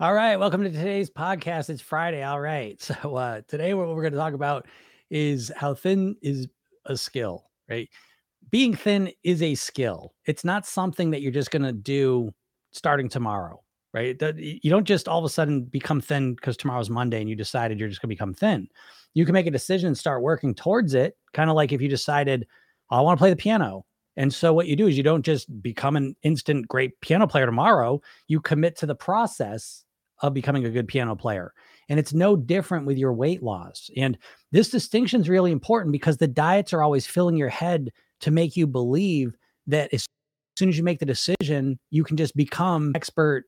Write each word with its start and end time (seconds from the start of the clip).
All 0.00 0.14
right, 0.14 0.36
welcome 0.36 0.62
to 0.62 0.70
today's 0.70 1.10
podcast. 1.10 1.70
It's 1.70 1.82
Friday. 1.82 2.22
All 2.22 2.40
right. 2.40 2.80
So 3.02 3.16
uh 3.16 3.40
today 3.48 3.74
what 3.74 3.88
we're 3.88 4.02
going 4.02 4.12
to 4.12 4.18
talk 4.18 4.32
about 4.32 4.66
is 5.10 5.50
how 5.56 5.74
thin 5.74 6.14
is 6.22 6.46
a 6.86 6.96
skill, 6.96 7.50
right? 7.68 7.88
Being 8.52 8.76
thin 8.76 9.10
is 9.24 9.42
a 9.42 9.56
skill. 9.56 10.14
It's 10.24 10.44
not 10.44 10.66
something 10.66 11.10
that 11.10 11.20
you're 11.20 11.32
just 11.32 11.50
going 11.50 11.64
to 11.64 11.72
do 11.72 12.32
starting 12.70 13.08
tomorrow, 13.08 13.60
right? 13.92 14.16
You 14.36 14.70
don't 14.70 14.84
just 14.84 15.08
all 15.08 15.18
of 15.18 15.24
a 15.24 15.28
sudden 15.28 15.64
become 15.64 16.00
thin 16.00 16.36
because 16.36 16.56
tomorrow's 16.56 16.90
Monday 16.90 17.20
and 17.20 17.28
you 17.28 17.34
decided 17.34 17.80
you're 17.80 17.88
just 17.88 18.00
going 18.00 18.08
to 18.08 18.14
become 18.14 18.34
thin. 18.34 18.68
You 19.14 19.24
can 19.24 19.32
make 19.32 19.48
a 19.48 19.50
decision 19.50 19.88
and 19.88 19.98
start 19.98 20.22
working 20.22 20.54
towards 20.54 20.94
it, 20.94 21.16
kind 21.32 21.50
of 21.50 21.56
like 21.56 21.72
if 21.72 21.82
you 21.82 21.88
decided 21.88 22.46
I 22.88 23.00
want 23.00 23.18
to 23.18 23.20
play 23.20 23.30
the 23.30 23.36
piano. 23.36 23.84
And 24.16 24.32
so 24.32 24.52
what 24.52 24.68
you 24.68 24.76
do 24.76 24.86
is 24.86 24.96
you 24.96 25.02
don't 25.02 25.24
just 25.24 25.60
become 25.60 25.96
an 25.96 26.14
instant 26.22 26.68
great 26.68 27.00
piano 27.00 27.26
player 27.26 27.46
tomorrow, 27.46 28.00
you 28.28 28.40
commit 28.40 28.76
to 28.76 28.86
the 28.86 28.94
process 28.94 29.84
of 30.20 30.34
becoming 30.34 30.64
a 30.64 30.70
good 30.70 30.88
piano 30.88 31.14
player. 31.16 31.52
And 31.88 31.98
it's 31.98 32.12
no 32.12 32.36
different 32.36 32.86
with 32.86 32.98
your 32.98 33.12
weight 33.12 33.42
loss. 33.42 33.90
And 33.96 34.18
this 34.52 34.68
distinction 34.68 35.20
is 35.20 35.28
really 35.28 35.52
important 35.52 35.92
because 35.92 36.18
the 36.18 36.28
diets 36.28 36.72
are 36.72 36.82
always 36.82 37.06
filling 37.06 37.36
your 37.36 37.48
head 37.48 37.90
to 38.20 38.30
make 38.30 38.56
you 38.56 38.66
believe 38.66 39.34
that 39.66 39.92
as 39.92 40.06
soon 40.58 40.68
as 40.68 40.76
you 40.76 40.84
make 40.84 40.98
the 40.98 41.06
decision, 41.06 41.78
you 41.90 42.04
can 42.04 42.16
just 42.16 42.36
become 42.36 42.92
expert 42.94 43.44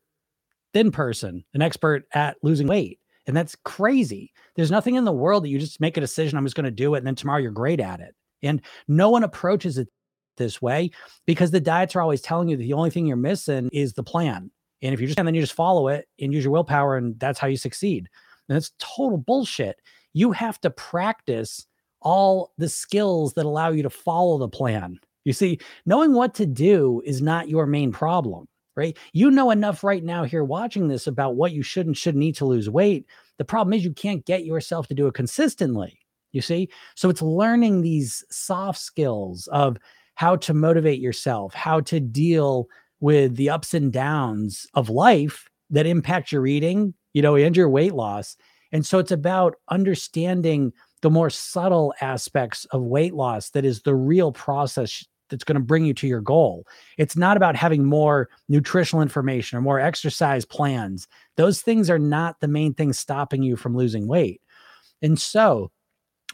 thin 0.73 0.91
person, 0.91 1.45
an 1.55 1.63
expert 1.63 2.05
at 2.15 2.37
losing 2.43 2.67
weight. 2.67 2.99
And 3.27 3.37
that's 3.37 3.57
crazy. 3.65 4.33
There's 4.57 4.71
nothing 4.71 4.95
in 4.95 5.05
the 5.05 5.13
world 5.13 5.45
that 5.45 5.49
you 5.49 5.59
just 5.59 5.81
make 5.81 5.97
a 5.97 6.01
decision, 6.01 6.39
I'm 6.39 6.45
just 6.45 6.57
going 6.57 6.65
to 6.65 6.71
do 6.71 6.95
it. 6.95 6.99
And 6.99 7.07
then 7.07 7.15
tomorrow 7.15 7.41
you're 7.41 7.51
great 7.51 7.81
at 7.81 8.01
it. 8.01 8.15
And 8.43 8.63
no 8.89 9.11
one 9.11 9.25
approaches 9.25 9.77
it 9.77 9.89
this 10.37 10.63
way 10.63 10.91
because 11.27 11.51
the 11.51 11.61
diets 11.61 11.95
are 11.95 12.01
always 12.01 12.23
telling 12.23 12.49
you 12.49 12.57
that 12.57 12.63
the 12.63 12.73
only 12.73 12.91
thing 12.91 13.07
you're 13.07 13.17
missing 13.17 13.69
is 13.73 13.93
the 13.93 14.03
plan. 14.03 14.51
And 14.83 14.95
if 14.95 15.01
you 15.01 15.07
just 15.07 15.19
and 15.19 15.27
then 15.27 15.35
you 15.35 15.41
just 15.41 15.53
follow 15.53 15.89
it 15.89 16.09
and 16.21 16.33
use 16.33 16.45
your 16.45 16.53
willpower, 16.53 16.97
and 16.97 17.19
that's 17.19 17.39
how 17.39 17.47
you 17.47 17.57
succeed. 17.57 18.09
And 18.49 18.57
it's 18.57 18.73
total 18.79 19.19
bullshit. 19.19 19.77
You 20.13 20.33
have 20.33 20.61
to 20.63 20.71
practice 20.71 21.67
all 22.01 22.53
the 22.59 22.69
skills 22.69 23.35
that 23.35 23.47
allow 23.47 23.71
you 23.71 23.83
to 23.83 23.91
follow 23.91 24.39
the 24.39 24.49
plan. 24.49 24.99
You 25.25 25.33
see, 25.33 25.59
knowing 25.85 26.15
what 26.15 26.35
to 26.37 26.47
do 26.47 27.03
is 27.05 27.21
not 27.21 27.49
your 27.49 27.67
main 27.67 27.93
problem, 27.93 28.49
right? 28.75 28.97
You 29.13 29.31
know 29.31 29.51
enough 29.51 29.85
right 29.85 30.03
now 30.03 30.25
here 30.25 30.45
watching 30.45 30.89
this 30.89 31.07
about 31.07 31.37
what 31.37 31.53
you 31.53 31.63
should 31.63 31.87
and 31.87 31.97
shouldn't 31.97 32.21
need 32.21 32.37
to 32.37 32.47
lose 32.47 32.71
weight. 32.71 33.07
The 33.37 33.45
problem 33.45 33.75
is 33.75 33.85
you 33.85 33.93
can't 33.93 34.25
get 34.25 34.45
yourself 34.45 34.89
to 34.89 34.95
do 34.95 35.07
it 35.07 35.15
consistently. 35.15 35.99
You 36.33 36.41
see? 36.41 36.71
So 36.95 37.11
it's 37.11 37.23
learning 37.23 37.83
these 37.83 38.25
soft 38.31 38.79
skills 38.79 39.47
of 39.49 39.77
how 40.15 40.37
to 40.37 40.55
motivate 40.55 41.01
yourself, 41.01 41.53
how 41.55 41.81
to 41.81 42.01
deal 42.01 42.69
with 43.01 43.37
the 43.37 43.51
ups 43.51 43.75
and 43.75 43.93
downs 43.93 44.67
of 44.75 44.89
life 44.91 45.49
that 45.71 45.87
impact 45.87 46.33
your 46.33 46.47
eating, 46.47 46.95
you 47.13 47.23
know, 47.23 47.35
and 47.37 47.57
your 47.57 47.69
weight 47.69 47.95
loss. 47.95 48.37
And 48.73 48.85
so 48.85 48.99
it's 48.99 49.11
about 49.11 49.57
understanding 49.69 50.73
the 51.03 51.11
more 51.11 51.31
subtle 51.31 51.95
aspects 52.01 52.67
of 52.67 52.83
weight 52.83 53.15
loss 53.15 53.51
that 53.51 53.65
is 53.65 53.83
the 53.83 53.95
real 53.95 54.33
process 54.33 55.05
that's 55.31 55.45
going 55.45 55.55
to 55.55 55.61
bring 55.61 55.85
you 55.85 55.95
to 55.95 56.07
your 56.07 56.21
goal. 56.21 56.67
It's 56.99 57.17
not 57.17 57.37
about 57.37 57.57
having 57.57 57.85
more 57.85 58.29
nutritional 58.49 59.03
information 59.03 59.57
or 59.57 59.63
more 59.63 59.81
exercise 59.81 60.45
plans. 60.45 61.07
Those 61.37 61.63
things 61.63 61.89
are 61.89 61.99
not 61.99 62.41
the 62.41 62.49
main 62.49 62.75
thing 62.75 62.93
stopping 62.93 63.43
you 63.43 63.57
from 63.57 63.77
losing 63.77 64.07
weight. 64.07 64.43
And 65.01 65.19
so, 65.19 65.71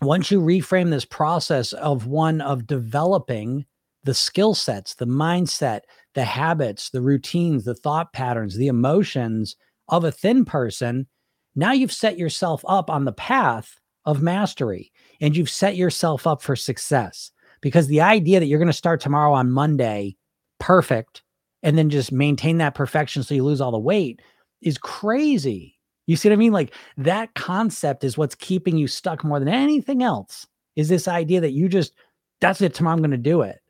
once 0.03 0.31
you 0.31 0.41
reframe 0.41 0.91
this 0.91 1.05
process 1.05 1.73
of 1.75 2.07
one 2.07 2.41
of 2.41 2.67
developing 2.67 3.65
the 4.05 4.15
skill 4.15 4.55
sets, 4.55 4.95
the 4.95 5.07
mindset, 5.07 5.81
the 6.17 6.25
habits, 6.25 6.91
the 6.91 7.03
routines, 7.03 7.65
the 7.65 7.75
thought 7.75 8.13
patterns, 8.15 8.57
the 8.57 8.69
emotions 8.69 9.55
of 9.89 10.03
a 10.03 10.11
thin 10.11 10.47
person, 10.47 11.07
now 11.55 11.73
you've 11.73 11.93
set 11.93 12.19
yourself 12.19 12.65
up 12.67 12.89
on 12.89 13.05
the 13.05 13.13
path 13.13 13.79
of 14.07 14.23
mastery 14.23 14.91
and 15.21 15.37
you've 15.37 15.51
set 15.51 15.77
yourself 15.77 16.27
up 16.27 16.41
for 16.41 16.57
success. 16.57 17.31
Because 17.61 17.87
the 17.87 18.01
idea 18.01 18.41
that 18.41 18.47
you're 18.47 18.59
going 18.59 18.67
to 18.67 18.73
start 18.73 18.99
tomorrow 19.01 19.35
on 19.35 19.51
Monday 19.51 20.17
perfect 20.59 21.23
and 21.63 21.77
then 21.77 21.91
just 21.91 22.13
maintain 22.13 22.57
that 22.59 22.75
perfection 22.75 23.23
so 23.23 23.35
you 23.35 23.45
lose 23.45 23.61
all 23.61 23.71
the 23.71 23.79
weight 23.79 24.23
is 24.63 24.79
crazy. 24.79 25.79
You 26.07 26.17
see 26.17 26.31
what 26.31 26.35
I 26.35 26.37
mean? 26.37 26.53
Like 26.53 26.73
that 26.97 27.35
concept 27.35 28.05
is 28.05 28.17
what's 28.17 28.35
keeping 28.35 28.79
you 28.79 28.87
stuck 28.87 29.23
more 29.23 29.39
than 29.39 29.49
anything 29.49 30.03
else. 30.03 30.47
Is 30.77 30.89
this 30.89 31.09
idea 31.09 31.43
that 31.43 31.53
you 31.53 31.69
just, 31.69 31.93
that's 32.41 32.63
it, 32.63 32.73
tomorrow 32.73 32.95
I'm 32.95 33.03
going 33.03 33.11
to 33.11 33.19
do 33.19 33.43
it. 33.43 33.61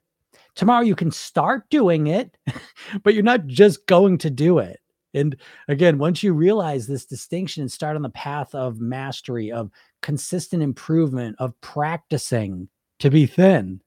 Tomorrow 0.56 0.82
you 0.82 0.96
can 0.96 1.10
start 1.10 1.68
doing 1.70 2.08
it, 2.08 2.36
but 3.02 3.14
you're 3.14 3.22
not 3.22 3.46
just 3.46 3.86
going 3.86 4.18
to 4.18 4.30
do 4.30 4.58
it. 4.58 4.80
And 5.14 5.36
again, 5.68 5.98
once 5.98 6.22
you 6.22 6.32
realize 6.32 6.86
this 6.86 7.06
distinction 7.06 7.62
and 7.62 7.72
start 7.72 7.96
on 7.96 8.02
the 8.02 8.10
path 8.10 8.54
of 8.54 8.80
mastery, 8.80 9.50
of 9.50 9.70
consistent 10.02 10.62
improvement, 10.62 11.36
of 11.38 11.58
practicing 11.60 12.68
to 12.98 13.10
be 13.10 13.26
thin, 13.26 13.80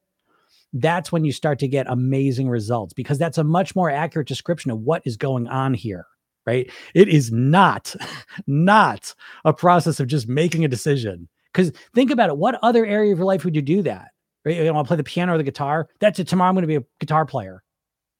that's 0.73 1.11
when 1.11 1.25
you 1.25 1.31
start 1.31 1.59
to 1.59 1.67
get 1.67 1.89
amazing 1.89 2.49
results 2.49 2.93
because 2.93 3.17
that's 3.17 3.37
a 3.37 3.43
much 3.43 3.75
more 3.75 3.89
accurate 3.89 4.27
description 4.27 4.71
of 4.71 4.79
what 4.79 5.01
is 5.05 5.17
going 5.17 5.47
on 5.47 5.73
here 5.73 6.05
right? 6.45 6.71
It 6.95 7.09
is 7.09 7.31
not 7.31 7.95
not 8.47 9.13
a 9.45 9.53
process 9.53 9.99
of 9.99 10.07
just 10.07 10.27
making 10.27 10.65
a 10.65 10.69
decision. 10.69 11.27
Because 11.53 11.71
think 11.93 12.11
about 12.11 12.29
it 12.29 12.37
what 12.37 12.59
other 12.63 12.85
area 12.85 13.11
of 13.11 13.19
your 13.19 13.25
life 13.25 13.43
would 13.45 13.55
you 13.55 13.61
do 13.61 13.81
that 13.83 14.09
right? 14.45 14.57
You 14.57 14.73
want 14.73 14.85
to 14.85 14.87
play 14.87 14.97
the 14.97 15.03
piano 15.03 15.33
or 15.33 15.37
the 15.37 15.43
guitar. 15.43 15.89
That's 15.99 16.19
it. 16.19 16.27
Tomorrow 16.27 16.49
I'm 16.49 16.55
going 16.55 16.63
to 16.63 16.67
be 16.67 16.75
a 16.75 16.83
guitar 16.99 17.25
player. 17.25 17.63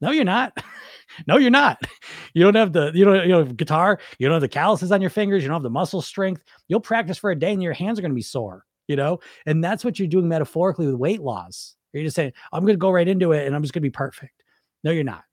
No, 0.02 0.12
you're 0.12 0.26
not. 0.26 0.54
no, 1.28 1.38
you're 1.38 1.52
not. 1.52 1.82
You 2.36 2.44
don't 2.44 2.56
have 2.56 2.74
the 2.74 2.92
you 2.94 3.06
don't 3.06 3.24
you 3.24 3.30
know 3.30 3.44
guitar. 3.44 4.00
You 4.20 4.28
don't 4.28 4.36
have 4.36 4.42
the 4.42 4.48
calluses 4.48 4.92
on 4.92 5.02
your 5.02 5.10
fingers. 5.10 5.42
You 5.42 5.50
don't 5.50 5.56
have 5.56 5.64
the 5.64 5.70
muscle 5.70 6.02
strength. 6.02 6.44
You'll 6.68 6.80
practice 6.80 7.18
for 7.18 7.32
a 7.32 7.36
day 7.36 7.52
and 7.52 7.62
your 7.62 7.74
hands 7.74 7.98
are 7.98 8.04
going 8.04 8.12
to 8.12 8.16
be 8.16 8.22
sore. 8.22 8.66
You 8.88 8.96
know, 8.96 9.20
and 9.48 9.64
that's 9.64 9.84
what 9.84 9.98
you're 9.98 10.08
doing 10.08 10.28
metaphorically 10.28 10.86
with 10.86 10.96
weight 10.96 11.22
loss. 11.22 11.76
You're 11.92 12.04
just 12.04 12.16
saying 12.16 12.34
I'm 12.54 12.62
going 12.62 12.76
to 12.76 12.80
go 12.80 12.92
right 12.92 13.08
into 13.08 13.32
it 13.32 13.48
and 13.48 13.56
I'm 13.56 13.64
just 13.64 13.74
going 13.74 13.82
to 13.82 13.90
be 13.90 13.92
perfect. 13.92 14.44
No, 14.84 14.92
you're 14.92 15.04
not. 15.04 15.24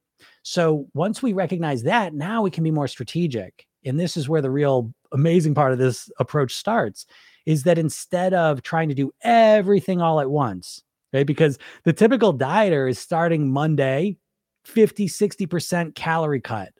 So 0.42 0.86
once 0.94 1.22
we 1.22 1.34
recognize 1.34 1.82
that, 1.82 2.14
now 2.14 2.40
we 2.42 2.50
can 2.50 2.64
be 2.64 2.70
more 2.70 2.88
strategic. 2.88 3.66
And 3.84 4.00
this 4.00 4.16
is 4.16 4.28
where 4.28 4.40
the 4.40 4.50
real 4.50 4.92
amazing 5.12 5.54
part 5.54 5.72
of 5.72 5.78
this 5.78 6.10
approach 6.18 6.54
starts 6.54 7.06
is 7.46 7.62
that 7.62 7.78
instead 7.78 8.34
of 8.34 8.62
trying 8.62 8.88
to 8.88 8.94
do 8.94 9.12
everything 9.22 10.02
all 10.02 10.20
at 10.20 10.30
once, 10.30 10.82
right? 11.12 11.26
Because 11.26 11.58
the 11.84 11.92
typical 11.92 12.36
dieter 12.36 12.90
is 12.90 12.98
starting 12.98 13.50
Monday, 13.50 14.18
50, 14.64 15.08
60% 15.08 15.94
calorie 15.94 16.40
cut, 16.40 16.72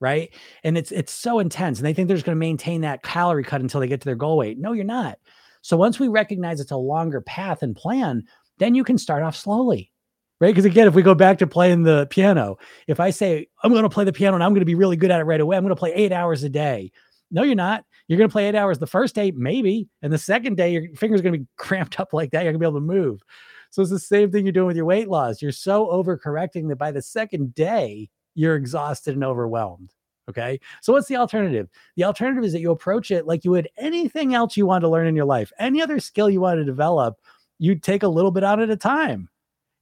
right? 0.00 0.34
And 0.64 0.76
it's 0.76 0.92
it's 0.92 1.12
so 1.12 1.38
intense. 1.38 1.78
And 1.78 1.86
they 1.86 1.94
think 1.94 2.08
they're 2.08 2.16
just 2.16 2.26
going 2.26 2.36
to 2.36 2.40
maintain 2.40 2.82
that 2.82 3.02
calorie 3.02 3.44
cut 3.44 3.60
until 3.60 3.80
they 3.80 3.86
get 3.88 4.00
to 4.00 4.06
their 4.06 4.16
goal 4.16 4.36
weight. 4.36 4.58
No, 4.58 4.72
you're 4.72 4.84
not. 4.84 5.18
So 5.62 5.76
once 5.76 5.98
we 5.98 6.08
recognize 6.08 6.60
it's 6.60 6.70
a 6.70 6.76
longer 6.76 7.20
path 7.20 7.62
and 7.62 7.74
plan, 7.74 8.24
then 8.58 8.74
you 8.74 8.84
can 8.84 8.98
start 8.98 9.22
off 9.22 9.36
slowly. 9.36 9.92
Right. 10.40 10.54
Because 10.54 10.64
again, 10.64 10.86
if 10.86 10.94
we 10.94 11.02
go 11.02 11.16
back 11.16 11.38
to 11.38 11.48
playing 11.48 11.82
the 11.82 12.06
piano, 12.10 12.58
if 12.86 13.00
I 13.00 13.10
say 13.10 13.48
I'm 13.64 13.72
going 13.72 13.82
to 13.82 13.88
play 13.88 14.04
the 14.04 14.12
piano 14.12 14.36
and 14.36 14.44
I'm 14.44 14.52
going 14.52 14.60
to 14.60 14.66
be 14.66 14.76
really 14.76 14.96
good 14.96 15.10
at 15.10 15.20
it 15.20 15.24
right 15.24 15.40
away, 15.40 15.56
I'm 15.56 15.64
going 15.64 15.74
to 15.74 15.78
play 15.78 15.92
eight 15.94 16.12
hours 16.12 16.44
a 16.44 16.48
day. 16.48 16.92
No, 17.30 17.42
you're 17.42 17.56
not. 17.56 17.84
You're 18.08 18.18
going 18.18 18.28
to 18.28 18.32
play 18.32 18.48
eight 18.48 18.54
hours 18.54 18.78
the 18.78 18.86
first 18.86 19.14
day, 19.14 19.30
maybe. 19.30 19.88
And 20.02 20.12
the 20.12 20.18
second 20.18 20.56
day, 20.56 20.72
your 20.72 20.94
finger's 20.96 21.20
going 21.20 21.34
to 21.34 21.38
be 21.40 21.46
cramped 21.56 22.00
up 22.00 22.12
like 22.12 22.30
that. 22.30 22.42
You're 22.42 22.52
going 22.52 22.60
to 22.60 22.66
be 22.66 22.68
able 22.68 22.80
to 22.80 22.86
move. 22.86 23.22
So 23.70 23.82
it's 23.82 23.90
the 23.90 23.98
same 23.98 24.30
thing 24.30 24.46
you're 24.46 24.52
doing 24.52 24.66
with 24.66 24.76
your 24.76 24.86
weight 24.86 25.08
loss. 25.08 25.42
You're 25.42 25.52
so 25.52 25.86
overcorrecting 25.86 26.68
that 26.68 26.76
by 26.76 26.90
the 26.90 27.02
second 27.02 27.54
day, 27.54 28.08
you're 28.34 28.56
exhausted 28.56 29.14
and 29.14 29.24
overwhelmed. 29.24 29.92
Okay. 30.28 30.60
So 30.82 30.92
what's 30.92 31.08
the 31.08 31.16
alternative? 31.16 31.68
The 31.96 32.04
alternative 32.04 32.44
is 32.44 32.52
that 32.52 32.60
you 32.60 32.70
approach 32.70 33.10
it 33.10 33.26
like 33.26 33.44
you 33.44 33.50
would 33.50 33.68
anything 33.78 34.34
else 34.34 34.56
you 34.56 34.66
want 34.66 34.82
to 34.82 34.88
learn 34.88 35.06
in 35.06 35.16
your 35.16 35.24
life, 35.24 35.52
any 35.58 35.80
other 35.80 36.00
skill 36.00 36.28
you 36.28 36.40
want 36.40 36.58
to 36.58 36.64
develop, 36.64 37.16
you 37.58 37.74
take 37.74 38.02
a 38.02 38.08
little 38.08 38.30
bit 38.30 38.44
out 38.44 38.60
at 38.60 38.70
a 38.70 38.76
time. 38.76 39.28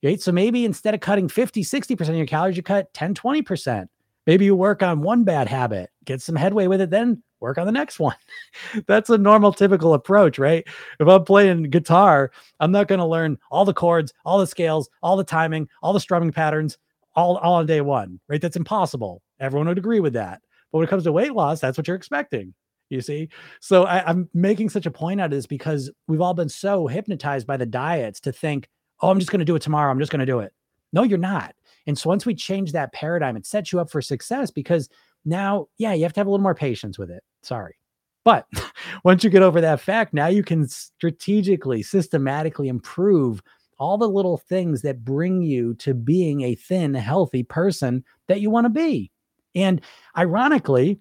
Right. 0.04 0.20
So 0.20 0.30
maybe 0.30 0.64
instead 0.64 0.94
of 0.94 1.00
cutting 1.00 1.28
50, 1.28 1.64
60% 1.64 2.08
of 2.08 2.14
your 2.14 2.26
calories, 2.26 2.56
you 2.56 2.62
cut 2.62 2.92
10, 2.94 3.14
20%. 3.14 3.88
Maybe 4.26 4.44
you 4.44 4.56
work 4.56 4.82
on 4.82 5.02
one 5.02 5.24
bad 5.24 5.48
habit, 5.48 5.90
get 6.04 6.20
some 6.20 6.34
headway 6.34 6.66
with 6.66 6.80
it, 6.80 6.90
then 6.90 7.22
work 7.40 7.58
on 7.58 7.66
the 7.66 7.72
next 7.72 8.00
one. 8.00 8.16
That's 8.86 9.10
a 9.10 9.18
normal, 9.18 9.52
typical 9.52 9.94
approach, 9.94 10.38
right? 10.38 10.64
If 10.98 11.06
I'm 11.06 11.24
playing 11.24 11.64
guitar, 11.64 12.32
I'm 12.60 12.72
not 12.72 12.88
going 12.88 12.98
to 12.98 13.06
learn 13.06 13.38
all 13.50 13.64
the 13.64 13.74
chords, 13.74 14.12
all 14.24 14.38
the 14.38 14.46
scales, 14.46 14.88
all 15.02 15.16
the 15.16 15.24
timing, 15.24 15.68
all 15.82 15.92
the 15.92 16.00
strumming 16.00 16.32
patterns, 16.32 16.78
all, 17.14 17.36
all 17.38 17.54
on 17.54 17.66
day 17.66 17.80
one, 17.80 18.20
right? 18.28 18.40
That's 18.40 18.56
impossible. 18.56 19.22
Everyone 19.40 19.68
would 19.68 19.78
agree 19.78 20.00
with 20.00 20.14
that. 20.14 20.42
But 20.72 20.78
when 20.78 20.86
it 20.86 20.90
comes 20.90 21.04
to 21.04 21.12
weight 21.12 21.32
loss, 21.32 21.60
that's 21.60 21.78
what 21.78 21.86
you're 21.86 21.96
expecting. 21.96 22.54
You 22.88 23.00
see? 23.00 23.28
So 23.60 23.84
I, 23.84 24.08
I'm 24.08 24.28
making 24.32 24.68
such 24.68 24.86
a 24.86 24.90
point 24.92 25.20
out 25.20 25.26
of 25.26 25.30
this 25.32 25.46
because 25.46 25.90
we've 26.06 26.20
all 26.20 26.34
been 26.34 26.48
so 26.48 26.86
hypnotized 26.86 27.46
by 27.46 27.56
the 27.56 27.66
diets 27.66 28.20
to 28.20 28.32
think, 28.32 28.68
oh, 29.00 29.10
I'm 29.10 29.18
just 29.18 29.30
going 29.30 29.40
to 29.40 29.44
do 29.44 29.56
it 29.56 29.62
tomorrow. 29.62 29.90
I'm 29.90 29.98
just 29.98 30.12
going 30.12 30.20
to 30.20 30.26
do 30.26 30.38
it. 30.38 30.52
No, 30.92 31.02
you're 31.02 31.18
not. 31.18 31.55
And 31.86 31.96
so 31.98 32.08
once 32.08 32.26
we 32.26 32.34
change 32.34 32.72
that 32.72 32.92
paradigm, 32.92 33.36
it 33.36 33.46
sets 33.46 33.72
you 33.72 33.80
up 33.80 33.90
for 33.90 34.02
success 34.02 34.50
because 34.50 34.88
now, 35.24 35.68
yeah, 35.78 35.92
you 35.92 36.02
have 36.02 36.12
to 36.14 36.20
have 36.20 36.26
a 36.26 36.30
little 36.30 36.42
more 36.42 36.54
patience 36.54 36.98
with 36.98 37.10
it. 37.10 37.22
Sorry. 37.42 37.76
But 38.24 38.46
once 39.04 39.22
you 39.24 39.30
get 39.30 39.42
over 39.42 39.60
that 39.60 39.80
fact, 39.80 40.12
now 40.12 40.26
you 40.26 40.42
can 40.42 40.68
strategically, 40.68 41.82
systematically 41.82 42.68
improve 42.68 43.42
all 43.78 43.98
the 43.98 44.08
little 44.08 44.38
things 44.38 44.82
that 44.82 45.04
bring 45.04 45.42
you 45.42 45.74
to 45.74 45.94
being 45.94 46.42
a 46.42 46.54
thin, 46.54 46.94
healthy 46.94 47.42
person 47.42 48.04
that 48.26 48.40
you 48.40 48.50
want 48.50 48.64
to 48.64 48.70
be. 48.70 49.10
And 49.54 49.80
ironically, 50.16 51.00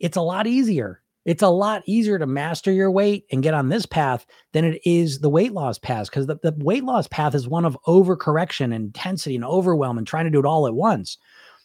it's 0.00 0.16
a 0.16 0.22
lot 0.22 0.46
easier. 0.46 1.01
It's 1.24 1.42
a 1.42 1.48
lot 1.48 1.82
easier 1.86 2.18
to 2.18 2.26
master 2.26 2.72
your 2.72 2.90
weight 2.90 3.26
and 3.30 3.42
get 3.42 3.54
on 3.54 3.68
this 3.68 3.86
path 3.86 4.26
than 4.52 4.64
it 4.64 4.80
is 4.84 5.20
the 5.20 5.28
weight 5.28 5.52
loss 5.52 5.78
path 5.78 6.10
because 6.10 6.26
the, 6.26 6.36
the 6.42 6.54
weight 6.58 6.84
loss 6.84 7.06
path 7.06 7.34
is 7.34 7.46
one 7.46 7.64
of 7.64 7.78
overcorrection, 7.86 8.74
intensity, 8.74 9.36
and 9.36 9.44
overwhelm 9.44 9.98
and 9.98 10.06
trying 10.06 10.24
to 10.24 10.30
do 10.30 10.40
it 10.40 10.46
all 10.46 10.66
at 10.66 10.74
once. 10.74 11.18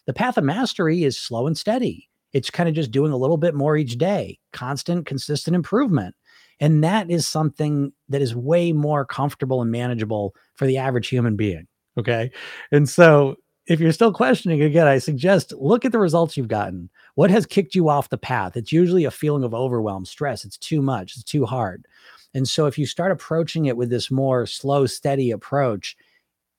The 0.06 0.14
path 0.14 0.38
of 0.38 0.44
mastery 0.44 1.04
is 1.04 1.18
slow 1.18 1.46
and 1.46 1.58
steady. 1.58 2.08
It's 2.32 2.50
kind 2.50 2.68
of 2.68 2.74
just 2.74 2.92
doing 2.92 3.12
a 3.12 3.16
little 3.16 3.36
bit 3.36 3.54
more 3.54 3.76
each 3.76 3.98
day, 3.98 4.38
constant, 4.52 5.06
consistent 5.06 5.56
improvement. 5.56 6.14
And 6.60 6.82
that 6.84 7.10
is 7.10 7.26
something 7.26 7.92
that 8.08 8.22
is 8.22 8.34
way 8.34 8.72
more 8.72 9.04
comfortable 9.04 9.62
and 9.62 9.70
manageable 9.70 10.34
for 10.54 10.66
the 10.66 10.78
average 10.78 11.08
human 11.08 11.36
being. 11.36 11.66
Okay. 11.98 12.30
And 12.70 12.88
so 12.88 13.36
if 13.66 13.80
you're 13.80 13.92
still 13.92 14.12
questioning 14.12 14.62
again, 14.62 14.86
I 14.86 14.98
suggest 14.98 15.52
look 15.52 15.84
at 15.84 15.92
the 15.92 15.98
results 15.98 16.36
you've 16.36 16.48
gotten. 16.48 16.90
What 17.18 17.32
has 17.32 17.46
kicked 17.46 17.74
you 17.74 17.88
off 17.88 18.10
the 18.10 18.16
path? 18.16 18.56
It's 18.56 18.70
usually 18.70 19.04
a 19.04 19.10
feeling 19.10 19.42
of 19.42 19.52
overwhelm, 19.52 20.04
stress. 20.04 20.44
It's 20.44 20.56
too 20.56 20.80
much, 20.80 21.16
it's 21.16 21.24
too 21.24 21.44
hard. 21.44 21.84
And 22.32 22.48
so 22.48 22.66
if 22.66 22.78
you 22.78 22.86
start 22.86 23.10
approaching 23.10 23.66
it 23.66 23.76
with 23.76 23.90
this 23.90 24.08
more 24.08 24.46
slow, 24.46 24.86
steady 24.86 25.32
approach, 25.32 25.96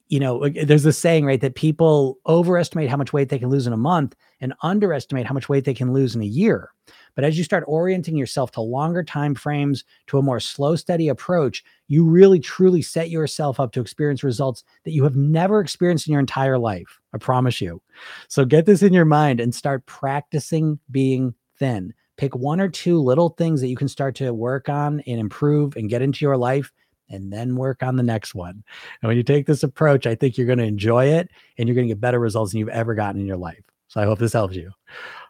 you 0.10 0.20
know, 0.20 0.44
eh, 0.44 0.66
there's 0.66 0.84
this 0.84 0.98
saying, 0.98 1.24
right, 1.24 1.40
that 1.40 1.56
people 1.56 2.18
overestimate 2.28 2.90
how 2.90 2.98
much 2.98 3.14
weight 3.14 3.30
they 3.30 3.40
can 3.40 3.48
lose 3.48 3.68
in 3.68 3.72
a 3.72 3.78
month 3.78 4.18
and 4.42 4.54
underestimate 4.62 5.26
how 5.26 5.34
much 5.34 5.48
weight 5.48 5.64
they 5.64 5.74
can 5.74 5.94
lose 5.94 6.14
in 6.14 6.22
a 6.22 6.26
year. 6.26 6.72
But 7.16 7.24
as 7.24 7.38
you 7.38 7.44
start 7.44 7.64
orienting 7.68 8.16
yourself 8.16 8.52
to 8.52 8.62
longer 8.62 9.04
time 9.04 9.36
frames, 9.36 9.84
to 10.08 10.18
a 10.18 10.22
more 10.22 10.40
slow, 10.40 10.76
steady 10.76 11.10
approach, 11.10 11.64
you 11.88 12.06
really 12.06 12.40
truly 12.40 12.82
set 12.82 13.10
yourself 13.10 13.60
up 13.60 13.72
to 13.74 13.82
experience 13.82 14.24
results 14.24 14.64
that 14.86 14.92
you 14.92 15.04
have 15.04 15.16
never 15.16 15.60
experienced 15.60 16.08
in 16.08 16.12
your 16.12 16.20
entire 16.20 16.58
life. 16.58 17.00
I 17.14 17.18
promise 17.18 17.60
you. 17.60 17.82
So 18.28 18.46
get 18.46 18.66
this 18.66 18.84
in 18.84 18.94
your 18.94 19.06
mind 19.06 19.40
and 19.40 19.54
start 19.54 19.86
practicing 19.86 20.80
being 20.92 21.34
thin. 21.58 21.94
Pick 22.18 22.36
one 22.36 22.60
or 22.60 22.70
two 22.70 23.00
little 23.00 23.30
things 23.30 23.62
that 23.62 23.70
you 23.70 23.76
can 23.76 23.88
start 23.88 24.16
to 24.16 24.34
work 24.34 24.70
on 24.70 25.00
and 25.02 25.20
improve 25.20 25.76
and 25.76 25.90
get 25.90 26.02
into 26.02 26.26
your 26.26 26.38
life 26.38 26.72
and 27.10 27.32
then 27.32 27.56
work 27.56 27.82
on 27.82 27.96
the 27.96 28.04
next 28.04 28.36
one. 28.36 28.64
And 29.02 29.08
when 29.08 29.18
you 29.18 29.24
take 29.24 29.48
this 29.48 29.64
approach, 29.64 30.06
I 30.06 30.16
think 30.16 30.38
you're 30.38 30.48
going 30.48 30.60
to 30.60 30.66
enjoy 30.66 31.06
it 31.06 31.30
and 31.58 31.68
you're 31.68 31.76
going 31.76 31.88
to 31.88 31.94
get 31.94 32.02
better 32.02 32.20
results 32.20 32.52
than 32.52 32.60
you've 32.60 32.70
ever 32.70 32.94
gotten 32.94 33.20
in 33.20 33.28
your 33.28 33.38
life. 33.38 33.69
So 33.90 34.00
I 34.02 34.06
hope 34.06 34.20
this 34.20 34.34
helps 34.34 34.56
you. 34.56 34.72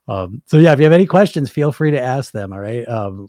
Um, 0.07 0.41
so 0.45 0.57
yeah, 0.57 0.73
if 0.73 0.79
you 0.79 0.85
have 0.85 0.94
any 0.94 1.06
questions, 1.06 1.50
feel 1.50 1.71
free 1.71 1.91
to 1.91 2.01
ask 2.01 2.31
them. 2.31 2.53
All 2.53 2.59
right, 2.59 2.85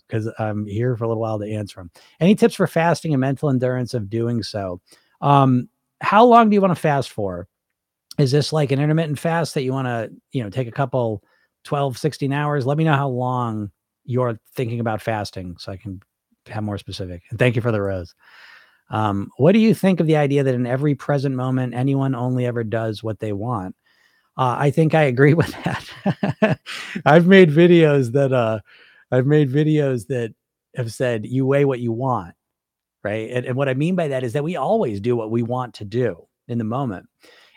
because 0.07 0.27
um, 0.27 0.33
I'm 0.39 0.67
here 0.67 0.97
for 0.97 1.05
a 1.05 1.09
little 1.09 1.21
while 1.21 1.39
to 1.39 1.51
answer 1.51 1.81
them. 1.81 1.91
Any 2.21 2.35
tips 2.35 2.55
for 2.55 2.67
fasting 2.67 3.13
and 3.13 3.21
mental 3.21 3.51
endurance 3.51 3.95
of 3.95 4.11
doing 4.11 4.43
so? 4.43 4.81
Um, 5.21 5.69
how 6.01 6.25
long 6.25 6.49
do 6.49 6.55
you 6.55 6.61
want 6.61 6.75
to 6.75 6.81
fast 6.81 7.11
for? 7.11 7.49
Is 8.19 8.33
this 8.33 8.53
like 8.53 8.73
an 8.73 8.81
intermittent 8.81 9.19
fast 9.19 9.55
that 9.55 9.63
you 9.63 9.73
want 9.73 9.87
to, 9.87 10.11
you 10.33 10.43
know, 10.43 10.51
take 10.51 10.69
a 10.69 10.73
couple 10.73 11.23
12, 11.65 11.97
16 11.97 12.33
hours? 12.33 12.67
Let 12.67 12.79
me 12.79 12.85
know 12.85 12.97
how 12.97 13.09
long 13.09 13.71
you're 14.05 14.39
thinking 14.55 14.81
about 14.81 15.03
fasting 15.03 15.57
so 15.59 15.73
I 15.73 15.77
can 15.77 16.01
have 16.47 16.65
more 16.65 16.79
specific. 16.79 17.23
And 17.31 17.39
thank 17.39 17.57
you 17.57 17.63
for 17.63 17.73
the 17.73 17.81
rose. 17.81 18.15
Um, 18.91 19.31
what 19.37 19.53
do 19.53 19.59
you 19.59 19.75
think 19.75 20.01
of 20.01 20.07
the 20.07 20.17
idea 20.17 20.43
that 20.43 20.55
in 20.55 20.67
every 20.67 20.95
present 20.95 21.37
moment, 21.37 21.75
anyone 21.75 22.15
only 22.15 22.47
ever 22.47 22.65
does 22.65 23.03
what 23.03 23.21
they 23.21 23.33
want? 23.33 23.77
Uh, 24.41 24.57
I 24.59 24.71
think 24.71 24.95
I 24.95 25.03
agree 25.03 25.35
with 25.43 25.55
that. 25.65 26.59
I've 27.07 27.27
made 27.27 27.51
videos 27.51 28.13
that 28.13 28.33
uh, 28.33 28.61
I've 29.13 29.27
made 29.27 29.51
videos 29.51 30.07
that 30.09 30.35
have 30.77 30.93
said 30.93 31.27
you 31.27 31.47
weigh 31.47 31.67
what 31.67 31.81
you 31.81 31.93
want, 31.93 32.35
right? 33.05 33.31
And, 33.31 33.47
and 33.47 33.57
what 33.57 33.69
I 33.69 33.75
mean 33.75 33.97
by 33.97 34.09
that 34.09 34.25
is 34.25 34.33
that 34.33 34.45
we 34.45 34.57
always 34.57 35.01
do 35.01 35.15
what 35.15 35.31
we 35.31 35.43
want 35.43 35.75
to 35.75 35.85
do 35.85 36.27
in 36.49 36.59
the 36.59 36.65
moment. 36.65 37.07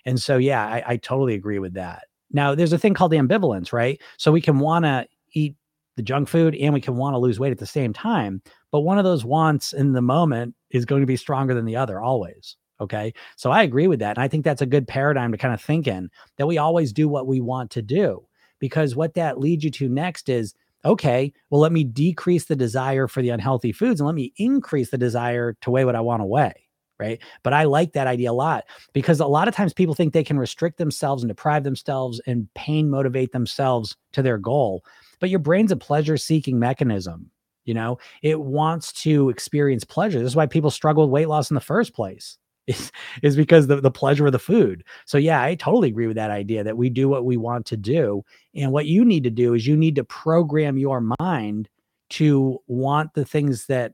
And 0.05 0.21
so, 0.21 0.37
yeah, 0.37 0.65
I, 0.65 0.83
I 0.85 0.97
totally 0.97 1.35
agree 1.35 1.59
with 1.59 1.75
that. 1.75 2.03
Now, 2.33 2.53
there's 2.55 2.73
a 2.73 2.77
thing 2.77 2.95
called 2.95 3.13
ambivalence, 3.13 3.71
right? 3.71 4.01
So 4.17 4.31
we 4.33 4.41
can 4.41 4.59
want 4.59 4.85
to 4.85 5.07
eat 5.33 5.55
the 5.95 6.03
junk 6.03 6.27
food 6.27 6.55
and 6.55 6.73
we 6.73 6.81
can 6.81 6.97
want 6.97 7.13
to 7.13 7.19
lose 7.19 7.39
weight 7.39 7.51
at 7.53 7.59
the 7.59 7.65
same 7.65 7.93
time. 7.93 8.41
But 8.71 8.81
one 8.81 8.97
of 8.97 9.05
those 9.05 9.23
wants 9.23 9.73
in 9.73 9.93
the 9.93 10.01
moment 10.01 10.55
is 10.71 10.85
going 10.85 11.01
to 11.01 11.07
be 11.07 11.17
stronger 11.17 11.53
than 11.53 11.65
the 11.65 11.77
other 11.77 12.01
always. 12.01 12.57
Okay. 12.81 13.13
So 13.35 13.51
I 13.51 13.63
agree 13.63 13.87
with 13.87 13.99
that. 13.99 14.17
And 14.17 14.23
I 14.23 14.27
think 14.27 14.43
that's 14.43 14.61
a 14.61 14.67
good 14.67 14.87
paradigm 14.87 15.31
to 15.31 15.37
kind 15.37 15.53
of 15.53 15.61
think 15.61 15.87
in 15.87 16.09
that 16.37 16.47
we 16.47 16.57
always 16.57 16.91
do 16.91 17.07
what 17.07 17.27
we 17.27 17.39
want 17.39 17.71
to 17.71 17.81
do. 17.81 18.25
Because 18.59 18.95
what 18.95 19.13
that 19.15 19.39
leads 19.39 19.63
you 19.63 19.71
to 19.71 19.89
next 19.89 20.29
is 20.29 20.53
okay, 20.85 21.31
well, 21.49 21.61
let 21.61 21.71
me 21.71 21.83
decrease 21.83 22.45
the 22.45 22.55
desire 22.55 23.07
for 23.07 23.21
the 23.21 23.29
unhealthy 23.29 23.71
foods 23.71 24.01
and 24.01 24.07
let 24.07 24.15
me 24.15 24.33
increase 24.37 24.89
the 24.89 24.97
desire 24.97 25.55
to 25.61 25.71
weigh 25.71 25.85
what 25.85 25.95
I 25.95 26.01
want 26.01 26.21
to 26.21 26.25
weigh. 26.25 26.53
Right. 26.99 27.19
But 27.41 27.53
I 27.53 27.63
like 27.63 27.93
that 27.93 28.07
idea 28.07 28.31
a 28.31 28.33
lot 28.33 28.65
because 28.93 29.19
a 29.19 29.25
lot 29.25 29.47
of 29.47 29.55
times 29.55 29.73
people 29.73 29.95
think 29.95 30.13
they 30.13 30.23
can 30.23 30.37
restrict 30.37 30.77
themselves 30.77 31.23
and 31.23 31.27
deprive 31.27 31.63
themselves 31.63 32.21
and 32.27 32.47
pain 32.53 32.89
motivate 32.89 33.31
themselves 33.31 33.97
to 34.13 34.21
their 34.21 34.37
goal. 34.37 34.85
But 35.19 35.29
your 35.29 35.39
brain's 35.39 35.71
a 35.71 35.75
pleasure 35.75 36.17
seeking 36.17 36.59
mechanism. 36.59 37.29
You 37.65 37.73
know, 37.73 37.97
it 38.21 38.39
wants 38.39 38.91
to 39.03 39.29
experience 39.29 39.83
pleasure. 39.83 40.19
This 40.19 40.29
is 40.29 40.35
why 40.35 40.45
people 40.45 40.69
struggle 40.69 41.03
with 41.03 41.11
weight 41.11 41.29
loss 41.29 41.49
in 41.49 41.55
the 41.55 41.61
first 41.61 41.93
place 41.93 42.37
is, 42.67 42.91
is 43.21 43.35
because 43.35 43.67
the, 43.67 43.81
the 43.81 43.91
pleasure 43.91 44.25
of 44.25 44.31
the 44.31 44.39
food. 44.39 44.83
So 45.05 45.17
yeah, 45.17 45.41
I 45.41 45.55
totally 45.55 45.89
agree 45.89 46.07
with 46.07 46.15
that 46.15 46.31
idea 46.31 46.63
that 46.63 46.77
we 46.77 46.89
do 46.89 47.09
what 47.09 47.25
we 47.25 47.37
want 47.37 47.65
to 47.67 47.77
do. 47.77 48.23
And 48.55 48.71
what 48.71 48.85
you 48.85 49.03
need 49.03 49.23
to 49.23 49.29
do 49.29 49.53
is 49.53 49.67
you 49.67 49.77
need 49.77 49.95
to 49.95 50.03
program 50.03 50.77
your 50.77 51.01
mind 51.19 51.69
to 52.11 52.59
want 52.67 53.13
the 53.13 53.25
things 53.25 53.65
that 53.67 53.93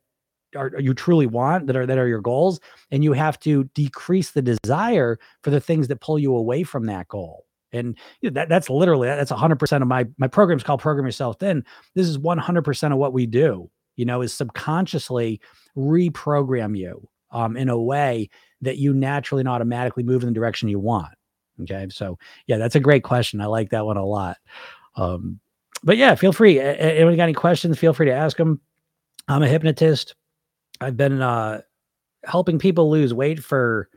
are 0.56 0.72
you 0.80 0.94
truly 0.94 1.28
want 1.28 1.68
that 1.68 1.76
are 1.76 1.86
that 1.86 1.98
are 1.98 2.08
your 2.08 2.22
goals 2.22 2.60
and 2.92 3.04
you 3.04 3.14
have 3.14 3.40
to 3.40 3.66
decrease 3.76 4.32
the 4.32 4.42
desire 4.42 5.20
for 5.44 5.52
the 5.52 5.60
things 5.60 5.88
that 5.88 6.02
pull 6.02 6.18
you 6.18 6.36
away 6.36 6.64
from 6.64 6.86
that 6.88 7.08
goal 7.08 7.46
and 7.72 7.98
that 8.24 8.50
that's 8.50 8.68
literally 8.68 9.08
that's 9.08 9.32
100% 9.32 9.82
of 9.82 9.88
my 9.88 10.08
my 10.18 10.28
program 10.28 10.58
is 10.58 10.64
called 10.64 10.80
program 10.80 11.06
yourself 11.06 11.38
thin 11.40 11.64
this 11.94 12.08
is 12.08 12.18
100% 12.18 12.92
of 12.92 12.98
what 12.98 13.14
we 13.14 13.28
do 13.28 13.70
you 13.96 14.06
know 14.06 14.22
is 14.22 14.34
subconsciously 14.34 15.40
reprogram 15.78 16.76
you 16.76 17.08
um, 17.32 17.56
in 17.56 17.70
a 17.70 17.80
way 17.80 18.28
that 18.62 18.78
you 18.78 18.94
naturally 18.94 19.42
and 19.42 19.50
automatically 19.50 20.04
move 20.04 20.24
in 20.24 20.30
the 20.30 20.34
direction 20.34 20.70
you 20.70 20.80
want. 20.80 21.14
Okay. 21.62 21.88
So, 21.90 22.18
yeah, 22.48 22.58
that's 22.58 22.76
a 22.76 22.80
great 22.80 23.04
question. 23.04 23.42
I 23.42 23.46
like 23.46 23.70
that 23.72 23.86
one 23.86 23.98
a 23.98 24.06
lot. 24.06 24.38
Um, 24.96 25.40
but 25.84 25.98
yeah, 25.98 26.16
feel 26.16 26.34
free. 26.34 26.60
Anyone 26.60 27.16
got 27.16 27.24
any 27.24 27.34
questions? 27.34 27.78
Feel 27.78 27.94
free 27.94 28.08
to 28.08 28.14
ask 28.14 28.38
them. 28.38 28.60
I'm 29.28 29.44
a 29.44 29.48
hypnotist. 29.48 30.16
I've 30.82 30.98
been 30.98 31.22
uh, 31.22 31.62
helping 32.26 32.60
people 32.60 32.90
lose 32.90 33.14
weight 33.14 33.44
for 33.44 33.90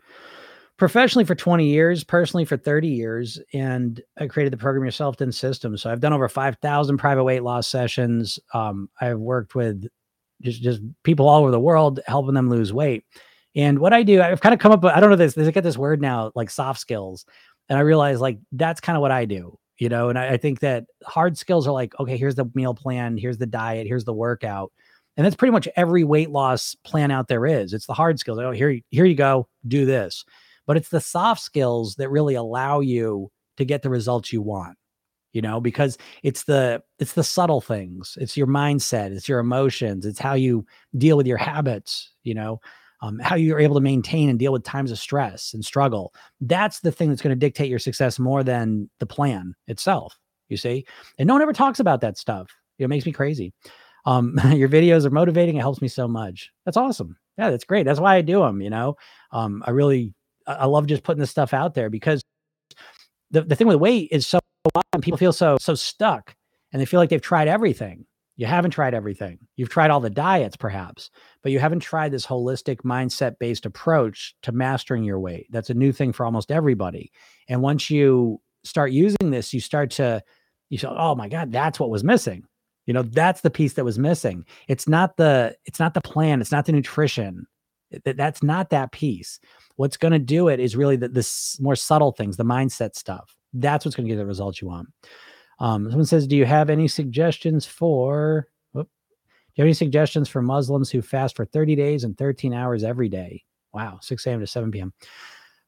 professionally 0.77 1.25
for 1.25 1.35
20 1.35 1.67
years, 1.67 2.05
personally 2.05 2.45
for 2.45 2.57
30 2.57 2.89
years, 2.89 3.41
and 3.53 4.01
I 4.19 4.27
created 4.27 4.53
the 4.53 4.57
program 4.57 4.85
yourself 4.85 5.17
thin 5.17 5.33
system. 5.33 5.77
So 5.77 5.91
I've 5.91 6.01
done 6.01 6.13
over 6.13 6.29
5,000 6.29 6.99
private 6.99 7.25
weight 7.25 7.43
loss 7.43 7.69
sessions. 7.69 8.39
Um, 8.53 8.89
I've 9.01 9.19
worked 9.19 9.55
with 9.55 9.87
just 10.41 10.61
just 10.61 10.81
people 11.05 11.29
all 11.29 11.43
over 11.43 11.51
the 11.51 11.61
world, 11.61 12.01
helping 12.07 12.35
them 12.35 12.51
lose 12.51 12.73
weight. 12.73 13.05
And 13.55 13.79
what 13.79 13.93
I 13.93 14.03
do, 14.03 14.23
I've 14.23 14.41
kind 14.41 14.55
of 14.55 14.61
come 14.61 14.73
up 14.73 14.83
with, 14.83 14.93
I 14.93 15.01
don't 15.01 15.11
know 15.11 15.17
this, 15.17 15.37
I 15.37 15.51
get 15.51 15.65
this 15.65 15.77
word 15.77 16.01
now, 16.01 16.33
like 16.35 16.51
soft 16.51 16.81
skills. 16.81 17.27
And 17.69 17.79
I 17.79 17.83
realize 17.83 18.21
like 18.21 18.39
that's 18.53 18.81
kind 18.81 18.97
of 18.97 19.03
what 19.03 19.11
I 19.11 19.25
do, 19.25 19.59
you 19.79 19.89
know, 19.89 20.09
and 20.09 20.19
I, 20.19 20.31
I 20.31 20.37
think 20.37 20.61
that 20.61 20.85
hard 21.05 21.37
skills 21.37 21.67
are 21.67 21.73
like, 21.73 21.99
okay, 22.01 22.17
here's 22.17 22.35
the 22.35 22.47
meal 22.55 22.75
plan, 22.75 23.17
here's 23.17 23.39
the 23.39 23.47
diet, 23.47 23.87
here's 23.87 24.05
the 24.05 24.13
workout. 24.13 24.73
And 25.17 25.25
that's 25.25 25.37
pretty 25.37 25.53
much 25.53 25.69
every 25.77 26.05
weight 26.05 26.31
loss 26.31 26.75
plan 26.85 27.11
out 27.11 27.29
there 27.29 27.47
is. 27.47 27.75
It's 27.75 27.87
the 27.87 27.95
hard 27.95 28.19
skills. 28.19 28.39
Oh, 28.39 28.51
here, 28.51 28.79
here 28.91 29.05
you 29.05 29.15
go, 29.15 29.47
do 29.69 29.85
this. 29.85 30.25
But 30.67 30.77
it's 30.77 30.89
the 30.89 31.01
soft 31.01 31.43
skills 31.43 31.97
that 31.97 32.09
really 32.09 32.35
allow 32.35 32.81
you 32.81 33.31
to 33.59 33.65
get 33.65 33.83
the 33.83 33.91
results 33.91 34.33
you 34.33 34.41
want 34.41 34.77
you 35.33 35.41
know 35.41 35.61
because 35.61 35.99
it's 36.23 36.45
the 36.45 36.83
it's 36.99 37.15
the 37.15 37.25
subtle 37.25 37.61
things 37.61 38.17
it's 38.21 38.37
your 38.37 38.47
mindset 38.47 39.13
it's 39.13 39.29
your 39.29 39.39
emotions 39.39 40.07
it's 40.07 40.19
how 40.19 40.35
you 40.35 40.65
deal 40.99 41.17
with 41.17 41.27
your 41.27 41.39
habits 41.39 42.13
you 42.23 42.35
know 42.35 42.61
um, 43.03 43.19
how 43.19 43.35
you're 43.35 43.59
able 43.61 43.75
to 43.75 43.81
maintain 43.81 44.31
and 44.31 44.39
deal 44.39 44.53
with 44.53 44.63
times 44.63 44.91
of 44.91 44.99
stress 44.99 45.53
and 45.53 45.65
struggle. 45.65 46.15
That's 46.41 46.81
the 46.81 46.93
thing 46.93 47.09
that's 47.09 47.21
going 47.21 47.35
to 47.35 47.39
dictate 47.39 47.69
your 47.69 47.81
success 47.81 48.19
more 48.19 48.45
than 48.45 48.89
the 49.01 49.07
plan 49.07 49.55
itself. 49.67 50.17
You 50.49 50.57
see, 50.57 50.87
and 51.19 51.27
no 51.27 51.35
one 51.35 51.43
ever 51.43 51.53
talks 51.53 51.81
about 51.81 52.01
that 52.03 52.17
stuff. 52.17 52.49
It 52.79 52.89
makes 52.89 53.07
me 53.07 53.13
crazy. 53.13 53.53
Um, 54.05 54.39
your 54.53 54.69
videos 54.69 55.05
are 55.05 55.11
motivating. 55.11 55.57
It 55.57 55.61
helps 55.61 55.83
me 55.83 55.89
so 55.89 56.07
much. 56.07 56.51
That's 56.65 56.77
awesome. 56.77 57.17
Yeah, 57.39 57.51
that's 57.51 57.65
great. 57.65 57.85
That's 57.85 58.01
why 58.01 58.17
I 58.17 58.23
do 58.23 58.41
them. 58.41 58.61
You 58.61 58.71
know, 58.71 58.97
um, 59.33 59.63
I 59.67 59.71
really, 59.71 60.15
I 60.47 60.67
love 60.67 60.87
just 60.87 61.03
putting 61.03 61.21
this 61.21 61.31
stuff 61.31 61.55
out 61.55 61.75
there 61.75 61.91
because 61.91 62.23
the, 63.31 63.43
the 63.43 63.57
thing 63.57 63.67
with 63.67 63.77
weight 63.77 64.09
is 64.13 64.27
so 64.27 64.39
often 64.75 65.01
people 65.01 65.19
feel 65.19 65.33
so 65.33 65.57
so 65.61 65.75
stuck 65.75 66.37
and 66.73 66.81
they 66.81 66.87
feel 66.87 67.01
like 67.01 67.11
they've 67.11 67.21
tried 67.21 67.49
everything 67.49 68.07
you 68.43 68.49
haven't 68.49 68.73
tried 68.73 68.93
everything. 68.93 69.39
You've 69.55 69.69
tried 69.69 69.91
all 69.91 70.01
the 70.01 70.11
diets, 70.11 70.57
perhaps, 70.57 71.11
but 71.45 71.53
you 71.53 71.61
haven't 71.61 71.79
tried 71.79 72.11
this 72.11 72.27
holistic 72.27 72.79
mindset 72.79 73.39
based 73.39 73.67
approach 73.67 74.35
to 74.43 74.51
mastering 74.51 75.05
your 75.05 75.21
weight. 75.21 75.47
That's 75.51 75.71
a 75.71 75.75
new 75.75 75.93
thing 75.93 76.13
for 76.13 76.27
almost 76.27 76.51
everybody. 76.51 77.13
And 77.49 77.63
once 77.63 77.89
you 77.89 78.41
start 78.65 78.91
using 78.91 79.31
this, 79.31 79.55
you 79.55 79.61
start 79.61 79.93
to, 79.93 80.25
you 80.71 80.79
say, 80.79 80.89
oh 80.91 81.15
my 81.15 81.29
God, 81.29 81.53
that's 81.53 81.79
what 81.79 81.89
was 81.89 82.03
missing. 82.03 82.43
You 82.87 82.95
know, 82.95 83.03
that's 83.03 83.43
the 83.43 83.51
piece 83.51 83.75
that 83.75 83.85
was 83.85 83.97
missing. 83.97 84.45
It's 84.67 84.89
not 84.89 85.17
the, 85.17 85.55
it's 85.65 85.79
not 85.79 85.95
the 85.95 86.01
plan. 86.01 86.41
It's 86.41 86.51
not 86.51 86.67
the 86.67 86.73
nutrition. 86.73 87.47
That's 88.05 88.43
not 88.43 88.71
that 88.71 88.91
piece. 88.91 89.39
What's 89.77 89.97
going 89.97 90.15
to 90.15 90.19
do 90.19 90.49
it 90.49 90.59
is 90.59 90.75
really 90.75 90.97
the, 90.97 91.07
the 91.07 91.57
more 91.61 91.77
subtle 91.77 92.11
things, 92.11 92.39
the 92.39 92.45
mindset 92.45 92.97
stuff. 92.97 93.37
That's 93.53 93.85
what's 93.85 93.95
going 93.95 94.09
to 94.09 94.13
get 94.13 94.19
the 94.19 94.27
results 94.27 94.61
you 94.61 94.67
want. 94.67 94.89
Um, 95.63 95.85
someone 95.89 96.07
says, 96.07 96.27
"Do 96.27 96.37
you 96.37 96.45
have 96.45 96.69
any 96.69 96.89
suggestions 96.89 97.65
for?" 97.65 98.49
Whoop, 98.73 98.89
do 98.89 99.53
you 99.55 99.63
have 99.63 99.67
any 99.67 99.75
suggestions 99.75 100.29
for 100.29 100.43
Muslims 100.43 100.91
who 100.91 101.01
fast 101.01 101.37
for 101.37 101.45
30 101.45 101.77
days 101.77 102.03
and 102.03 102.19
13 102.19 102.53
hours 102.53 102.83
every 102.83 103.09
day? 103.09 103.45
Wow, 103.73 104.01
6 104.03 104.27
a.m. 104.27 104.41
to 104.41 104.47
7 104.47 104.73
p.m. 104.73 104.93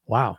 Wow. 0.07 0.39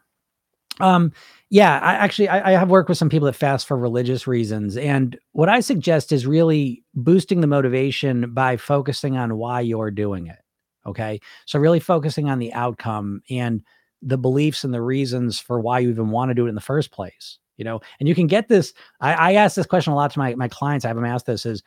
Um, 0.82 1.14
yeah, 1.50 1.80
I 1.80 1.94
actually 1.94 2.28
I, 2.28 2.50
I, 2.54 2.60
have 2.60 2.70
worked 2.70 2.90
with 2.90 2.98
some 2.98 3.10
people 3.10 3.28
that 3.28 3.34
fast 3.34 3.66
for 3.66 3.78
religious 3.78 4.28
reasons, 4.28 4.76
and 4.76 5.18
what 5.32 5.48
I 5.48 5.62
suggest 5.62 6.12
is 6.12 6.28
really 6.28 6.84
boosting 6.94 7.40
the 7.40 7.48
motivation 7.48 8.34
by 8.34 8.58
focusing 8.58 9.16
on 9.16 9.38
why 9.38 9.62
you're 9.62 9.90
doing 9.90 10.28
it. 10.28 10.40
Okay, 10.86 11.22
so 11.46 11.60
really 11.60 11.80
focusing 11.80 12.30
on 12.30 12.40
the 12.40 12.52
outcome 12.52 13.22
and 13.30 13.64
the 14.02 14.18
beliefs 14.18 14.66
and 14.66 14.74
the 14.74 14.82
reasons 14.82 15.40
for 15.40 15.62
why 15.62 15.80
you 15.80 15.90
even 15.90 16.10
want 16.10 16.30
to 16.30 16.36
do 16.36 16.46
it 16.46 16.50
in 16.50 16.56
the 16.56 16.62
first 16.62 16.92
place. 16.92 17.40
You 17.58 17.66
know, 17.66 17.80
and 18.00 18.10
you 18.10 18.16
can 18.16 18.28
get 18.28 18.48
this. 18.48 18.74
I, 19.02 19.14
I 19.14 19.34
ask 19.34 19.56
this 19.56 19.66
question 19.66 19.94
a 19.94 19.96
lot 19.96 20.12
to 20.12 20.20
my 20.20 20.36
my 20.36 20.48
clients. 20.48 20.86
I 20.86 20.90
have 20.90 20.98
them 20.98 21.06
ask 21.06 21.26
this: 21.26 21.46
is 21.46 21.64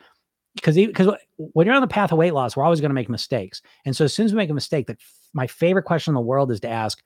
because 0.55 0.75
because 0.75 1.15
when 1.37 1.65
you're 1.65 1.75
on 1.75 1.81
the 1.81 1.87
path 1.87 2.11
of 2.11 2.17
weight 2.17 2.33
loss, 2.33 2.55
we're 2.55 2.63
always 2.63 2.81
going 2.81 2.89
to 2.91 2.95
make 2.95 3.09
mistakes, 3.09 3.61
and 3.85 3.95
so 3.95 4.05
as 4.05 4.13
soon 4.13 4.25
as 4.25 4.33
we 4.33 4.37
make 4.37 4.49
a 4.49 4.53
mistake, 4.53 4.87
the, 4.87 4.97
my 5.33 5.47
favorite 5.47 5.83
question 5.83 6.11
in 6.11 6.15
the 6.15 6.21
world 6.21 6.51
is 6.51 6.59
to 6.61 6.69
ask, 6.69 7.01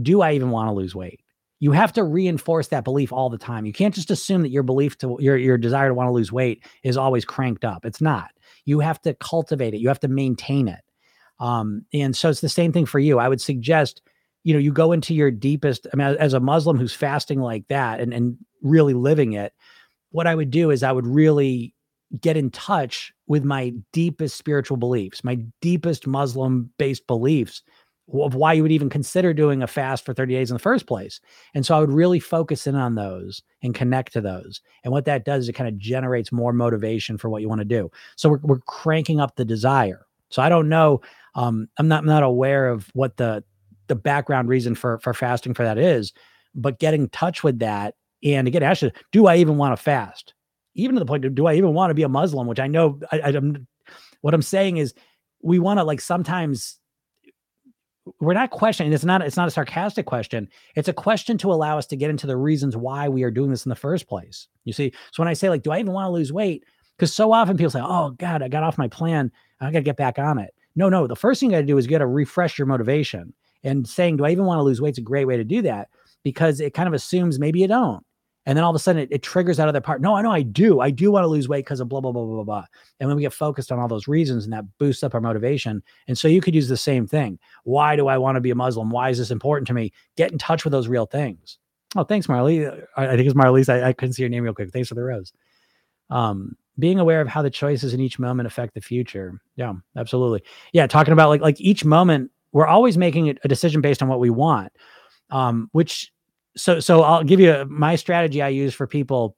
"Do 0.00 0.22
I 0.22 0.32
even 0.32 0.50
want 0.50 0.68
to 0.68 0.72
lose 0.72 0.94
weight?" 0.94 1.20
you 1.62 1.70
have 1.70 1.92
to 1.92 2.02
reinforce 2.02 2.66
that 2.66 2.82
belief 2.82 3.12
all 3.12 3.30
the 3.30 3.38
time. 3.38 3.64
You 3.64 3.72
can't 3.72 3.94
just 3.94 4.10
assume 4.10 4.42
that 4.42 4.50
your 4.50 4.64
belief 4.64 4.98
to 4.98 5.16
your 5.20 5.36
your 5.36 5.56
desire 5.56 5.86
to 5.86 5.94
want 5.94 6.08
to 6.08 6.12
lose 6.12 6.32
weight 6.32 6.64
is 6.82 6.96
always 6.96 7.24
cranked 7.24 7.64
up. 7.64 7.86
It's 7.86 8.00
not. 8.00 8.32
You 8.64 8.80
have 8.80 9.00
to 9.02 9.14
cultivate 9.14 9.72
it. 9.72 9.78
You 9.78 9.86
have 9.86 10.00
to 10.00 10.08
maintain 10.08 10.66
it. 10.66 10.80
Um, 11.38 11.84
and 11.94 12.16
so 12.16 12.30
it's 12.30 12.40
the 12.40 12.48
same 12.48 12.72
thing 12.72 12.84
for 12.84 12.98
you. 12.98 13.20
I 13.20 13.28
would 13.28 13.40
suggest, 13.40 14.02
you 14.44 14.52
know, 14.52 14.58
you 14.58 14.72
go 14.72 14.92
into 14.92 15.14
your 15.14 15.30
deepest. 15.30 15.86
I 15.92 15.96
mean, 15.96 16.16
as 16.18 16.34
a 16.34 16.40
Muslim 16.40 16.76
who's 16.78 16.94
fasting 16.94 17.40
like 17.40 17.68
that 17.68 18.00
and 18.00 18.12
and 18.12 18.36
really 18.62 18.94
living 18.94 19.32
it, 19.32 19.52
what 20.10 20.26
I 20.26 20.34
would 20.34 20.50
do 20.50 20.70
is 20.70 20.82
I 20.82 20.92
would 20.92 21.06
really 21.06 21.74
get 22.20 22.36
in 22.36 22.50
touch 22.50 23.12
with 23.26 23.44
my 23.44 23.72
deepest 23.92 24.36
spiritual 24.36 24.76
beliefs, 24.76 25.24
my 25.24 25.38
deepest 25.60 26.06
Muslim 26.06 26.70
based 26.78 27.06
beliefs 27.06 27.62
of 28.12 28.34
why 28.34 28.52
you 28.52 28.62
would 28.62 28.72
even 28.72 28.90
consider 28.90 29.32
doing 29.32 29.62
a 29.62 29.66
fast 29.66 30.04
for 30.04 30.12
30 30.12 30.34
days 30.34 30.50
in 30.50 30.54
the 30.54 30.62
first 30.62 30.86
place. 30.86 31.20
And 31.54 31.64
so 31.64 31.74
I 31.74 31.80
would 31.80 31.92
really 31.92 32.20
focus 32.20 32.66
in 32.66 32.74
on 32.74 32.94
those 32.94 33.42
and 33.62 33.74
connect 33.74 34.12
to 34.12 34.20
those. 34.20 34.60
And 34.84 34.92
what 34.92 35.04
that 35.06 35.24
does 35.24 35.44
is 35.44 35.48
it 35.48 35.54
kind 35.54 35.68
of 35.68 35.78
generates 35.78 36.32
more 36.32 36.52
motivation 36.52 37.16
for 37.16 37.30
what 37.30 37.40
you 37.40 37.48
want 37.48 37.60
to 37.60 37.64
do. 37.64 37.90
So 38.16 38.28
we're, 38.28 38.40
we're 38.42 38.58
cranking 38.58 39.20
up 39.20 39.36
the 39.36 39.44
desire. 39.44 40.06
So 40.28 40.42
I 40.42 40.48
don't 40.48 40.68
know. 40.68 41.00
Um, 41.34 41.68
I'm 41.78 41.88
not 41.88 42.00
I'm 42.00 42.06
not 42.06 42.22
aware 42.22 42.68
of 42.68 42.90
what 42.92 43.16
the 43.16 43.44
the 43.88 43.96
background 43.96 44.48
reason 44.48 44.74
for 44.74 44.98
for 44.98 45.14
fasting 45.14 45.54
for 45.54 45.64
that 45.64 45.78
is, 45.78 46.12
but 46.54 46.78
getting 46.78 47.02
in 47.02 47.08
touch 47.08 47.42
with 47.42 47.58
that 47.60 47.94
and 48.24 48.46
again, 48.46 48.62
actually, 48.62 48.92
do 49.10 49.26
I 49.26 49.36
even 49.36 49.56
want 49.56 49.76
to 49.76 49.82
fast? 49.82 50.34
Even 50.74 50.94
to 50.94 51.00
the 51.00 51.06
point 51.06 51.34
do 51.34 51.46
I 51.46 51.54
even 51.54 51.74
want 51.74 51.90
to 51.90 51.94
be 51.94 52.02
a 52.02 52.08
Muslim? 52.08 52.46
Which 52.46 52.60
I 52.60 52.66
know 52.66 53.00
I, 53.10 53.20
I'm. 53.20 53.66
What 54.20 54.34
I'm 54.34 54.42
saying 54.42 54.76
is, 54.76 54.94
we 55.42 55.58
want 55.58 55.78
to 55.78 55.84
like 55.84 56.00
sometimes 56.00 56.78
we're 58.20 58.34
not 58.34 58.50
questioning 58.50 58.92
it's 58.92 59.04
not 59.04 59.22
it's 59.22 59.36
not 59.36 59.46
a 59.46 59.50
sarcastic 59.52 60.06
question 60.06 60.48
it's 60.74 60.88
a 60.88 60.92
question 60.92 61.38
to 61.38 61.52
allow 61.52 61.78
us 61.78 61.86
to 61.86 61.94
get 61.94 62.10
into 62.10 62.26
the 62.26 62.36
reasons 62.36 62.76
why 62.76 63.08
we 63.08 63.22
are 63.22 63.30
doing 63.30 63.48
this 63.48 63.64
in 63.64 63.70
the 63.70 63.76
first 63.76 64.08
place 64.08 64.48
you 64.64 64.72
see 64.72 64.92
so 65.12 65.22
when 65.22 65.28
i 65.28 65.32
say 65.32 65.48
like 65.48 65.62
do 65.62 65.70
i 65.70 65.78
even 65.78 65.92
want 65.92 66.06
to 66.06 66.10
lose 66.10 66.32
weight 66.32 66.64
because 66.96 67.14
so 67.14 67.32
often 67.32 67.56
people 67.56 67.70
say 67.70 67.80
oh 67.80 68.10
god 68.18 68.42
i 68.42 68.48
got 68.48 68.64
off 68.64 68.76
my 68.76 68.88
plan 68.88 69.30
i 69.60 69.66
gotta 69.66 69.82
get 69.82 69.96
back 69.96 70.18
on 70.18 70.36
it 70.36 70.52
no 70.74 70.88
no 70.88 71.06
the 71.06 71.14
first 71.14 71.38
thing 71.38 71.50
you 71.50 71.56
gotta 71.56 71.64
do 71.64 71.78
is 71.78 71.84
you 71.84 71.92
gotta 71.92 72.04
refresh 72.04 72.58
your 72.58 72.66
motivation 72.66 73.32
and 73.64 73.88
saying 73.88 74.16
do 74.16 74.24
i 74.24 74.30
even 74.30 74.44
want 74.44 74.58
to 74.58 74.62
lose 74.62 74.80
weight 74.80 74.94
is 74.94 74.98
a 74.98 75.02
great 75.02 75.26
way 75.26 75.36
to 75.36 75.44
do 75.44 75.62
that 75.62 75.88
because 76.22 76.60
it 76.60 76.74
kind 76.74 76.88
of 76.88 76.94
assumes 76.94 77.38
maybe 77.38 77.60
you 77.60 77.68
don't 77.68 78.04
and 78.44 78.56
then 78.56 78.64
all 78.64 78.70
of 78.70 78.76
a 78.76 78.80
sudden 78.80 79.02
it, 79.02 79.08
it 79.12 79.22
triggers 79.22 79.56
that 79.58 79.68
other 79.68 79.80
part. 79.80 80.00
No, 80.00 80.16
I 80.16 80.22
know 80.22 80.32
I 80.32 80.42
do. 80.42 80.80
I 80.80 80.90
do 80.90 81.12
want 81.12 81.24
to 81.24 81.28
lose 81.28 81.48
weight 81.48 81.64
because 81.64 81.80
of 81.80 81.88
blah, 81.88 82.00
blah, 82.00 82.10
blah, 82.10 82.24
blah, 82.24 82.42
blah. 82.42 82.64
And 82.98 83.08
when 83.08 83.16
we 83.16 83.22
get 83.22 83.32
focused 83.32 83.70
on 83.70 83.78
all 83.78 83.86
those 83.86 84.08
reasons 84.08 84.44
and 84.44 84.52
that 84.52 84.64
boosts 84.78 85.04
up 85.04 85.14
our 85.14 85.20
motivation. 85.20 85.82
And 86.08 86.18
so 86.18 86.26
you 86.26 86.40
could 86.40 86.54
use 86.54 86.68
the 86.68 86.76
same 86.76 87.06
thing. 87.06 87.38
Why 87.64 87.94
do 87.94 88.08
I 88.08 88.18
want 88.18 88.36
to 88.36 88.40
be 88.40 88.50
a 88.50 88.54
Muslim? 88.56 88.90
Why 88.90 89.10
is 89.10 89.18
this 89.18 89.30
important 89.30 89.68
to 89.68 89.74
me? 89.74 89.92
Get 90.16 90.32
in 90.32 90.38
touch 90.38 90.64
with 90.64 90.72
those 90.72 90.88
real 90.88 91.06
things. 91.06 91.58
Oh, 91.94 92.04
thanks, 92.04 92.28
Marley. 92.28 92.66
I, 92.96 93.16
think 93.16 93.26
it's 93.26 93.34
Marley's. 93.34 93.68
I, 93.68 93.88
I 93.88 93.92
couldn't 93.92 94.14
see 94.14 94.22
your 94.22 94.30
name 94.30 94.42
real 94.42 94.54
quick. 94.54 94.70
Thanks 94.70 94.88
for 94.88 94.94
the 94.94 95.04
rose. 95.04 95.32
Um, 96.10 96.56
being 96.78 96.98
aware 96.98 97.20
of 97.20 97.28
how 97.28 97.42
the 97.42 97.50
choices 97.50 97.94
in 97.94 98.00
each 98.00 98.18
moment 98.18 98.46
affect 98.46 98.74
the 98.74 98.80
future. 98.80 99.40
Yeah, 99.56 99.74
absolutely. 99.96 100.42
Yeah, 100.72 100.86
talking 100.86 101.12
about 101.12 101.28
like 101.28 101.42
like 101.42 101.60
each 101.60 101.84
moment, 101.84 102.30
we're 102.52 102.66
always 102.66 102.98
making 102.98 103.36
a 103.42 103.48
decision 103.48 103.80
based 103.80 104.02
on 104.02 104.08
what 104.08 104.20
we 104.20 104.30
want. 104.30 104.72
Um, 105.30 105.68
which 105.72 106.12
so 106.56 106.80
so 106.80 107.02
I'll 107.02 107.24
give 107.24 107.40
you 107.40 107.64
my 107.68 107.96
strategy 107.96 108.42
I 108.42 108.48
use 108.48 108.74
for 108.74 108.86
people 108.86 109.36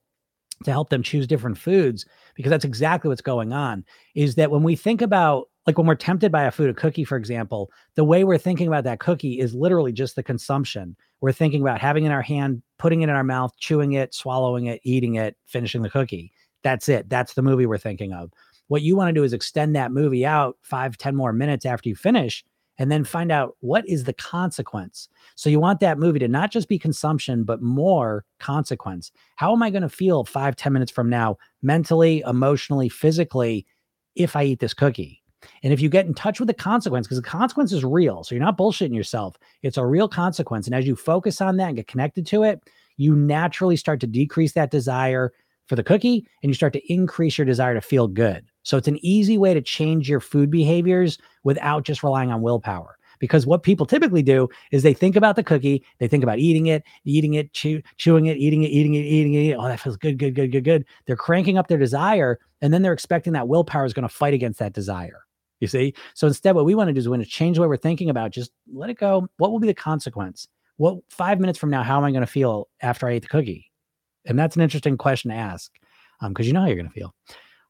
to 0.64 0.70
help 0.70 0.90
them 0.90 1.02
choose 1.02 1.26
different 1.26 1.58
foods 1.58 2.06
because 2.34 2.50
that's 2.50 2.64
exactly 2.64 3.08
what's 3.08 3.20
going 3.20 3.52
on 3.52 3.84
is 4.14 4.34
that 4.36 4.50
when 4.50 4.62
we 4.62 4.76
think 4.76 5.02
about 5.02 5.48
like 5.66 5.78
when 5.78 5.86
we're 5.86 5.94
tempted 5.94 6.30
by 6.30 6.44
a 6.44 6.50
food 6.50 6.70
a 6.70 6.74
cookie 6.74 7.04
for 7.04 7.16
example 7.16 7.70
the 7.96 8.04
way 8.04 8.24
we're 8.24 8.38
thinking 8.38 8.66
about 8.66 8.84
that 8.84 9.00
cookie 9.00 9.38
is 9.38 9.54
literally 9.54 9.92
just 9.92 10.16
the 10.16 10.22
consumption. 10.22 10.96
We're 11.20 11.32
thinking 11.32 11.62
about 11.62 11.80
having 11.80 12.04
in 12.04 12.12
our 12.12 12.22
hand 12.22 12.62
putting 12.78 13.02
it 13.02 13.08
in 13.08 13.14
our 13.14 13.24
mouth 13.24 13.52
chewing 13.58 13.92
it 13.92 14.14
swallowing 14.14 14.66
it 14.66 14.80
eating 14.84 15.14
it 15.14 15.36
finishing 15.46 15.82
the 15.82 15.90
cookie. 15.90 16.32
That's 16.62 16.88
it. 16.88 17.08
That's 17.08 17.34
the 17.34 17.42
movie 17.42 17.66
we're 17.66 17.78
thinking 17.78 18.12
of. 18.12 18.32
What 18.68 18.82
you 18.82 18.96
want 18.96 19.08
to 19.08 19.12
do 19.12 19.24
is 19.24 19.32
extend 19.34 19.76
that 19.76 19.92
movie 19.92 20.24
out 20.24 20.56
five 20.62 20.96
ten 20.98 21.14
more 21.14 21.32
minutes 21.32 21.66
after 21.66 21.88
you 21.88 21.96
finish 21.96 22.44
and 22.78 22.90
then 22.90 23.04
find 23.04 23.30
out 23.30 23.56
what 23.60 23.88
is 23.88 24.04
the 24.04 24.12
consequence. 24.12 25.08
So 25.36 25.48
you 25.48 25.60
want 25.60 25.80
that 25.80 25.98
movie 25.98 26.18
to 26.18 26.28
not 26.28 26.50
just 26.50 26.68
be 26.68 26.78
consumption, 26.78 27.44
but 27.44 27.62
more 27.62 28.24
consequence. 28.40 29.12
How 29.36 29.52
am 29.52 29.62
I 29.62 29.70
going 29.70 29.82
to 29.82 29.88
feel 29.88 30.24
five, 30.24 30.56
ten 30.56 30.72
minutes 30.72 30.92
from 30.92 31.08
now, 31.08 31.38
mentally, 31.62 32.22
emotionally, 32.26 32.88
physically, 32.88 33.66
if 34.16 34.36
I 34.36 34.44
eat 34.44 34.60
this 34.60 34.74
cookie? 34.74 35.22
And 35.62 35.72
if 35.72 35.80
you 35.80 35.88
get 35.88 36.06
in 36.06 36.14
touch 36.14 36.40
with 36.40 36.46
the 36.46 36.54
consequence, 36.54 37.06
because 37.06 37.20
the 37.20 37.28
consequence 37.28 37.72
is 37.72 37.84
real, 37.84 38.24
so 38.24 38.34
you're 38.34 38.44
not 38.44 38.56
bullshitting 38.56 38.94
yourself, 38.94 39.36
it's 39.62 39.76
a 39.76 39.84
real 39.84 40.08
consequence. 40.08 40.66
And 40.66 40.74
as 40.74 40.86
you 40.86 40.96
focus 40.96 41.40
on 41.40 41.58
that 41.58 41.68
and 41.68 41.76
get 41.76 41.86
connected 41.86 42.26
to 42.28 42.44
it, 42.44 42.60
you 42.96 43.14
naturally 43.14 43.76
start 43.76 44.00
to 44.00 44.06
decrease 44.06 44.52
that 44.52 44.70
desire 44.70 45.32
for 45.66 45.76
the 45.76 45.82
cookie 45.82 46.26
and 46.42 46.50
you 46.50 46.54
start 46.54 46.72
to 46.72 46.92
increase 46.92 47.36
your 47.38 47.44
desire 47.44 47.74
to 47.74 47.80
feel 47.80 48.08
good. 48.08 48.46
So 48.64 48.76
it's 48.76 48.88
an 48.88 48.98
easy 49.04 49.38
way 49.38 49.54
to 49.54 49.62
change 49.62 50.08
your 50.08 50.20
food 50.20 50.50
behaviors 50.50 51.18
without 51.44 51.84
just 51.84 52.02
relying 52.02 52.32
on 52.32 52.42
willpower. 52.42 52.98
Because 53.20 53.46
what 53.46 53.62
people 53.62 53.86
typically 53.86 54.22
do 54.22 54.48
is 54.72 54.82
they 54.82 54.92
think 54.92 55.14
about 55.16 55.36
the 55.36 55.44
cookie, 55.44 55.84
they 55.98 56.08
think 56.08 56.24
about 56.24 56.40
eating 56.40 56.66
it, 56.66 56.82
eating 57.04 57.34
it, 57.34 57.52
chew, 57.52 57.80
chewing 57.96 58.26
it, 58.26 58.36
eating 58.38 58.64
it, 58.64 58.68
eating 58.70 58.94
it, 58.94 59.04
eating 59.04 59.34
it. 59.34 59.54
Oh, 59.54 59.68
that 59.68 59.80
feels 59.80 59.96
good, 59.96 60.18
good, 60.18 60.34
good, 60.34 60.50
good, 60.50 60.64
good. 60.64 60.84
They're 61.06 61.16
cranking 61.16 61.56
up 61.56 61.68
their 61.68 61.78
desire, 61.78 62.40
and 62.60 62.74
then 62.74 62.82
they're 62.82 62.92
expecting 62.92 63.32
that 63.34 63.46
willpower 63.46 63.84
is 63.84 63.92
going 63.92 64.08
to 64.08 64.14
fight 64.14 64.34
against 64.34 64.58
that 64.58 64.72
desire. 64.72 65.24
You 65.60 65.68
see? 65.68 65.94
So 66.14 66.26
instead, 66.26 66.54
what 66.54 66.64
we 66.64 66.74
want 66.74 66.88
to 66.88 66.92
do 66.92 66.98
is 66.98 67.06
we 67.06 67.12
want 67.12 67.22
to 67.22 67.28
change 67.28 67.56
the 67.56 67.62
way 67.62 67.68
we're 67.68 67.76
thinking 67.76 68.10
about, 68.10 68.32
just 68.32 68.50
let 68.72 68.90
it 68.90 68.98
go. 68.98 69.28
What 69.36 69.52
will 69.52 69.60
be 69.60 69.68
the 69.68 69.74
consequence? 69.74 70.48
What 70.76 70.98
five 71.08 71.38
minutes 71.38 71.58
from 71.58 71.70
now, 71.70 71.82
how 71.82 71.98
am 71.98 72.04
I 72.04 72.10
going 72.10 72.22
to 72.22 72.26
feel 72.26 72.68
after 72.82 73.06
I 73.06 73.12
ate 73.12 73.22
the 73.22 73.28
cookie? 73.28 73.70
And 74.26 74.38
that's 74.38 74.56
an 74.56 74.62
interesting 74.62 74.98
question 74.98 75.30
to 75.30 75.36
ask 75.36 75.72
because 76.20 76.44
um, 76.44 76.46
you 76.46 76.52
know 76.52 76.60
how 76.60 76.66
you're 76.66 76.76
going 76.76 76.88
to 76.88 76.92
feel. 76.92 77.14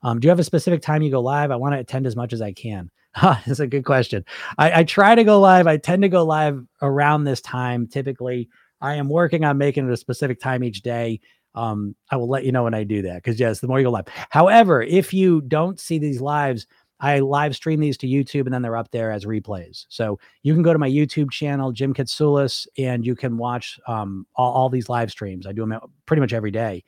Um, 0.05 0.21
do 0.21 0.27
you 0.27 0.31
have 0.31 0.39
a 0.39 0.45
specific 0.45 0.83
time 0.83 1.03
you 1.03 1.11
go 1.11 1.21
live? 1.21 1.51
I 1.51 1.57
want 1.57 1.75
to 1.75 1.81
attend 1.81 2.07
as 2.07 2.15
much 2.15 2.33
as 2.33 2.43
I 2.43 2.53
can. 2.53 2.91
That's 3.23 3.61
a 3.61 3.67
good 3.67 3.85
question. 3.85 4.25
I, 4.59 4.81
I 4.81 4.85
try 4.85 5.15
to 5.15 5.25
go 5.25 5.41
live. 5.41 5.67
I 5.67 5.79
tend 5.79 6.03
to 6.03 6.09
go 6.09 6.25
live 6.25 6.63
around 6.83 7.25
this 7.25 7.41
time. 7.41 7.87
Typically, 7.87 8.49
I 8.81 8.95
am 8.95 9.09
working 9.09 9.45
on 9.45 9.59
making 9.59 9.89
it 9.89 9.93
a 9.93 9.97
specific 9.97 10.41
time 10.41 10.63
each 10.63 10.83
day. 10.83 11.21
Um, 11.55 11.95
I 12.11 12.17
will 12.17 12.29
let 12.29 12.45
you 12.45 12.53
know 12.53 12.65
when 12.65 12.75
I 12.75 12.85
do 12.85 13.03
that 13.03 13.17
because 13.17 13.41
yes, 13.41 13.61
the 13.61 13.69
more 13.69 13.79
you 13.79 13.85
go 13.85 13.91
live. 13.91 14.09
However, 14.31 14.83
if 14.83 15.15
you 15.15 15.41
don't 15.43 15.81
see 15.81 15.99
these 15.99 16.21
lives, 16.21 16.67
I 17.01 17.21
live 17.21 17.55
stream 17.55 17.81
these 17.81 17.97
to 17.99 18.07
YouTube 18.07 18.45
and 18.45 18.53
then 18.53 18.63
they're 18.63 18.77
up 18.77 18.91
there 18.91 19.11
as 19.11 19.25
replays. 19.25 19.87
So 19.89 20.19
you 20.43 20.53
can 20.53 20.63
go 20.63 20.73
to 20.73 20.79
my 20.79 20.89
YouTube 20.89 21.31
channel, 21.31 21.73
Jim 21.73 21.95
Katsoulis, 21.95 22.67
and 22.79 23.07
you 23.07 23.15
can 23.15 23.37
watch 23.37 23.79
um, 23.87 24.27
all, 24.37 24.53
all, 24.53 24.69
these 24.69 24.89
live 24.89 25.11
streams. 25.11 25.47
I 25.47 25.53
do 25.53 25.67
them 25.67 25.79
pretty 26.07 26.21
much 26.21 26.33
every 26.33 26.51
day. 26.51 26.85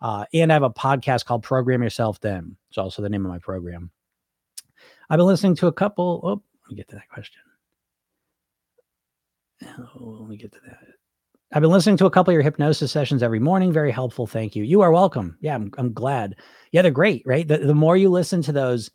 Uh, 0.00 0.24
and 0.34 0.52
I 0.52 0.54
have 0.54 0.62
a 0.62 0.70
podcast 0.70 1.24
called 1.24 1.42
Program 1.42 1.82
Yourself 1.82 2.18
Thin. 2.18 2.56
It's 2.68 2.78
also 2.78 3.02
the 3.02 3.08
name 3.08 3.24
of 3.24 3.30
my 3.30 3.38
program. 3.38 3.90
I've 5.08 5.18
been 5.18 5.26
listening 5.26 5.56
to 5.56 5.68
a 5.68 5.72
couple. 5.72 6.20
Oh, 6.22 6.42
let 6.64 6.70
me 6.70 6.76
get 6.76 6.88
to 6.88 6.96
that 6.96 7.08
question. 7.08 7.40
Oh, 9.64 10.18
let 10.20 10.28
me 10.28 10.36
get 10.36 10.52
to 10.52 10.60
that. 10.66 10.78
I've 11.52 11.62
been 11.62 11.70
listening 11.70 11.96
to 11.98 12.06
a 12.06 12.10
couple 12.10 12.32
of 12.32 12.34
your 12.34 12.42
hypnosis 12.42 12.90
sessions 12.90 13.22
every 13.22 13.38
morning. 13.38 13.72
Very 13.72 13.92
helpful. 13.92 14.26
Thank 14.26 14.56
you. 14.56 14.64
You 14.64 14.80
are 14.80 14.90
welcome. 14.90 15.38
Yeah, 15.40 15.54
I'm, 15.54 15.72
I'm 15.78 15.92
glad. 15.92 16.34
Yeah, 16.72 16.82
they're 16.82 16.90
great, 16.90 17.22
right? 17.24 17.46
The, 17.46 17.58
the 17.58 17.74
more 17.74 17.96
you 17.96 18.10
listen 18.10 18.42
to 18.42 18.52
those, 18.52 18.90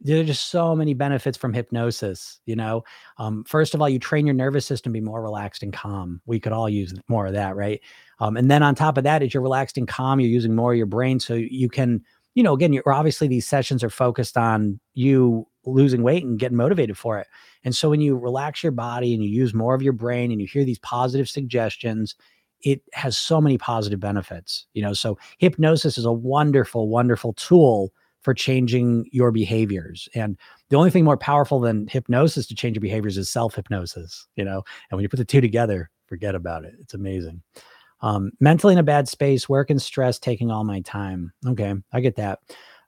there 0.00 0.20
are 0.20 0.24
just 0.24 0.50
so 0.50 0.74
many 0.74 0.92
benefits 0.92 1.38
from 1.38 1.54
hypnosis. 1.54 2.40
You 2.46 2.56
know, 2.56 2.84
um, 3.18 3.44
first 3.44 3.74
of 3.74 3.80
all, 3.80 3.88
you 3.88 3.98
train 3.98 4.26
your 4.26 4.34
nervous 4.34 4.66
system 4.66 4.92
to 4.92 5.00
be 5.00 5.04
more 5.04 5.22
relaxed 5.22 5.62
and 5.62 5.72
calm. 5.72 6.20
We 6.26 6.40
could 6.40 6.52
all 6.52 6.68
use 6.68 6.94
more 7.08 7.26
of 7.26 7.34
that, 7.34 7.56
right? 7.56 7.80
Um, 8.20 8.36
and 8.36 8.50
then 8.50 8.62
on 8.62 8.74
top 8.74 8.98
of 8.98 9.04
that, 9.04 9.22
as 9.22 9.32
you're 9.32 9.42
relaxed 9.42 9.78
and 9.78 9.86
calm, 9.86 10.20
you're 10.20 10.30
using 10.30 10.54
more 10.54 10.72
of 10.72 10.76
your 10.76 10.86
brain. 10.86 11.20
So 11.20 11.34
you 11.34 11.68
can, 11.68 12.02
you 12.34 12.42
know, 12.42 12.54
again, 12.54 12.72
you're 12.72 12.92
obviously 12.92 13.28
these 13.28 13.46
sessions 13.46 13.84
are 13.84 13.90
focused 13.90 14.36
on 14.36 14.80
you 14.94 15.46
losing 15.64 16.02
weight 16.02 16.24
and 16.24 16.38
getting 16.38 16.56
motivated 16.56 16.96
for 16.96 17.18
it. 17.18 17.26
And 17.64 17.74
so 17.74 17.90
when 17.90 18.00
you 18.00 18.16
relax 18.16 18.62
your 18.62 18.72
body 18.72 19.14
and 19.14 19.22
you 19.22 19.30
use 19.30 19.54
more 19.54 19.74
of 19.74 19.82
your 19.82 19.92
brain 19.92 20.32
and 20.32 20.40
you 20.40 20.46
hear 20.46 20.64
these 20.64 20.78
positive 20.78 21.28
suggestions, 21.28 22.14
it 22.62 22.82
has 22.92 23.16
so 23.16 23.40
many 23.40 23.58
positive 23.58 24.00
benefits. 24.00 24.66
You 24.74 24.82
know, 24.82 24.92
so 24.92 25.18
hypnosis 25.38 25.98
is 25.98 26.04
a 26.04 26.12
wonderful, 26.12 26.88
wonderful 26.88 27.34
tool 27.34 27.92
for 28.22 28.34
changing 28.34 29.08
your 29.12 29.30
behaviors. 29.30 30.08
And 30.14 30.36
the 30.70 30.76
only 30.76 30.90
thing 30.90 31.04
more 31.04 31.16
powerful 31.16 31.60
than 31.60 31.86
hypnosis 31.86 32.46
to 32.48 32.54
change 32.54 32.76
your 32.76 32.82
behaviors 32.82 33.16
is 33.16 33.30
self 33.30 33.54
hypnosis, 33.54 34.26
you 34.36 34.44
know. 34.44 34.62
And 34.90 34.96
when 34.96 35.02
you 35.02 35.08
put 35.08 35.18
the 35.18 35.24
two 35.24 35.40
together, 35.40 35.90
forget 36.06 36.34
about 36.34 36.64
it. 36.64 36.74
It's 36.80 36.94
amazing. 36.94 37.42
Um, 38.00 38.30
mentally 38.40 38.72
in 38.72 38.78
a 38.78 38.84
bad 38.84 39.08
space, 39.08 39.48
work 39.48 39.70
and 39.70 39.82
stress 39.82 40.18
taking 40.18 40.50
all 40.50 40.64
my 40.64 40.80
time. 40.80 41.32
Okay, 41.46 41.74
I 41.92 42.00
get 42.00 42.16
that. 42.16 42.38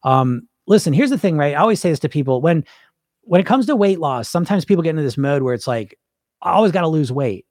Um, 0.05 0.49
listen, 0.67 0.93
here's 0.93 1.11
the 1.11 1.19
thing, 1.19 1.37
right? 1.37 1.55
I 1.55 1.61
always 1.61 1.81
say 1.81 1.91
this 1.91 1.99
to 2.01 2.09
people 2.09 2.41
when 2.41 2.65
when 3.23 3.41
it 3.41 3.47
comes 3.47 3.67
to 3.67 3.77
weight 3.77 4.01
loss, 4.01 4.29
sometimes 4.29 4.65
people 4.65 4.83
get 4.83 4.91
into 4.91 5.03
this 5.03 5.19
mode 5.19 5.43
where 5.43 5.55
it's 5.55 5.67
like, 5.67 5.99
I 6.43 6.53
always 6.53 6.73
got 6.73 6.83
to 6.83 6.89
lose 6.89 7.13
weight. 7.13 7.47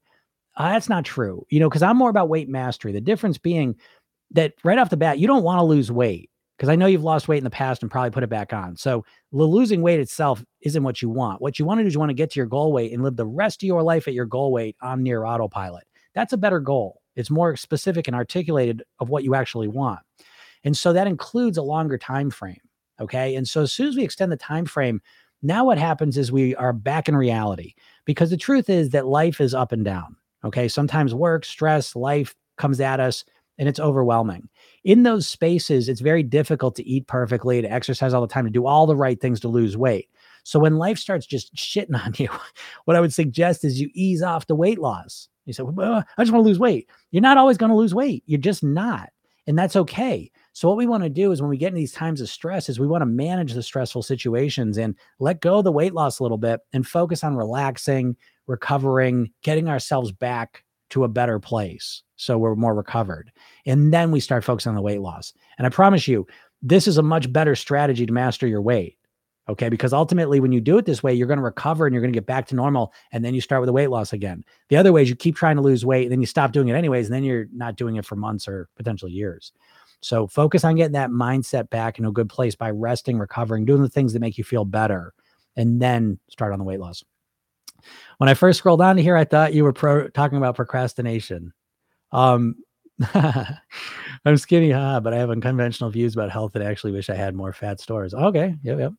Uh, 0.58 0.72
that's 0.72 0.90
not 0.90 1.06
true, 1.06 1.46
you 1.50 1.60
know, 1.60 1.70
because 1.70 1.84
I'm 1.84 1.98
more 1.98 2.10
about 2.10 2.28
weight 2.28 2.50
mastery. 2.50 2.92
The 2.92 3.00
difference 3.00 3.38
being 3.38 3.76
that 4.32 4.54
right 4.64 4.78
off 4.78 4.90
the 4.90 4.98
bat, 4.98 5.20
you 5.20 5.28
don't 5.28 5.44
want 5.44 5.60
to 5.60 5.64
lose 5.64 5.92
weight 5.92 6.30
because 6.58 6.70
I 6.70 6.76
know 6.76 6.88
you've 6.88 7.04
lost 7.04 7.30
weight 7.30 7.38
in 7.38 7.46
the 7.46 7.50
past 7.50 7.82
and 7.82 7.90
probably 7.90 8.10
put 8.10 8.24
it 8.24 8.30
back 8.30 8.52
on. 8.52 8.76
So 8.76 9.06
the 9.32 9.44
losing 9.44 9.82
weight 9.82 10.02
itself 10.02 10.44
isn't 10.62 10.84
what 10.84 11.02
you 11.02 11.10
want. 11.10 11.42
What 11.42 11.60
you 11.60 11.66
want 11.66 11.80
to 11.80 11.84
do 11.84 11.88
is 11.88 11.94
you 11.94 12.00
want 12.00 12.10
to 12.10 12.16
get 12.16 12.32
to 12.32 12.40
your 12.40 12.48
goal 12.48 12.74
weight 12.74 12.92
and 12.92 13.02
live 13.02 13.16
the 13.16 13.26
rest 13.26 13.64
of 13.64 13.68
your 13.68 13.82
life 13.84 14.08
at 14.08 14.14
your 14.14 14.26
goal 14.26 14.52
weight 14.52 14.76
on 14.82 15.02
near 15.02 15.24
autopilot. 15.24 15.86
That's 16.14 16.34
a 16.34 16.38
better 16.38 16.60
goal. 16.60 16.99
It's 17.20 17.30
more 17.30 17.56
specific 17.56 18.08
and 18.08 18.16
articulated 18.16 18.84
of 19.00 19.10
what 19.10 19.24
you 19.24 19.36
actually 19.36 19.68
want. 19.68 20.00
And 20.64 20.76
so 20.76 20.94
that 20.94 21.08
includes 21.08 21.58
a 21.58 21.64
longer 21.64 21.98
time 21.98 22.30
frame. 22.30 22.62
Okay. 23.00 23.36
And 23.36 23.48
so 23.48 23.62
as 23.62 23.72
soon 23.72 23.88
as 23.88 23.96
we 23.96 24.04
extend 24.04 24.32
the 24.32 24.38
time 24.38 24.66
frame, 24.66 25.02
now 25.42 25.66
what 25.66 25.78
happens 25.78 26.18
is 26.18 26.32
we 26.32 26.56
are 26.56 26.74
back 26.74 27.08
in 27.08 27.16
reality 27.16 27.74
because 28.06 28.30
the 28.30 28.38
truth 28.38 28.70
is 28.70 28.90
that 28.90 29.06
life 29.06 29.40
is 29.40 29.54
up 29.54 29.72
and 29.72 29.86
down. 29.86 30.16
Okay. 30.44 30.68
Sometimes 30.68 31.14
work, 31.14 31.46
stress, 31.46 31.96
life 31.96 32.36
comes 32.58 32.82
at 32.82 33.00
us 33.00 33.24
and 33.58 33.68
it's 33.68 33.80
overwhelming. 33.80 34.50
In 34.84 35.04
those 35.04 35.28
spaces, 35.28 35.90
it's 35.90 36.02
very 36.02 36.24
difficult 36.24 36.76
to 36.78 36.88
eat 36.88 37.08
perfectly, 37.08 37.62
to 37.62 37.72
exercise 37.72 38.14
all 38.14 38.22
the 38.22 38.28
time, 38.28 38.46
to 38.46 38.52
do 38.52 38.66
all 38.66 38.88
the 38.88 38.96
right 38.96 39.20
things 39.20 39.42
to 39.42 39.50
lose 39.50 39.78
weight. 39.78 40.10
So 40.44 40.60
when 40.60 40.78
life 40.78 40.98
starts 40.98 41.26
just 41.26 41.54
shitting 41.56 41.96
on 42.06 42.14
you, 42.18 42.30
what 42.86 42.98
I 42.98 43.02
would 43.02 43.14
suggest 43.14 43.64
is 43.64 43.80
you 43.80 43.90
ease 43.94 44.24
off 44.24 44.48
the 44.48 44.56
weight 44.56 44.80
loss. 44.80 45.28
You 45.50 45.54
say, 45.54 45.64
well, 45.64 46.04
I 46.18 46.24
just 46.24 46.32
want 46.32 46.44
to 46.44 46.48
lose 46.48 46.60
weight. 46.60 46.90
You're 47.12 47.22
not 47.22 47.38
always 47.38 47.58
going 47.58 47.72
to 47.72 47.76
lose 47.76 47.94
weight. 47.94 48.24
You're 48.26 48.40
just 48.40 48.64
not. 48.64 49.10
And 49.48 49.58
that's 49.58 49.76
okay. 49.76 50.32
So 50.54 50.68
what 50.68 50.78
we 50.78 50.86
want 50.86 51.02
to 51.04 51.10
do 51.10 51.32
is 51.32 51.42
when 51.42 51.50
we 51.50 51.58
get 51.58 51.70
in 51.70 51.76
these 51.76 51.92
times 51.92 52.22
of 52.22 52.30
stress 52.30 52.70
is 52.70 52.80
we 52.80 52.86
want 52.86 53.02
to 53.02 53.08
manage 53.08 53.54
the 53.54 53.64
stressful 53.64 54.04
situations 54.04 54.78
and 54.78 54.96
let 55.20 55.42
go 55.42 55.58
of 55.58 55.64
the 55.64 55.72
weight 55.72 55.94
loss 55.94 56.20
a 56.20 56.24
little 56.24 56.38
bit 56.38 56.60
and 56.72 56.88
focus 56.88 57.24
on 57.24 57.36
relaxing, 57.36 58.16
recovering, 58.46 59.32
getting 59.42 59.68
ourselves 59.68 60.12
back 60.12 60.64
to 60.92 61.04
a 61.04 61.08
better 61.08 61.40
place 61.40 62.04
so 62.16 62.38
we're 62.38 62.54
more 62.54 62.76
recovered. 62.76 63.32
And 63.66 63.92
then 63.92 64.12
we 64.12 64.20
start 64.20 64.44
focusing 64.44 64.70
on 64.70 64.76
the 64.76 64.84
weight 64.84 65.02
loss. 65.02 65.34
And 65.58 65.66
I 65.66 65.72
promise 65.72 66.08
you, 66.08 66.28
this 66.62 66.88
is 66.88 67.00
a 67.00 67.04
much 67.04 67.32
better 67.34 67.56
strategy 67.56 68.06
to 68.06 68.14
master 68.14 68.46
your 68.46 68.62
weight. 68.62 68.99
Okay. 69.50 69.68
Because 69.68 69.94
ultimately, 69.94 70.40
when 70.40 70.52
you 70.52 70.62
do 70.62 70.78
it 70.78 70.86
this 70.86 71.02
way, 71.02 71.14
you're 71.14 71.28
going 71.28 71.40
to 71.40 71.44
recover 71.44 71.88
and 71.88 71.94
you're 71.94 72.02
going 72.02 72.14
to 72.14 72.18
get 72.18 72.28
back 72.28 72.48
to 72.48 72.56
normal. 72.56 72.94
And 73.12 73.26
then 73.26 73.34
you 73.34 73.42
start 73.42 73.62
with 73.62 73.68
the 73.68 73.74
weight 73.74 73.90
loss 73.90 74.14
again. 74.14 74.46
The 74.70 74.78
other 74.78 74.94
way 74.94 75.02
is 75.02 75.10
you 75.10 75.16
keep 75.16 75.36
trying 75.36 75.56
to 75.56 75.62
lose 75.62 75.86
weight, 75.86 76.04
and 76.04 76.12
then 76.12 76.22
you 76.22 76.28
stop 76.28 76.52
doing 76.52 76.68
it 76.68 76.76
anyways. 76.76 77.08
And 77.08 77.16
then 77.16 77.24
you're 77.24 77.48
not 77.52 77.76
doing 77.76 77.96
it 77.96 78.06
for 78.06 78.16
months 78.16 78.48
or 78.48 78.70
potentially 78.76 79.12
years. 79.12 79.52
So 80.02 80.28
focus 80.28 80.64
on 80.64 80.76
getting 80.76 80.94
that 80.94 81.10
mindset 81.10 81.70
back 81.70 82.00
in 82.00 82.06
a 82.06 82.12
good 82.12 82.30
place 82.30 82.56
by 82.56 82.70
resting, 82.70 83.18
recovering, 83.18 83.66
doing 83.66 83.82
the 83.82 83.90
things 83.90 84.14
that 84.14 84.20
make 84.20 84.38
you 84.38 84.44
feel 84.44 84.66
better, 84.66 85.14
and 85.58 85.82
then 85.82 86.20
start 86.30 86.54
on 86.54 86.60
the 86.60 86.66
weight 86.66 86.80
loss. 86.80 87.04
When 88.18 88.30
I 88.30 88.34
first 88.34 88.60
scrolled 88.60 88.80
down 88.80 88.98
to 88.98 89.02
here, 89.02 89.18
I 89.18 89.26
thought 89.26 89.54
you 89.54 89.64
were 89.64 89.74
pro- 89.74 90.10
talking 90.10 90.38
about 90.38 90.56
procrastination. 90.56 91.54
Um, 92.12 92.56
I'm 93.14 94.38
skinny, 94.38 94.72
huh? 94.72 95.00
But 95.00 95.14
I 95.14 95.18
have 95.18 95.30
unconventional 95.30 95.90
views 95.90 96.14
about 96.14 96.32
health 96.32 96.56
and 96.56 96.64
I 96.64 96.70
actually 96.70 96.92
wish 96.92 97.10
I 97.10 97.16
had 97.16 97.36
more 97.36 97.54
fat 97.54 97.80
stores. 97.80 98.14
Okay, 98.14 98.56
yep, 98.62 98.80
yep. 98.80 98.94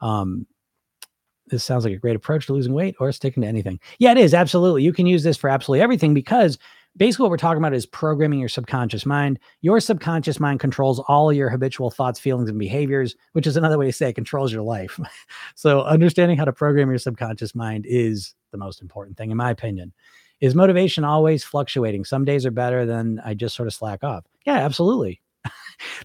Um, 0.00 0.46
this 1.48 1.64
sounds 1.64 1.84
like 1.84 1.94
a 1.94 1.98
great 1.98 2.16
approach 2.16 2.46
to 2.46 2.52
losing 2.52 2.74
weight 2.74 2.96
or 2.98 3.12
sticking 3.12 3.42
to 3.42 3.48
anything. 3.48 3.78
Yeah, 3.98 4.12
it 4.12 4.18
is 4.18 4.34
absolutely. 4.34 4.82
You 4.82 4.92
can 4.92 5.06
use 5.06 5.22
this 5.22 5.36
for 5.36 5.48
absolutely 5.48 5.82
everything 5.82 6.12
because 6.12 6.58
basically 6.96 7.24
what 7.24 7.30
we're 7.30 7.36
talking 7.36 7.58
about 7.58 7.74
is 7.74 7.86
programming 7.86 8.40
your 8.40 8.48
subconscious 8.48 9.06
mind. 9.06 9.38
Your 9.60 9.80
subconscious 9.80 10.40
mind 10.40 10.60
controls 10.60 10.98
all 11.00 11.32
your 11.32 11.50
habitual 11.50 11.90
thoughts, 11.90 12.18
feelings, 12.18 12.48
and 12.48 12.58
behaviors, 12.58 13.14
which 13.32 13.46
is 13.46 13.56
another 13.56 13.78
way 13.78 13.86
to 13.86 13.92
say 13.92 14.08
it 14.08 14.14
controls 14.14 14.52
your 14.52 14.62
life. 14.62 14.98
so 15.54 15.82
understanding 15.82 16.36
how 16.36 16.44
to 16.44 16.52
program 16.52 16.88
your 16.88 16.98
subconscious 16.98 17.54
mind 17.54 17.84
is 17.88 18.34
the 18.50 18.58
most 18.58 18.80
important 18.80 19.16
thing, 19.16 19.30
in 19.30 19.36
my 19.36 19.50
opinion. 19.50 19.92
Is 20.40 20.54
motivation 20.54 21.02
always 21.04 21.44
fluctuating? 21.44 22.04
Some 22.04 22.24
days 22.24 22.44
are 22.44 22.50
better 22.50 22.84
than 22.84 23.20
I 23.24 23.34
just 23.34 23.56
sort 23.56 23.68
of 23.68 23.74
slack 23.74 24.04
off. 24.04 24.24
Yeah, 24.44 24.58
absolutely. 24.58 25.22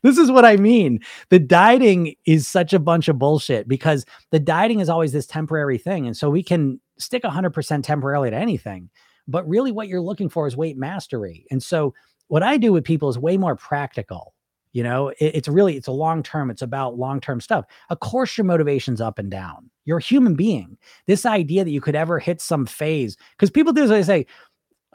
This 0.03 0.17
is 0.17 0.31
what 0.31 0.45
I 0.45 0.57
mean. 0.57 0.99
The 1.29 1.39
dieting 1.39 2.15
is 2.25 2.47
such 2.47 2.73
a 2.73 2.79
bunch 2.79 3.07
of 3.07 3.19
bullshit 3.19 3.67
because 3.67 4.05
the 4.31 4.39
dieting 4.39 4.79
is 4.79 4.89
always 4.89 5.11
this 5.11 5.27
temporary 5.27 5.77
thing. 5.77 6.07
And 6.07 6.15
so 6.15 6.29
we 6.29 6.43
can 6.43 6.79
stick 6.97 7.23
100% 7.23 7.83
temporarily 7.83 8.29
to 8.29 8.37
anything. 8.37 8.89
But 9.27 9.47
really, 9.47 9.71
what 9.71 9.87
you're 9.87 10.01
looking 10.01 10.29
for 10.29 10.47
is 10.47 10.57
weight 10.57 10.77
mastery. 10.77 11.45
And 11.51 11.61
so, 11.61 11.93
what 12.27 12.43
I 12.43 12.57
do 12.57 12.71
with 12.71 12.83
people 12.83 13.09
is 13.09 13.19
way 13.19 13.37
more 13.37 13.55
practical. 13.55 14.33
You 14.73 14.83
know, 14.83 15.09
it, 15.09 15.35
it's 15.35 15.47
really 15.47 15.75
it's 15.77 15.87
a 15.87 15.91
long 15.91 16.23
term. 16.23 16.49
It's 16.49 16.61
about 16.61 16.97
long 16.97 17.19
term 17.19 17.41
stuff. 17.41 17.65
Of 17.89 17.99
course, 17.99 18.37
your 18.37 18.45
motivation's 18.45 19.01
up 19.01 19.19
and 19.19 19.29
down. 19.29 19.69
You're 19.85 19.99
a 19.99 20.03
human 20.03 20.35
being. 20.35 20.77
This 21.07 21.25
idea 21.25 21.63
that 21.63 21.71
you 21.71 21.81
could 21.81 21.95
ever 21.95 22.19
hit 22.19 22.41
some 22.41 22.65
phase, 22.65 23.17
because 23.31 23.49
people 23.49 23.73
do 23.73 23.83
is 23.83 23.89
they 23.89 24.03
say 24.03 24.25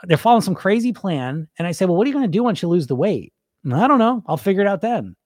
they're 0.05 0.17
following 0.17 0.43
some 0.43 0.55
crazy 0.55 0.93
plan, 0.93 1.49
and 1.59 1.67
I 1.67 1.73
say, 1.73 1.85
well, 1.85 1.97
what 1.97 2.07
are 2.07 2.09
you 2.09 2.15
going 2.15 2.31
to 2.31 2.31
do 2.31 2.43
once 2.43 2.63
you 2.63 2.69
lose 2.69 2.87
the 2.87 2.97
weight? 2.97 3.33
I 3.75 3.89
don't 3.89 3.99
know. 3.99 4.23
I'll 4.27 4.37
figure 4.37 4.63
it 4.63 4.69
out 4.69 4.81
then. 4.81 5.17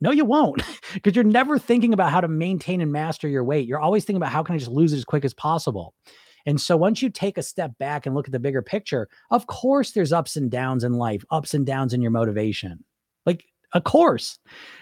No, 0.00 0.10
you 0.10 0.24
won't, 0.24 0.62
because 0.94 1.14
you're 1.14 1.24
never 1.24 1.58
thinking 1.58 1.92
about 1.92 2.10
how 2.10 2.20
to 2.20 2.28
maintain 2.28 2.80
and 2.80 2.92
master 2.92 3.28
your 3.28 3.44
weight. 3.44 3.68
You're 3.68 3.80
always 3.80 4.04
thinking 4.04 4.20
about 4.20 4.32
how 4.32 4.42
can 4.42 4.54
I 4.54 4.58
just 4.58 4.70
lose 4.70 4.92
it 4.92 4.98
as 4.98 5.04
quick 5.04 5.24
as 5.24 5.34
possible. 5.34 5.94
And 6.44 6.60
so 6.60 6.76
once 6.76 7.02
you 7.02 7.10
take 7.10 7.38
a 7.38 7.42
step 7.42 7.72
back 7.78 8.06
and 8.06 8.14
look 8.14 8.28
at 8.28 8.32
the 8.32 8.38
bigger 8.38 8.62
picture, 8.62 9.08
of 9.30 9.46
course 9.46 9.92
there's 9.92 10.12
ups 10.12 10.36
and 10.36 10.50
downs 10.50 10.84
in 10.84 10.92
life, 10.92 11.24
ups 11.30 11.54
and 11.54 11.66
downs 11.66 11.92
in 11.92 12.02
your 12.02 12.12
motivation. 12.12 12.84
Like, 13.24 13.44
of 13.72 13.82
course. 13.84 14.38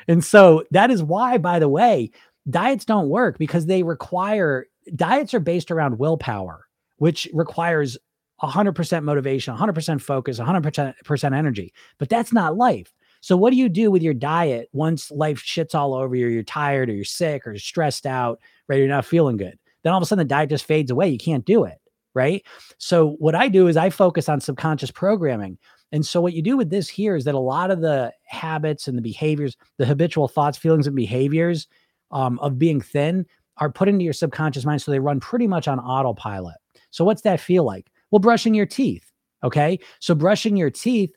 And 0.06 0.22
so 0.22 0.64
that 0.70 0.90
is 0.90 1.02
why, 1.02 1.38
by 1.38 1.58
the 1.58 1.68
way, 1.68 2.10
diets 2.48 2.84
don't 2.84 3.08
work 3.08 3.38
because 3.38 3.64
they 3.66 3.82
require 3.82 4.66
diets 4.94 5.32
are 5.32 5.40
based 5.40 5.70
around 5.70 5.98
willpower, 5.98 6.66
which 6.98 7.26
requires 7.32 7.96
100% 8.42 9.04
motivation, 9.04 9.56
100% 9.56 10.00
focus, 10.00 10.38
100% 10.38 11.36
energy. 11.36 11.72
But 11.98 12.08
that's 12.08 12.32
not 12.32 12.56
life. 12.56 12.92
So 13.20 13.36
what 13.36 13.50
do 13.50 13.56
you 13.56 13.68
do 13.68 13.90
with 13.90 14.02
your 14.02 14.14
diet 14.14 14.68
once 14.72 15.10
life 15.10 15.42
shits 15.42 15.74
all 15.74 15.94
over 15.94 16.14
you, 16.14 16.26
you're 16.26 16.42
tired 16.42 16.90
or 16.90 16.94
you're 16.94 17.04
sick 17.04 17.46
or 17.46 17.56
stressed 17.58 18.04
out, 18.04 18.38
right? 18.68 18.78
You're 18.78 18.88
not 18.88 19.06
feeling 19.06 19.38
good 19.38 19.58
then 19.84 19.92
all 19.92 19.98
of 19.98 20.02
a 20.02 20.06
sudden 20.06 20.26
the 20.26 20.28
diet 20.28 20.50
just 20.50 20.64
fades 20.64 20.90
away. 20.90 21.08
You 21.08 21.18
can't 21.18 21.44
do 21.44 21.64
it. 21.64 21.78
Right. 22.14 22.44
So 22.78 23.16
what 23.18 23.34
I 23.34 23.48
do 23.48 23.66
is 23.66 23.76
I 23.76 23.90
focus 23.90 24.28
on 24.28 24.40
subconscious 24.40 24.90
programming. 24.90 25.58
And 25.90 26.06
so 26.06 26.20
what 26.20 26.32
you 26.32 26.42
do 26.42 26.56
with 26.56 26.70
this 26.70 26.88
here 26.88 27.16
is 27.16 27.24
that 27.24 27.34
a 27.34 27.40
lot 27.40 27.70
of 27.70 27.80
the 27.80 28.12
habits 28.24 28.86
and 28.86 28.96
the 28.96 29.02
behaviors, 29.02 29.56
the 29.78 29.86
habitual 29.86 30.28
thoughts, 30.28 30.56
feelings, 30.56 30.86
and 30.86 30.94
behaviors 30.94 31.66
um, 32.12 32.38
of 32.38 32.58
being 32.58 32.80
thin 32.80 33.26
are 33.58 33.70
put 33.70 33.88
into 33.88 34.04
your 34.04 34.12
subconscious 34.12 34.64
mind. 34.64 34.80
So 34.80 34.92
they 34.92 35.00
run 35.00 35.18
pretty 35.18 35.48
much 35.48 35.66
on 35.66 35.80
autopilot. 35.80 36.56
So 36.90 37.04
what's 37.04 37.22
that 37.22 37.40
feel 37.40 37.64
like? 37.64 37.90
Well, 38.10 38.20
brushing 38.20 38.54
your 38.54 38.66
teeth. 38.66 39.10
Okay. 39.42 39.78
So 40.00 40.14
brushing 40.14 40.56
your 40.56 40.70
teeth 40.70 41.10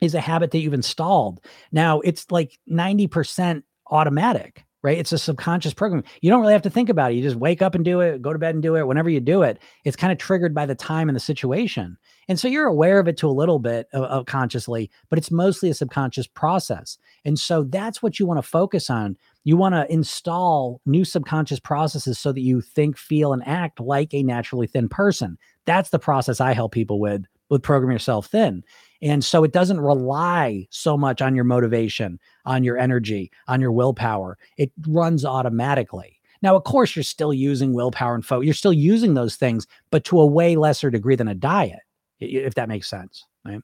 is 0.00 0.14
a 0.14 0.20
habit 0.20 0.50
that 0.52 0.58
you've 0.58 0.74
installed. 0.74 1.40
Now 1.72 2.00
it's 2.00 2.30
like 2.30 2.58
90% 2.70 3.62
automatic 3.90 4.64
right? 4.82 4.98
It's 4.98 5.12
a 5.12 5.18
subconscious 5.18 5.74
program. 5.74 6.04
You 6.22 6.30
don't 6.30 6.40
really 6.40 6.54
have 6.54 6.62
to 6.62 6.70
think 6.70 6.88
about 6.88 7.12
it. 7.12 7.16
You 7.16 7.22
just 7.22 7.36
wake 7.36 7.60
up 7.60 7.74
and 7.74 7.84
do 7.84 8.00
it, 8.00 8.22
go 8.22 8.32
to 8.32 8.38
bed 8.38 8.54
and 8.54 8.62
do 8.62 8.76
it. 8.76 8.86
Whenever 8.86 9.10
you 9.10 9.20
do 9.20 9.42
it, 9.42 9.58
it's 9.84 9.96
kind 9.96 10.12
of 10.12 10.18
triggered 10.18 10.54
by 10.54 10.66
the 10.66 10.74
time 10.74 11.08
and 11.08 11.16
the 11.16 11.20
situation. 11.20 11.96
And 12.28 12.38
so 12.38 12.48
you're 12.48 12.66
aware 12.66 12.98
of 12.98 13.08
it 13.08 13.16
to 13.18 13.26
a 13.26 13.32
little 13.32 13.58
bit 13.58 13.88
of, 13.92 14.04
of 14.04 14.26
consciously, 14.26 14.90
but 15.08 15.18
it's 15.18 15.30
mostly 15.30 15.68
a 15.68 15.74
subconscious 15.74 16.26
process. 16.26 16.96
And 17.24 17.38
so 17.38 17.64
that's 17.64 18.02
what 18.02 18.18
you 18.18 18.26
want 18.26 18.38
to 18.38 18.48
focus 18.48 18.88
on. 18.88 19.16
You 19.44 19.56
want 19.56 19.74
to 19.74 19.90
install 19.92 20.80
new 20.86 21.04
subconscious 21.04 21.60
processes 21.60 22.18
so 22.18 22.32
that 22.32 22.40
you 22.40 22.60
think, 22.60 22.96
feel, 22.96 23.32
and 23.32 23.46
act 23.46 23.80
like 23.80 24.14
a 24.14 24.22
naturally 24.22 24.66
thin 24.66 24.88
person. 24.88 25.38
That's 25.70 25.90
the 25.90 26.00
process 26.00 26.40
I 26.40 26.52
help 26.52 26.72
people 26.72 26.98
with 26.98 27.26
with 27.48 27.62
program 27.62 27.92
yourself 27.92 28.26
thin. 28.26 28.64
And 29.02 29.24
so 29.24 29.44
it 29.44 29.52
doesn't 29.52 29.80
rely 29.80 30.66
so 30.70 30.96
much 30.96 31.22
on 31.22 31.36
your 31.36 31.44
motivation, 31.44 32.18
on 32.44 32.64
your 32.64 32.76
energy, 32.76 33.30
on 33.46 33.60
your 33.60 33.70
willpower. 33.70 34.36
It 34.56 34.72
runs 34.88 35.24
automatically. 35.24 36.18
Now, 36.42 36.56
of 36.56 36.64
course, 36.64 36.96
you're 36.96 37.04
still 37.04 37.32
using 37.32 37.72
willpower 37.72 38.16
and 38.16 38.26
focus. 38.26 38.46
You're 38.46 38.54
still 38.54 38.72
using 38.72 39.14
those 39.14 39.36
things, 39.36 39.68
but 39.92 40.02
to 40.06 40.20
a 40.20 40.26
way 40.26 40.56
lesser 40.56 40.90
degree 40.90 41.14
than 41.14 41.28
a 41.28 41.36
diet, 41.36 41.82
if 42.18 42.54
that 42.54 42.68
makes 42.68 42.90
sense. 42.90 43.24
Right. 43.44 43.60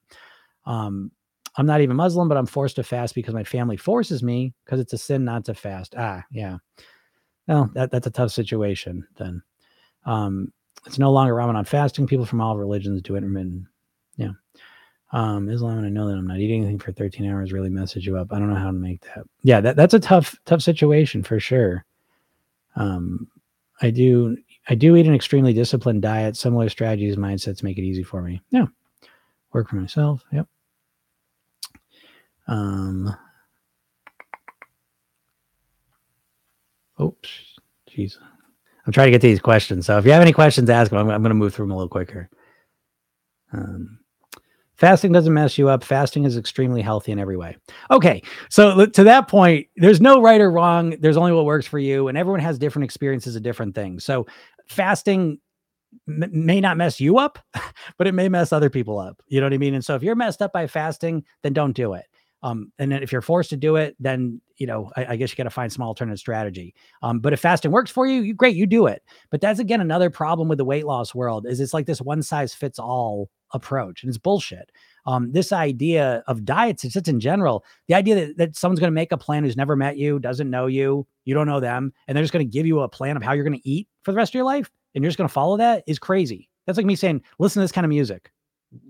Um, 0.65 1.11
I'm 1.57 1.67
not 1.67 1.81
even 1.81 1.97
Muslim, 1.97 2.29
but 2.29 2.39
I'm 2.39 2.47
forced 2.47 2.77
to 2.77 2.85
fast 2.85 3.17
because 3.17 3.35
my 3.35 3.45
family 3.45 3.77
forces 3.77 4.23
me 4.23 4.55
because 4.65 4.79
it's 4.79 4.93
a 4.93 4.99
sin 4.99 5.25
not 5.25 5.45
to 5.47 5.55
fast. 5.55 5.97
Ah, 5.99 6.23
yeah. 6.31 6.59
Well, 7.49 7.69
that, 7.75 7.91
that's 7.91 8.07
a 8.07 8.13
tough 8.13 8.31
situation 8.31 9.09
then. 9.17 9.43
Um, 10.05 10.53
it's 10.87 10.99
no 10.99 11.13
longer 11.13 11.35
Ramadan 11.35 11.65
fasting. 11.65 12.07
People 12.07 12.25
from 12.27 12.41
all 12.41 12.57
religions 12.57 13.03
do 13.03 13.17
intermittent. 13.17 13.65
Yeah. 14.17 14.33
Um, 15.13 15.49
Islam, 15.49 15.79
and 15.79 15.87
I 15.87 15.91
know 15.91 16.09
that 16.09 16.17
I'm 16.17 16.27
not 16.27 16.39
eating 16.39 16.63
anything 16.63 16.79
for 16.79 16.93
13 16.93 17.31
hours 17.31 17.53
really 17.53 17.69
messes 17.69 18.05
you 18.05 18.17
up. 18.17 18.33
I 18.33 18.39
don't 18.39 18.51
know 18.51 18.59
how 18.59 18.67
to 18.67 18.73
make 18.73 19.03
that. 19.03 19.25
Yeah, 19.43 19.61
that, 19.61 19.77
that's 19.77 19.95
a 19.95 20.01
tough, 20.01 20.37
tough 20.45 20.63
situation 20.63 21.23
for 21.23 21.39
sure. 21.39 21.85
Um, 22.75 23.29
I 23.81 23.91
do, 23.91 24.37
I 24.69 24.75
do 24.75 24.97
eat 24.97 25.07
an 25.07 25.15
extremely 25.15 25.53
disciplined 25.53 26.03
diet. 26.03 26.37
Similar 26.37 26.69
strategies, 26.69 27.17
mindsets 27.17 27.63
make 27.63 27.79
it 27.79 27.83
easy 27.83 28.03
for 28.03 28.21
me. 28.23 28.43
Yeah, 28.51 28.67
work 29.53 29.69
for 29.69 29.77
myself. 29.77 30.25
Yep. 30.33 30.49
Um. 32.49 33.17
Oops, 37.01 37.29
jeez. 37.91 38.17
I'm 38.87 38.93
trying 38.93 39.09
to 39.09 39.11
get 39.11 39.21
to 39.23 39.27
these 39.27 39.41
questions. 39.41 39.87
So 39.87 39.99
if 39.99 40.05
you 40.05 40.13
have 40.13 40.23
any 40.23 40.33
questions, 40.33 40.71
ask 40.71 40.91
them. 40.91 41.01
I'm, 41.01 41.11
I'm 41.11 41.23
going 41.23 41.31
to 41.31 41.35
move 41.35 41.55
through 41.55 41.65
them 41.65 41.73
a 41.73 41.77
little 41.77 41.89
quicker. 41.89 42.31
Um, 43.53 43.99
fasting 44.77 45.13
doesn't 45.13 45.33
mess 45.33 45.59
you 45.59 45.69
up. 45.69 45.83
Fasting 45.83 46.25
is 46.25 46.37
extremely 46.37 46.83
healthy 46.83 47.13
in 47.13 47.19
every 47.19 47.37
way. 47.37 47.57
Okay. 47.91 48.23
So 48.49 48.87
to 48.87 49.05
that 49.05 49.27
point, 49.29 49.67
there's 49.77 50.01
no 50.01 50.23
right 50.23 50.41
or 50.41 50.51
wrong. 50.51 50.91
There's 51.01 51.17
only 51.17 51.33
what 51.33 51.47
works 51.47 51.67
for 51.67 51.79
you. 51.81 52.09
And 52.09 52.17
everyone 52.17 52.41
has 52.41 52.59
different 52.59 52.85
experiences 52.85 53.35
of 53.35 53.43
different 53.43 53.75
things. 53.75 54.05
So 54.05 54.27
fasting 54.69 55.39
m- 56.09 56.31
may 56.33 56.61
not 56.61 56.77
mess 56.77 57.01
you 57.01 57.19
up, 57.19 57.39
but 57.99 58.07
it 58.07 58.13
may 58.15 58.29
mess 58.29 58.53
other 58.53 58.71
people 58.71 58.99
up. 58.99 59.21
You 59.27 59.41
know 59.41 59.47
what 59.47 59.55
I 59.55 59.59
mean? 59.59 59.75
And 59.75 59.85
so 59.85 59.97
if 59.97 60.03
you're 60.03 60.15
messed 60.15 60.43
up 60.43 60.53
by 60.53 60.69
fasting, 60.69 61.25
then 61.43 61.53
don't 61.53 61.73
do 61.73 61.95
it. 61.95 62.05
Um, 62.43 62.73
and 62.79 62.93
then 62.93 63.03
if 63.03 63.13
you're 63.13 63.23
forced 63.23 63.51
to 63.51 63.57
do 63.57 63.77
it, 63.77 63.97
then 63.99 64.41
you 64.57 64.67
know 64.67 64.91
I, 64.97 65.07
I 65.07 65.17
guess 65.17 65.31
you 65.31 65.37
got 65.37 65.45
to 65.45 65.51
find 65.51 65.73
some 65.73 65.83
alternate 65.83 66.19
strategy. 66.19 66.75
Um, 67.03 67.21
but 67.21 67.33
if 67.33 67.41
fasting 67.41 67.71
works 67.71 67.91
for 67.91 68.07
you, 68.07 68.23
you, 68.23 68.35
great, 68.35 68.57
you 68.57 68.67
do 68.67 68.87
it. 68.87 69.03
But 69.31 69.41
that's 69.41 69.59
again 69.59 69.81
another 69.81 70.11
problem 70.11 70.49
with 70.49 70.59
the 70.59 70.65
weight 70.65 70.87
loss 70.87 71.15
world 71.15 71.47
is 71.47 71.61
it's 71.61 71.75
like 71.75 71.87
this 71.87 72.01
one 72.01 72.23
size 72.23 72.55
fits 72.55 72.79
all 72.79 73.31
approach, 73.53 74.03
and 74.03 74.09
it's 74.09 74.19
bullshit. 74.19 74.71
Um, 75.07 75.33
this 75.33 75.53
idea 75.53 76.25
of 76.27 76.45
diets, 76.45 76.85
it's 76.85 76.95
just 76.95 77.09
in 77.09 77.21
general, 77.21 77.65
the 77.87 77.95
idea 77.95 78.27
that, 78.27 78.37
that 78.39 78.57
someone's 78.57 78.81
going 78.81 78.91
to 78.91 78.95
make 78.95 79.13
a 79.13 79.17
plan 79.17 79.45
who's 79.45 79.57
never 79.57 79.77
met 79.77 79.97
you, 79.97 80.19
doesn't 80.19 80.51
know 80.51 80.67
you, 80.67 81.07
you 81.25 81.35
don't 81.35 81.47
know 81.47 81.61
them, 81.61 81.93
and 82.07 82.17
they're 82.17 82.25
just 82.25 82.33
going 82.33 82.45
to 82.45 82.53
give 82.53 82.67
you 82.67 82.81
a 82.81 82.89
plan 82.89 83.17
of 83.17 83.23
how 83.23 83.33
you're 83.33 83.45
going 83.45 83.59
to 83.59 83.69
eat 83.69 83.89
for 84.03 84.13
the 84.13 84.17
rest 84.17 84.31
of 84.31 84.35
your 84.35 84.45
life, 84.45 84.71
and 84.95 85.03
you're 85.03 85.09
just 85.09 85.19
going 85.19 85.29
to 85.29 85.33
follow 85.33 85.57
that 85.57 85.85
is 85.87 85.99
crazy. 85.99 86.49
That's 86.67 86.77
like 86.77 86.87
me 86.87 86.97
saying, 86.97 87.23
listen 87.39 87.61
to 87.61 87.65
this 87.65 87.73
kind 87.73 87.85
of 87.85 87.91
music. 87.91 88.31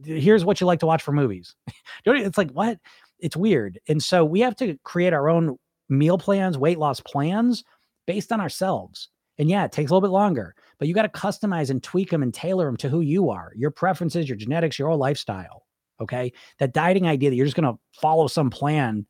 Here's 0.05 0.45
what 0.45 0.61
you 0.61 0.67
like 0.67 0.81
to 0.81 0.87
watch 0.87 1.03
for 1.03 1.13
movies. 1.13 1.55
it's 2.07 2.39
like, 2.39 2.51
what? 2.53 2.79
It's 3.19 3.37
weird. 3.37 3.79
And 3.89 4.03
so 4.03 4.25
we 4.25 4.41
have 4.41 4.57
to 4.57 4.79
create 4.85 5.13
our 5.13 5.29
own 5.29 5.57
meal 5.89 6.19
plans, 6.19 6.59
weight 6.59 6.79
loss 6.79 7.01
plans 7.01 7.65
based 8.07 8.33
on 8.33 8.41
ourselves. 8.41 9.09
And 9.39 9.51
yeah, 9.51 9.65
it 9.65 9.73
takes 9.73 9.91
a 9.91 9.95
little 9.95 10.07
bit 10.07 10.13
longer, 10.13 10.55
but 10.79 10.89
you 10.89 10.95
got 10.95 11.03
to 11.03 11.09
customize 11.09 11.71
and 11.71 11.83
tweak 11.83 12.11
them 12.11 12.23
and 12.23 12.33
tailor 12.33 12.67
them 12.67 12.77
to 12.79 12.89
who 12.89 13.01
you 13.01 13.31
are, 13.31 13.53
your 13.55 13.71
preferences, 13.71 14.29
your 14.29 14.37
genetics, 14.37 14.79
your 14.79 14.89
whole 14.89 14.99
lifestyle. 14.99 15.67
Okay. 16.01 16.33
That 16.59 16.73
dieting 16.73 17.07
idea 17.07 17.31
that 17.31 17.37
you're 17.37 17.47
just 17.47 17.57
going 17.57 17.73
to 17.73 17.79
follow 17.93 18.29
some 18.29 18.51
plan, 18.51 19.07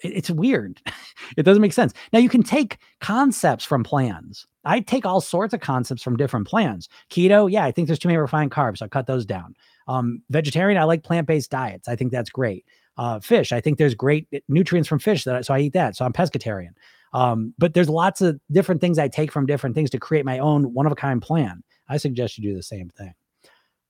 it's 0.00 0.30
weird. 0.30 0.80
it 1.36 1.42
doesn't 1.44 1.60
make 1.60 1.72
sense. 1.72 1.92
Now, 2.12 2.18
you 2.18 2.28
can 2.28 2.42
take 2.42 2.78
concepts 3.00 3.64
from 3.64 3.84
plans. 3.84 4.46
I 4.64 4.80
take 4.80 5.06
all 5.06 5.20
sorts 5.20 5.54
of 5.54 5.60
concepts 5.60 6.02
from 6.02 6.16
different 6.16 6.46
plans. 6.46 6.88
Keto, 7.10 7.50
yeah, 7.50 7.64
I 7.64 7.72
think 7.72 7.86
there's 7.86 7.98
too 7.98 8.08
many 8.08 8.18
refined 8.18 8.50
carbs. 8.50 8.78
So 8.78 8.86
I 8.86 8.88
cut 8.88 9.06
those 9.06 9.26
down. 9.26 9.54
Um, 9.86 10.22
vegetarian, 10.30 10.80
I 10.80 10.84
like 10.84 11.02
plant 11.02 11.26
based 11.26 11.50
diets. 11.50 11.88
I 11.88 11.96
think 11.96 12.12
that's 12.12 12.30
great 12.30 12.64
uh, 12.98 13.20
fish. 13.20 13.52
I 13.52 13.60
think 13.60 13.78
there's 13.78 13.94
great 13.94 14.26
nutrients 14.48 14.88
from 14.88 14.98
fish 14.98 15.24
that 15.24 15.36
I, 15.36 15.40
so 15.40 15.54
I 15.54 15.60
eat 15.60 15.72
that. 15.72 15.96
So 15.96 16.04
I'm 16.04 16.12
pescatarian. 16.12 16.72
Um, 17.14 17.54
but 17.56 17.72
there's 17.72 17.88
lots 17.88 18.20
of 18.20 18.38
different 18.50 18.80
things 18.80 18.98
I 18.98 19.08
take 19.08 19.32
from 19.32 19.46
different 19.46 19.74
things 19.74 19.90
to 19.90 19.98
create 19.98 20.26
my 20.26 20.38
own 20.40 20.74
one 20.74 20.84
of 20.84 20.92
a 20.92 20.96
kind 20.96 21.22
plan. 21.22 21.62
I 21.88 21.96
suggest 21.96 22.36
you 22.36 22.50
do 22.50 22.56
the 22.56 22.62
same 22.62 22.90
thing. 22.90 23.14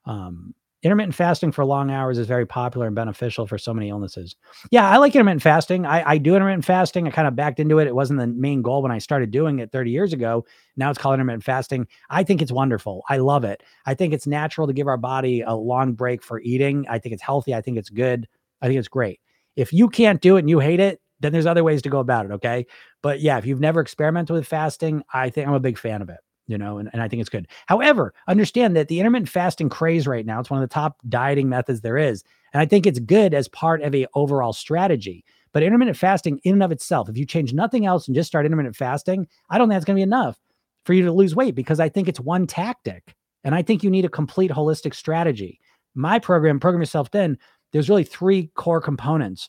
Um, 0.04 0.54
intermittent 0.82 1.14
fasting 1.14 1.50
for 1.50 1.64
long 1.64 1.90
hours 1.90 2.18
is 2.18 2.28
very 2.28 2.46
popular 2.46 2.86
and 2.86 2.94
beneficial 2.94 3.46
for 3.46 3.58
so 3.58 3.74
many 3.74 3.88
illnesses. 3.88 4.36
Yeah, 4.70 4.88
I 4.88 4.98
like 4.98 5.14
intermittent 5.14 5.42
fasting. 5.42 5.84
I, 5.84 6.10
I 6.10 6.18
do 6.18 6.36
intermittent 6.36 6.64
fasting. 6.64 7.08
I 7.08 7.10
kind 7.10 7.26
of 7.26 7.34
backed 7.34 7.58
into 7.58 7.80
it. 7.80 7.88
It 7.88 7.94
wasn't 7.94 8.20
the 8.20 8.28
main 8.28 8.62
goal 8.62 8.82
when 8.82 8.92
I 8.92 8.98
started 8.98 9.32
doing 9.32 9.58
it 9.58 9.72
30 9.72 9.90
years 9.90 10.12
ago. 10.12 10.44
Now 10.76 10.90
it's 10.90 10.98
called 10.98 11.14
intermittent 11.14 11.42
fasting. 11.42 11.88
I 12.10 12.22
think 12.22 12.40
it's 12.40 12.52
wonderful. 12.52 13.02
I 13.08 13.16
love 13.16 13.42
it. 13.44 13.62
I 13.86 13.94
think 13.94 14.14
it's 14.14 14.26
natural 14.26 14.68
to 14.68 14.72
give 14.72 14.86
our 14.86 14.96
body 14.96 15.40
a 15.40 15.54
long 15.54 15.94
break 15.94 16.22
for 16.22 16.40
eating. 16.40 16.86
I 16.88 17.00
think 17.00 17.12
it's 17.14 17.22
healthy. 17.22 17.54
I 17.54 17.60
think 17.60 17.78
it's 17.78 17.90
good. 17.90 18.28
I 18.62 18.66
think 18.66 18.78
it's 18.78 18.88
great. 18.88 19.20
If 19.56 19.72
you 19.72 19.88
can't 19.88 20.20
do 20.20 20.36
it 20.36 20.40
and 20.40 20.50
you 20.50 20.60
hate 20.60 20.80
it, 20.80 21.00
then 21.20 21.32
there's 21.32 21.46
other 21.46 21.64
ways 21.64 21.82
to 21.82 21.88
go 21.88 21.98
about 21.98 22.26
it. 22.26 22.32
Okay. 22.32 22.66
But 23.02 23.20
yeah, 23.20 23.38
if 23.38 23.46
you've 23.46 23.60
never 23.60 23.80
experimented 23.80 24.34
with 24.34 24.46
fasting, 24.46 25.02
I 25.12 25.30
think 25.30 25.48
I'm 25.48 25.54
a 25.54 25.60
big 25.60 25.78
fan 25.78 26.00
of 26.00 26.08
it, 26.08 26.18
you 26.46 26.56
know, 26.56 26.78
and, 26.78 26.88
and 26.92 27.02
I 27.02 27.08
think 27.08 27.20
it's 27.20 27.28
good. 27.28 27.48
However, 27.66 28.14
understand 28.28 28.76
that 28.76 28.88
the 28.88 29.00
intermittent 29.00 29.28
fasting 29.28 29.68
craze 29.68 30.06
right 30.06 30.24
now, 30.24 30.40
it's 30.40 30.50
one 30.50 30.62
of 30.62 30.68
the 30.68 30.72
top 30.72 30.96
dieting 31.08 31.48
methods 31.48 31.80
there 31.80 31.98
is. 31.98 32.22
And 32.52 32.60
I 32.60 32.66
think 32.66 32.86
it's 32.86 33.00
good 33.00 33.34
as 33.34 33.48
part 33.48 33.82
of 33.82 33.94
a 33.94 34.06
overall 34.14 34.52
strategy. 34.52 35.24
But 35.52 35.62
intermittent 35.62 35.96
fasting 35.96 36.40
in 36.44 36.54
and 36.54 36.62
of 36.62 36.72
itself, 36.72 37.08
if 37.08 37.16
you 37.16 37.24
change 37.24 37.52
nothing 37.52 37.86
else 37.86 38.06
and 38.06 38.14
just 38.14 38.28
start 38.28 38.46
intermittent 38.46 38.76
fasting, 38.76 39.26
I 39.50 39.58
don't 39.58 39.68
think 39.68 39.76
that's 39.76 39.84
going 39.84 39.96
to 39.96 40.00
be 40.00 40.02
enough 40.02 40.38
for 40.84 40.92
you 40.92 41.04
to 41.04 41.12
lose 41.12 41.34
weight 41.34 41.54
because 41.54 41.80
I 41.80 41.88
think 41.88 42.08
it's 42.08 42.20
one 42.20 42.46
tactic. 42.46 43.14
And 43.44 43.54
I 43.54 43.62
think 43.62 43.82
you 43.82 43.90
need 43.90 44.04
a 44.04 44.10
complete 44.10 44.50
holistic 44.50 44.94
strategy. 44.94 45.58
My 45.94 46.18
program, 46.18 46.60
Program 46.60 46.82
Yourself 46.82 47.08
Thin, 47.08 47.38
there's 47.72 47.88
really 47.88 48.04
three 48.04 48.50
core 48.54 48.80
components. 48.80 49.48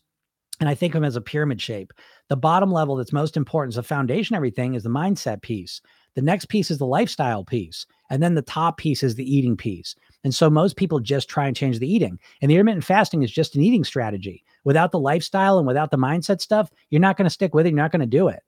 And 0.59 0.67
I 0.67 0.75
think 0.75 0.93
of 0.93 1.01
them 1.01 1.07
as 1.07 1.15
a 1.15 1.21
pyramid 1.21 1.61
shape. 1.61 1.93
The 2.27 2.35
bottom 2.35 2.71
level 2.71 2.95
that's 2.95 3.13
most 3.13 3.37
important 3.37 3.71
is 3.71 3.75
the 3.75 3.83
foundation, 3.83 4.35
everything 4.35 4.73
is 4.73 4.83
the 4.83 4.89
mindset 4.89 5.41
piece. 5.41 5.81
The 6.15 6.21
next 6.21 6.49
piece 6.49 6.69
is 6.69 6.79
the 6.79 6.85
lifestyle 6.85 7.45
piece. 7.45 7.85
And 8.09 8.21
then 8.21 8.35
the 8.35 8.41
top 8.41 8.77
piece 8.77 9.03
is 9.03 9.15
the 9.15 9.35
eating 9.35 9.55
piece. 9.55 9.95
And 10.23 10.35
so 10.35 10.49
most 10.49 10.75
people 10.75 10.99
just 10.99 11.29
try 11.29 11.47
and 11.47 11.55
change 11.55 11.79
the 11.79 11.91
eating. 11.91 12.19
And 12.41 12.51
the 12.51 12.55
intermittent 12.55 12.83
fasting 12.83 13.23
is 13.23 13.31
just 13.31 13.55
an 13.55 13.61
eating 13.61 13.83
strategy. 13.83 14.43
Without 14.65 14.91
the 14.91 14.99
lifestyle 14.99 15.57
and 15.59 15.67
without 15.67 15.91
the 15.91 15.97
mindset 15.97 16.41
stuff, 16.41 16.71
you're 16.89 16.99
not 16.99 17.15
going 17.15 17.25
to 17.25 17.29
stick 17.29 17.53
with 17.53 17.65
it. 17.65 17.69
You're 17.69 17.77
not 17.77 17.91
going 17.91 18.01
to 18.01 18.05
do 18.05 18.27
it. 18.27 18.41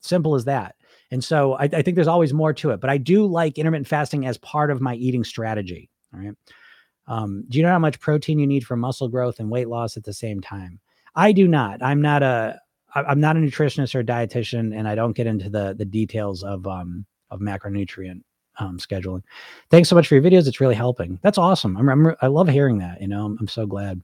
Simple 0.00 0.34
as 0.34 0.44
that. 0.44 0.74
And 1.10 1.24
so 1.24 1.54
I, 1.54 1.64
I, 1.64 1.82
think 1.82 1.94
there's 1.94 2.06
always 2.06 2.34
more 2.34 2.52
to 2.54 2.70
it. 2.70 2.80
But 2.80 2.90
I 2.90 2.98
do 2.98 3.24
like 3.24 3.58
intermittent 3.58 3.88
fasting 3.88 4.26
as 4.26 4.36
part 4.38 4.70
of 4.70 4.80
my 4.80 4.94
eating 4.94 5.24
strategy. 5.24 5.88
All 6.12 6.20
right. 6.20 6.34
Um, 7.08 7.44
do 7.48 7.58
you 7.58 7.64
know 7.64 7.70
how 7.70 7.78
much 7.78 7.98
protein 7.98 8.38
you 8.38 8.46
need 8.46 8.64
for 8.64 8.76
muscle 8.76 9.08
growth 9.08 9.40
and 9.40 9.50
weight 9.50 9.68
loss 9.68 9.96
at 9.96 10.04
the 10.04 10.12
same 10.12 10.40
time? 10.40 10.78
I 11.16 11.32
do 11.32 11.48
not. 11.48 11.82
I'm 11.82 12.00
not 12.00 12.22
a 12.22 12.60
I'm 12.94 13.20
not 13.20 13.36
a 13.36 13.40
nutritionist 13.40 13.94
or 13.94 14.00
a 14.00 14.04
dietitian, 14.04 14.76
and 14.76 14.86
I 14.86 14.94
don't 14.94 15.16
get 15.16 15.26
into 15.26 15.50
the 15.50 15.74
the 15.76 15.84
details 15.84 16.42
of 16.42 16.66
um 16.66 17.04
of 17.30 17.40
macronutrient 17.40 18.22
um, 18.58 18.78
scheduling. 18.78 19.22
Thanks 19.70 19.88
so 19.88 19.94
much 19.94 20.08
for 20.08 20.14
your 20.14 20.22
videos. 20.22 20.46
It's 20.46 20.60
really 20.60 20.74
helping. 20.74 21.18
That's 21.22 21.38
awesome. 21.38 21.76
I'm, 21.76 21.88
I'm 21.88 22.14
I 22.22 22.26
love 22.26 22.48
hearing 22.48 22.78
that. 22.78 23.00
You 23.00 23.08
know, 23.08 23.24
I'm, 23.26 23.36
I'm 23.40 23.48
so 23.48 23.66
glad. 23.66 24.02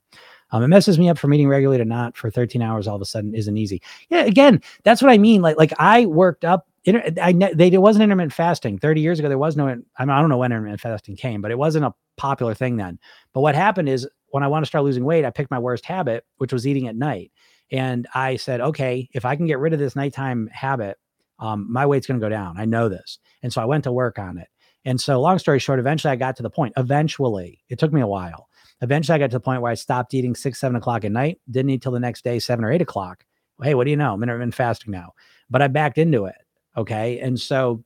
Um, 0.51 0.63
it 0.63 0.69
messes 0.69 0.99
me 0.99 1.09
up 1.09 1.19
from 1.19 1.35
eating 1.35 1.49
regularly 1.49 1.79
to 1.79 1.85
not 1.85 2.17
for 2.17 2.31
13 2.31 2.63
hours 2.63 2.87
all 2.87 2.97
of 2.97 3.03
a 3.03 3.07
sudden 3.07 3.35
isn't 3.35 3.57
easy. 3.57 3.83
Yeah, 4.09 4.21
again, 4.21 4.61
that's 4.85 5.03
what 5.03 5.11
I 5.11 5.19
mean. 5.19 5.43
Like 5.43 5.57
like 5.57 5.73
I 5.79 6.07
worked 6.07 6.45
up 6.45 6.69
Inter- 6.85 7.13
I 7.21 7.33
they 7.33 7.71
there 7.71 7.81
wasn't 7.81 8.03
intermittent 8.03 8.35
fasting 8.35 8.79
30 8.79 9.01
years 9.01 9.19
ago. 9.19 9.29
There 9.29 9.39
was 9.39 9.57
no. 9.57 9.67
I, 9.67 9.75
mean, 9.75 9.85
I 9.99 10.21
don't 10.21 10.29
know 10.29 10.37
when 10.37 10.53
intermittent 10.53 10.81
fasting 10.81 11.17
came, 11.17 11.41
but 11.41 11.51
it 11.51 11.59
wasn't 11.59 11.87
a 11.87 11.95
popular 12.17 12.55
thing 12.55 12.77
then. 12.77 12.99
But 13.33 13.41
what 13.41 13.55
happened 13.55 13.89
is 13.89 14.07
when 14.29 14.43
I 14.43 14.49
want 14.49 14.65
to 14.65 14.67
start 14.67 14.85
losing 14.85 15.05
weight, 15.05 15.25
I 15.25 15.31
picked 15.31 15.51
my 15.51 15.59
worst 15.59 15.87
habit, 15.87 16.25
which 16.37 16.53
was 16.53 16.67
eating 16.67 16.87
at 16.87 16.97
night, 16.97 17.33
and 17.73 18.07
I 18.15 18.37
said, 18.37 18.61
okay, 18.61 19.09
if 19.15 19.25
I 19.25 19.35
can 19.35 19.47
get 19.47 19.59
rid 19.59 19.73
of 19.73 19.79
this 19.79 19.97
nighttime 19.97 20.49
habit, 20.53 20.99
um, 21.39 21.73
my 21.73 21.87
weight's 21.87 22.07
going 22.07 22.21
to 22.21 22.25
go 22.25 22.29
down. 22.29 22.59
I 22.59 22.67
know 22.67 22.91
this, 22.91 23.19
and 23.43 23.51
so 23.51 23.63
I 23.63 23.67
went 23.67 23.85
to 23.85 23.93
work 23.93 24.19
on 24.19 24.37
it. 24.37 24.49
And 24.85 25.01
so, 25.01 25.19
long 25.19 25.39
story 25.39 25.61
short, 25.61 25.79
eventually 25.79 26.13
I 26.13 26.17
got 26.17 26.37
to 26.37 26.43
the 26.43 26.51
point. 26.51 26.75
Eventually, 26.77 27.65
it 27.71 27.79
took 27.79 27.95
me 27.95 28.03
a 28.03 28.07
while. 28.07 28.49
Eventually, 28.85 29.17
I 29.17 29.19
got 29.19 29.31
to 29.31 29.37
the 29.37 29.41
point 29.41 29.63
where 29.63 29.73
I 29.73 29.77
stopped 29.77 30.13
eating 30.13 30.35
six, 30.35 30.61
seven 30.61 30.77
o'clock 30.77 31.07
at 31.07 31.13
night. 31.13 31.41
Didn't 31.51 31.71
eat 31.71 31.81
till 31.83 31.93
the 31.93 31.99
next 31.99 32.23
day, 32.23 32.39
seven 32.39 32.67
or 32.67 32.71
eight 32.71 32.83
o'clock. 32.83 33.25
Hey, 33.63 33.75
what 33.75 33.85
do 33.85 33.91
you 33.91 33.97
know? 33.97 34.13
I'm 34.13 34.23
intermittent 34.23 34.55
fasting 34.55 34.93
now, 34.93 35.13
but 35.49 35.63
I 35.63 35.69
backed 35.69 35.97
into 35.97 36.27
it. 36.27 36.37
Okay. 36.77 37.19
And 37.21 37.41
so 37.41 37.83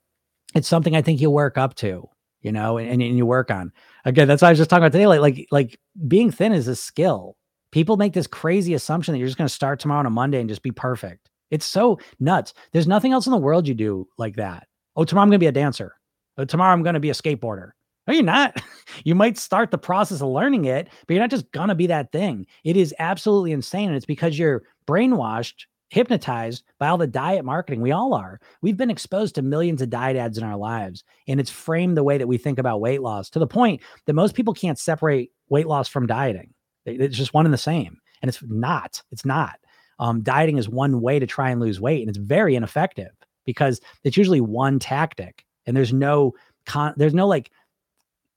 it's 0.57 0.67
something 0.67 0.97
I 0.97 1.03
think 1.03 1.21
you 1.21 1.31
work 1.31 1.57
up 1.57 1.77
to, 1.77 2.09
you 2.41 2.51
know, 2.51 2.79
and, 2.79 3.01
and 3.01 3.17
you 3.17 3.27
work 3.27 3.51
on. 3.51 3.71
Again, 4.05 4.27
that's 4.27 4.43
what 4.43 4.49
I 4.49 4.53
was 4.53 4.59
just 4.59 4.71
talking 4.71 4.83
about 4.83 4.93
today. 4.93 5.07
Like, 5.07 5.21
like, 5.21 5.47
like 5.53 5.81
being 6.09 6.33
thin 6.33 6.53
is 6.53 6.67
a 6.67 6.75
skill. 6.75 7.37
People 7.71 7.97
make 7.97 8.15
this 8.15 8.27
crazy 8.27 8.75
assumption 8.75 9.13
that 9.13 9.19
you're 9.19 9.29
just 9.29 9.39
going 9.39 9.47
to 9.47 9.55
start 9.55 9.79
tomorrow 9.79 10.01
on 10.01 10.07
a 10.07 10.11
Monday 10.11 10.41
and 10.41 10.49
just 10.49 10.63
be 10.63 10.73
perfect. 10.73 11.31
It's 11.53 11.67
so 11.67 12.01
nuts. 12.19 12.55
There's 12.73 12.89
nothing 12.89 13.13
else 13.13 13.27
in 13.27 13.31
the 13.31 13.39
world 13.39 13.69
you 13.69 13.75
do 13.75 14.09
like 14.19 14.37
that. 14.37 14.67
Oh, 14.97 15.05
tomorrow 15.05 15.23
I'm 15.23 15.31
going 15.31 15.39
to 15.39 15.45
be 15.45 15.47
a 15.47 15.53
dancer. 15.53 15.95
Oh, 16.39 16.45
tomorrow 16.45 16.73
I'm 16.73 16.83
going 16.83 16.95
to 16.95 17.01
be 17.01 17.11
a 17.11 17.15
skateboarder. 17.15 17.71
No, 18.09 18.15
you're 18.15 18.23
not. 18.23 18.61
you 19.05 19.15
might 19.15 19.39
start 19.39 19.71
the 19.71 19.79
process 19.79 20.21
of 20.21 20.29
learning 20.29 20.65
it, 20.65 20.89
but 21.07 21.15
you're 21.15 21.23
not 21.23 21.31
just 21.31 21.53
going 21.53 21.69
to 21.69 21.75
be 21.75 21.87
that 21.89 22.11
thing. 22.11 22.47
It 22.65 22.77
is 22.77 22.95
absolutely 22.99 23.53
insane. 23.53 23.89
And 23.89 23.97
it's 23.97 24.07
because 24.07 24.39
you're 24.39 24.63
brainwashed 24.87 25.67
hypnotized 25.91 26.65
by 26.79 26.89
all 26.89 26.99
the 26.99 27.07
diet 27.07 27.45
marketing. 27.45 27.81
We 27.81 27.93
all 27.93 28.15
are. 28.15 28.41
We've 28.63 28.77
been 28.77 28.91
exposed 28.91 29.35
to 29.35 29.43
millions 29.43 29.83
of 29.83 29.91
diet 29.91 30.17
ads 30.17 30.39
in 30.39 30.45
our 30.45 30.57
lives, 30.57 31.05
and 31.27 31.41
it's 31.41 31.51
framed 31.51 31.97
the 31.97 32.05
way 32.05 32.19
that 32.19 32.29
we 32.29 32.39
think 32.39 32.59
about 32.59 32.81
weight 32.81 33.03
loss 33.03 33.31
to 33.31 33.39
the 33.39 33.47
point 33.47 33.83
that 34.07 34.13
most 34.13 34.35
people 34.35 34.55
can't 34.55 34.79
separate 34.79 35.31
weight 35.49 35.67
loss 35.67 35.89
from 35.89 36.07
dieting. 36.07 36.53
It's 36.85 37.17
just 37.17 37.35
one 37.35 37.47
and 37.47 37.55
the 37.55 37.59
same. 37.59 37.99
And 38.23 38.29
it's 38.29 38.43
not. 38.47 39.03
It's 39.13 39.25
not. 39.25 39.59
Um, 39.99 40.23
dieting 40.23 40.59
is 40.59 40.69
one 40.69 41.01
way 41.01 41.19
to 41.19 41.27
try 41.27 41.51
and 41.51 41.61
lose 41.61 41.81
weight, 41.81 42.01
and 42.01 42.09
it's 42.09 42.19
very 42.19 42.55
ineffective 42.55 43.13
because 43.47 43.81
it's 44.05 44.17
usually 44.17 44.41
one 44.41 44.79
tactic, 44.79 45.45
and 45.67 45.77
there's 45.77 45.93
no 45.93 46.35
con- 46.67 46.95
there's 46.97 47.15
no 47.15 47.27
like 47.27 47.51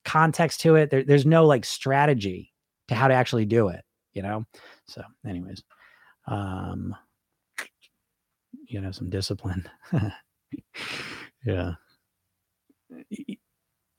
context 0.06 0.62
to 0.62 0.76
it. 0.76 0.90
There, 0.90 1.04
there's 1.04 1.26
no 1.26 1.46
like 1.46 1.66
strategy 1.66 2.52
to 2.88 2.96
how 2.96 3.08
to 3.08 3.14
actually 3.14 3.46
do 3.46 3.70
it, 3.70 3.84
you 4.14 4.22
know? 4.22 4.46
So, 4.88 5.02
anyways, 5.28 5.64
um, 6.28 6.96
you 8.68 8.82
know, 8.82 8.92
some 8.92 9.10
discipline. 9.10 9.70
yeah 11.46 11.74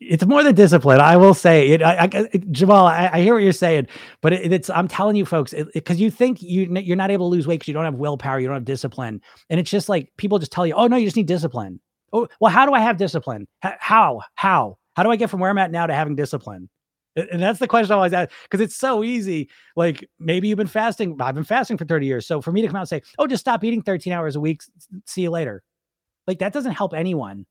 it's 0.09 0.25
more 0.27 0.43
than 0.43 0.55
discipline. 0.55 1.01
I 1.01 1.17
will 1.17 1.35
say 1.35 1.71
it. 1.71 1.83
I, 1.83 2.09
I 2.13 2.29
Jamal, 2.51 2.87
I, 2.87 3.11
I, 3.13 3.23
hear 3.23 3.35
what 3.35 3.43
you're 3.43 3.53
saying, 3.53 3.87
but 4.21 4.33
it, 4.33 4.53
it's. 4.53 4.71
I'm 4.71 4.89
telling 4.89 5.17
you, 5.17 5.25
folks, 5.25 5.55
because 5.75 6.01
you 6.01 6.11
think 6.11 6.43
you 6.43 6.69
you're 6.81 6.97
not 6.97 7.11
able 7.11 7.29
to 7.29 7.35
lose 7.35 7.47
weight 7.47 7.61
because 7.61 7.69
you 7.69 7.75
don't 7.75 7.85
have 7.85 7.95
willpower, 7.95 8.41
you 8.41 8.47
don't 8.47 8.57
have 8.57 8.65
discipline, 8.65 9.21
and 9.51 9.61
it's 9.61 9.71
just 9.71 9.89
like 9.89 10.11
people 10.17 10.39
just 10.39 10.53
tell 10.53 10.67
you, 10.67 10.75
oh 10.75 10.87
no, 10.87 10.97
you 10.97 11.07
just 11.07 11.17
need 11.17 11.27
discipline. 11.27 11.81
Oh 12.13 12.29
well, 12.41 12.51
how 12.51 12.67
do 12.67 12.73
I 12.73 12.81
have 12.81 12.97
discipline? 12.97 13.47
How 13.61 14.23
how 14.35 14.79
how 14.95 15.03
do 15.03 15.11
I 15.11 15.17
get 15.17 15.31
from 15.31 15.41
where 15.41 15.51
I'm 15.51 15.59
at 15.59 15.71
now 15.71 15.87
to 15.87 15.95
having 15.95 16.17
discipline? 16.17 16.69
And 17.15 17.43
that's 17.43 17.59
the 17.59 17.69
question 17.69 17.93
I 17.93 17.97
always 17.97 18.13
ask 18.15 18.31
because 18.45 18.61
it's 18.61 18.77
so 18.77 19.05
easy. 19.05 19.51
Like 19.77 20.09
maybe 20.19 20.49
you've 20.49 20.57
been 20.57 20.67
fasting. 20.67 21.17
I've 21.21 21.35
been 21.35 21.45
fasting 21.45 21.77
for 21.77 21.85
30 21.85 22.07
years. 22.07 22.27
So 22.27 22.41
for 22.41 22.53
me 22.53 22.63
to 22.63 22.69
come 22.69 22.77
out 22.77 22.83
and 22.83 22.89
say, 22.89 23.03
oh, 23.19 23.27
just 23.27 23.43
stop 23.43 23.63
eating 23.65 23.83
13 23.83 24.13
hours 24.13 24.35
a 24.35 24.41
week. 24.41 24.63
See 25.07 25.23
you 25.23 25.31
later. 25.31 25.63
Like 26.27 26.39
that 26.39 26.53
doesn't 26.55 26.73
help 26.73 26.95
anyone. 26.95 27.45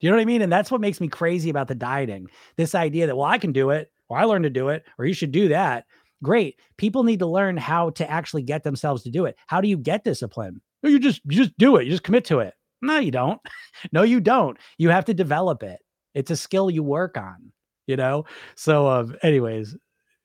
Do 0.00 0.06
you 0.06 0.10
know 0.10 0.16
what 0.16 0.22
I 0.22 0.26
mean? 0.26 0.42
And 0.42 0.52
that's 0.52 0.70
what 0.70 0.82
makes 0.82 1.00
me 1.00 1.08
crazy 1.08 1.48
about 1.48 1.68
the 1.68 1.74
dieting. 1.74 2.26
This 2.56 2.74
idea 2.74 3.06
that, 3.06 3.16
well, 3.16 3.26
I 3.26 3.38
can 3.38 3.52
do 3.52 3.70
it, 3.70 3.90
or 4.08 4.18
I 4.18 4.24
learned 4.24 4.44
to 4.44 4.50
do 4.50 4.68
it, 4.68 4.84
or 4.98 5.06
you 5.06 5.14
should 5.14 5.32
do 5.32 5.48
that. 5.48 5.86
Great. 6.22 6.60
People 6.76 7.02
need 7.02 7.20
to 7.20 7.26
learn 7.26 7.56
how 7.56 7.90
to 7.90 8.10
actually 8.10 8.42
get 8.42 8.62
themselves 8.62 9.02
to 9.04 9.10
do 9.10 9.24
it. 9.24 9.36
How 9.46 9.60
do 9.60 9.68
you 9.68 9.78
get 9.78 10.04
discipline? 10.04 10.60
You 10.82 10.98
just 10.98 11.22
you 11.24 11.36
just 11.36 11.56
do 11.58 11.76
it. 11.76 11.84
You 11.84 11.90
just 11.90 12.02
commit 12.02 12.26
to 12.26 12.40
it. 12.40 12.54
No, 12.82 12.98
you 12.98 13.10
don't. 13.10 13.40
no, 13.92 14.02
you 14.02 14.20
don't. 14.20 14.58
You 14.76 14.90
have 14.90 15.06
to 15.06 15.14
develop 15.14 15.62
it. 15.62 15.80
It's 16.16 16.30
a 16.30 16.36
skill 16.36 16.70
you 16.70 16.82
work 16.82 17.16
on, 17.16 17.52
you 17.86 17.96
know? 17.96 18.24
So 18.56 18.88
um, 18.88 19.16
anyways, 19.22 19.76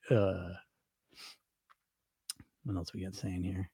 uh 0.10 0.50
what 2.64 2.78
else 2.78 2.94
we 2.94 3.04
got 3.04 3.16
saying 3.16 3.44
here? 3.44 3.70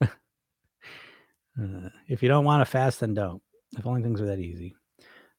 uh, 0.02 1.88
if 2.08 2.22
you 2.22 2.28
don't 2.28 2.44
want 2.44 2.60
to 2.60 2.64
fast, 2.64 3.00
then 3.00 3.14
don't. 3.14 3.42
If 3.76 3.86
only 3.86 4.02
things 4.02 4.20
were 4.20 4.26
that 4.28 4.38
easy. 4.38 4.74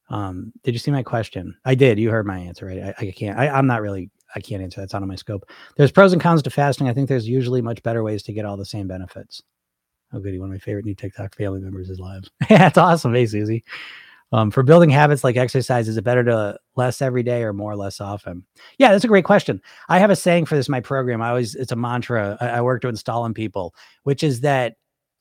Um, 0.08 0.52
did 0.62 0.74
you 0.74 0.78
see 0.78 0.90
my 0.90 1.02
question? 1.02 1.56
I 1.64 1.74
did. 1.74 1.98
You 1.98 2.10
heard 2.10 2.26
my 2.26 2.38
answer, 2.38 2.66
right? 2.66 2.82
I, 2.82 2.94
I 2.98 3.10
can't. 3.10 3.38
I, 3.38 3.48
I'm 3.48 3.66
not 3.66 3.82
really. 3.82 4.10
I 4.34 4.40
can't 4.40 4.62
answer. 4.62 4.80
That's 4.80 4.94
out 4.94 5.02
of 5.02 5.08
my 5.08 5.16
scope. 5.16 5.48
There's 5.76 5.90
pros 5.90 6.12
and 6.12 6.20
cons 6.20 6.42
to 6.42 6.50
fasting. 6.50 6.88
I 6.88 6.92
think 6.92 7.08
there's 7.08 7.28
usually 7.28 7.62
much 7.62 7.82
better 7.82 8.02
ways 8.02 8.22
to 8.24 8.32
get 8.32 8.44
all 8.44 8.56
the 8.56 8.64
same 8.64 8.86
benefits. 8.86 9.42
Oh, 10.12 10.20
goody! 10.20 10.38
One 10.38 10.50
of 10.50 10.52
my 10.52 10.58
favorite 10.58 10.84
new 10.84 10.94
TikTok 10.94 11.34
family 11.34 11.60
members 11.60 11.90
is 11.90 11.98
live. 11.98 12.24
that's 12.48 12.78
awesome. 12.78 13.14
Hey, 13.14 13.26
Susie. 13.26 13.64
Um, 14.32 14.50
for 14.50 14.62
building 14.62 14.90
habits 14.90 15.22
like 15.22 15.36
exercise, 15.36 15.88
is 15.88 15.96
it 15.96 16.02
better 16.02 16.24
to 16.24 16.58
less 16.74 17.00
every 17.00 17.22
day 17.22 17.42
or 17.44 17.52
more 17.52 17.72
or 17.72 17.76
less 17.76 18.00
often? 18.00 18.44
Yeah, 18.78 18.90
that's 18.90 19.04
a 19.04 19.08
great 19.08 19.24
question. 19.24 19.62
I 19.88 19.98
have 19.98 20.10
a 20.10 20.16
saying 20.16 20.46
for 20.46 20.56
this 20.56 20.68
my 20.68 20.80
program. 20.80 21.22
I 21.22 21.28
always 21.28 21.54
it's 21.54 21.72
a 21.72 21.76
mantra 21.76 22.36
I, 22.40 22.48
I 22.48 22.60
work 22.60 22.82
to 22.82 22.88
install 22.88 23.24
in 23.24 23.34
people, 23.34 23.74
which 24.02 24.24
is 24.24 24.40
that 24.40 24.74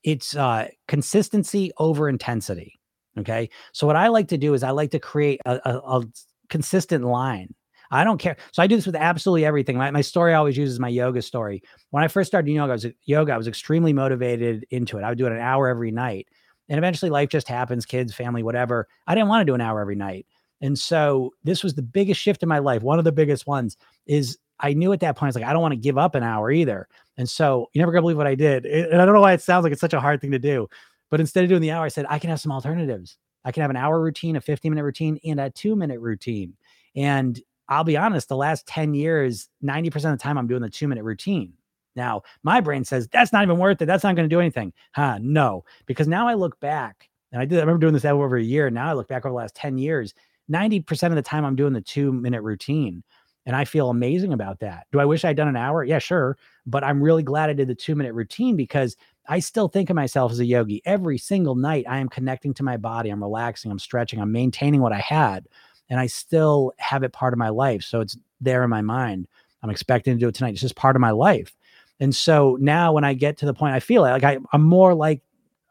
it's 0.03 0.35
uh, 0.35 0.69
consistency 0.87 1.71
over 1.77 2.09
intensity. 2.09 2.79
Okay. 3.17 3.49
So 3.73 3.87
what 3.87 3.95
I 3.95 4.07
like 4.07 4.27
to 4.29 4.37
do 4.37 4.53
is 4.53 4.63
I 4.63 4.71
like 4.71 4.91
to 4.91 4.99
create 4.99 5.39
a, 5.45 5.59
a, 5.65 5.99
a 5.99 6.03
consistent 6.49 7.05
line. 7.05 7.53
I 7.91 8.03
don't 8.03 8.17
care. 8.17 8.35
So 8.51 8.61
I 8.61 8.67
do 8.67 8.75
this 8.75 8.85
with 8.85 8.95
absolutely 8.95 9.45
everything. 9.45 9.77
My, 9.77 9.91
my 9.91 10.01
story 10.01 10.33
always 10.33 10.57
uses 10.57 10.79
my 10.79 10.89
yoga 10.89 11.21
story. 11.21 11.61
When 11.91 12.03
I 12.03 12.07
first 12.07 12.27
started 12.27 12.51
yoga, 12.51 12.71
I 12.71 12.73
was 12.73 12.87
yoga. 13.05 13.33
I 13.33 13.37
was 13.37 13.47
extremely 13.47 13.93
motivated 13.93 14.65
into 14.71 14.97
it. 14.97 15.03
I 15.03 15.09
would 15.09 15.17
do 15.17 15.27
it 15.27 15.31
an 15.31 15.39
hour 15.39 15.67
every 15.67 15.91
night, 15.91 16.27
and 16.69 16.77
eventually 16.77 17.11
life 17.11 17.29
just 17.29 17.47
happens, 17.47 17.85
kids, 17.85 18.13
family, 18.13 18.43
whatever. 18.43 18.87
I 19.07 19.15
didn't 19.15 19.29
want 19.29 19.41
to 19.41 19.45
do 19.45 19.55
an 19.55 19.61
hour 19.61 19.81
every 19.81 19.95
night, 19.95 20.25
and 20.61 20.77
so 20.77 21.31
this 21.43 21.63
was 21.63 21.73
the 21.73 21.81
biggest 21.81 22.19
shift 22.19 22.43
in 22.43 22.49
my 22.49 22.59
life. 22.59 22.81
One 22.81 22.99
of 22.99 23.05
the 23.05 23.11
biggest 23.11 23.47
ones 23.47 23.77
is 24.05 24.37
I 24.59 24.73
knew 24.73 24.93
at 24.93 25.01
that 25.01 25.17
point, 25.17 25.27
I 25.27 25.29
was 25.29 25.35
like, 25.35 25.45
I 25.45 25.53
don't 25.53 25.61
want 25.61 25.73
to 25.73 25.79
give 25.79 25.97
up 25.97 26.15
an 26.15 26.23
hour 26.23 26.51
either. 26.51 26.87
And 27.17 27.29
so 27.29 27.69
you're 27.73 27.81
never 27.81 27.91
gonna 27.91 28.03
believe 28.03 28.17
what 28.17 28.27
I 28.27 28.35
did. 28.35 28.65
And 28.65 29.01
I 29.01 29.05
don't 29.05 29.13
know 29.13 29.21
why 29.21 29.33
it 29.33 29.41
sounds 29.41 29.63
like 29.63 29.71
it's 29.71 29.81
such 29.81 29.93
a 29.93 29.99
hard 29.99 30.21
thing 30.21 30.31
to 30.31 30.39
do. 30.39 30.67
But 31.09 31.19
instead 31.19 31.43
of 31.43 31.49
doing 31.49 31.61
the 31.61 31.71
hour, 31.71 31.85
I 31.85 31.89
said, 31.89 32.05
I 32.09 32.19
can 32.19 32.29
have 32.29 32.39
some 32.39 32.51
alternatives. 32.51 33.17
I 33.43 33.51
can 33.51 33.61
have 33.61 33.69
an 33.69 33.77
hour 33.77 34.01
routine, 34.01 34.35
a 34.35 34.41
15 34.41 34.71
minute 34.71 34.83
routine, 34.83 35.19
and 35.23 35.39
a 35.39 35.49
two 35.49 35.75
minute 35.75 35.99
routine. 35.99 36.53
And 36.95 37.39
I'll 37.69 37.83
be 37.83 37.97
honest, 37.97 38.27
the 38.27 38.35
last 38.35 38.67
10 38.67 38.93
years, 38.93 39.49
90% 39.63 39.95
of 39.95 40.01
the 40.01 40.17
time, 40.17 40.37
I'm 40.37 40.47
doing 40.47 40.61
the 40.61 40.69
two 40.69 40.87
minute 40.87 41.03
routine. 41.03 41.53
Now, 41.95 42.23
my 42.43 42.61
brain 42.61 42.83
says 42.83 43.07
that's 43.07 43.31
not 43.31 43.43
even 43.43 43.57
worth 43.57 43.81
it. 43.81 43.85
That's 43.85 44.03
not 44.03 44.15
going 44.15 44.29
to 44.29 44.33
do 44.35 44.39
anything. 44.39 44.73
Huh? 44.93 45.17
No, 45.21 45.63
because 45.85 46.07
now 46.07 46.27
I 46.27 46.33
look 46.33 46.59
back 46.59 47.09
and 47.31 47.41
I 47.41 47.45
did, 47.45 47.57
I 47.57 47.61
remember 47.61 47.79
doing 47.79 47.93
this 47.93 48.05
over 48.05 48.37
a 48.37 48.43
year. 48.43 48.69
Now 48.69 48.89
I 48.89 48.93
look 48.93 49.07
back 49.07 49.25
over 49.25 49.31
the 49.31 49.37
last 49.37 49.55
10 49.55 49.77
years, 49.77 50.13
90% 50.51 51.09
of 51.09 51.15
the 51.15 51.21
time 51.21 51.45
I'm 51.45 51.55
doing 51.55 51.73
the 51.73 51.81
two 51.81 52.11
minute 52.11 52.41
routine. 52.41 53.03
And 53.47 53.55
I 53.55 53.63
feel 53.63 53.89
amazing 53.89 54.33
about 54.33 54.59
that. 54.61 54.87
Do 54.91 54.99
I 54.99 55.05
wish 55.05 55.23
I'd 55.23 55.37
done 55.37 55.47
an 55.47 55.55
hour? 55.55 55.83
Yeah, 55.83 55.99
sure. 55.99 56.35
But 56.65 56.83
I'm 56.83 57.01
really 57.01 57.21
glad 57.21 57.49
I 57.49 57.53
did 57.53 57.67
the 57.67 57.75
two 57.75 57.95
minute 57.95 58.13
routine 58.13 58.55
because 58.55 58.97
I 59.27 59.39
still 59.39 59.67
think 59.67 59.89
of 59.89 59.95
myself 59.95 60.31
as 60.31 60.39
a 60.39 60.45
yogi. 60.45 60.81
Every 60.85 61.17
single 61.17 61.55
night, 61.55 61.85
I 61.87 61.99
am 61.99 62.09
connecting 62.09 62.53
to 62.55 62.63
my 62.63 62.77
body. 62.77 63.09
I'm 63.09 63.21
relaxing, 63.21 63.71
I'm 63.71 63.79
stretching, 63.79 64.19
I'm 64.19 64.31
maintaining 64.31 64.81
what 64.81 64.93
I 64.93 64.99
had. 64.99 65.47
And 65.89 65.99
I 65.99 66.07
still 66.07 66.73
have 66.77 67.03
it 67.03 67.13
part 67.13 67.33
of 67.33 67.39
my 67.39 67.49
life. 67.49 67.83
So 67.83 68.01
it's 68.01 68.17
there 68.41 68.63
in 68.63 68.69
my 68.69 68.81
mind. 68.81 69.27
I'm 69.61 69.69
expecting 69.69 70.15
to 70.15 70.19
do 70.19 70.27
it 70.27 70.35
tonight. 70.35 70.53
It's 70.53 70.61
just 70.61 70.75
part 70.75 70.95
of 70.95 71.01
my 71.01 71.11
life. 71.11 71.55
And 71.99 72.15
so 72.15 72.57
now 72.59 72.93
when 72.93 73.03
I 73.03 73.13
get 73.13 73.37
to 73.37 73.45
the 73.45 73.53
point, 73.53 73.73
I 73.73 73.79
feel 73.79 74.01
like 74.01 74.23
I, 74.23 74.37
I'm 74.53 74.63
more 74.63 74.93
like 74.93 75.21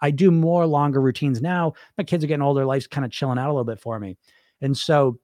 I 0.01 0.11
do 0.11 0.31
more 0.31 0.67
longer 0.67 1.01
routines 1.01 1.41
now. 1.41 1.75
My 1.97 2.05
kids 2.05 2.25
are 2.25 2.27
getting 2.27 2.43
older, 2.43 2.65
life's 2.65 2.87
kind 2.87 3.05
of 3.05 3.11
chilling 3.11 3.39
out 3.39 3.49
a 3.49 3.53
little 3.53 3.65
bit 3.65 3.81
for 3.81 3.99
me. 3.99 4.17
And 4.61 4.77
so 4.77 5.19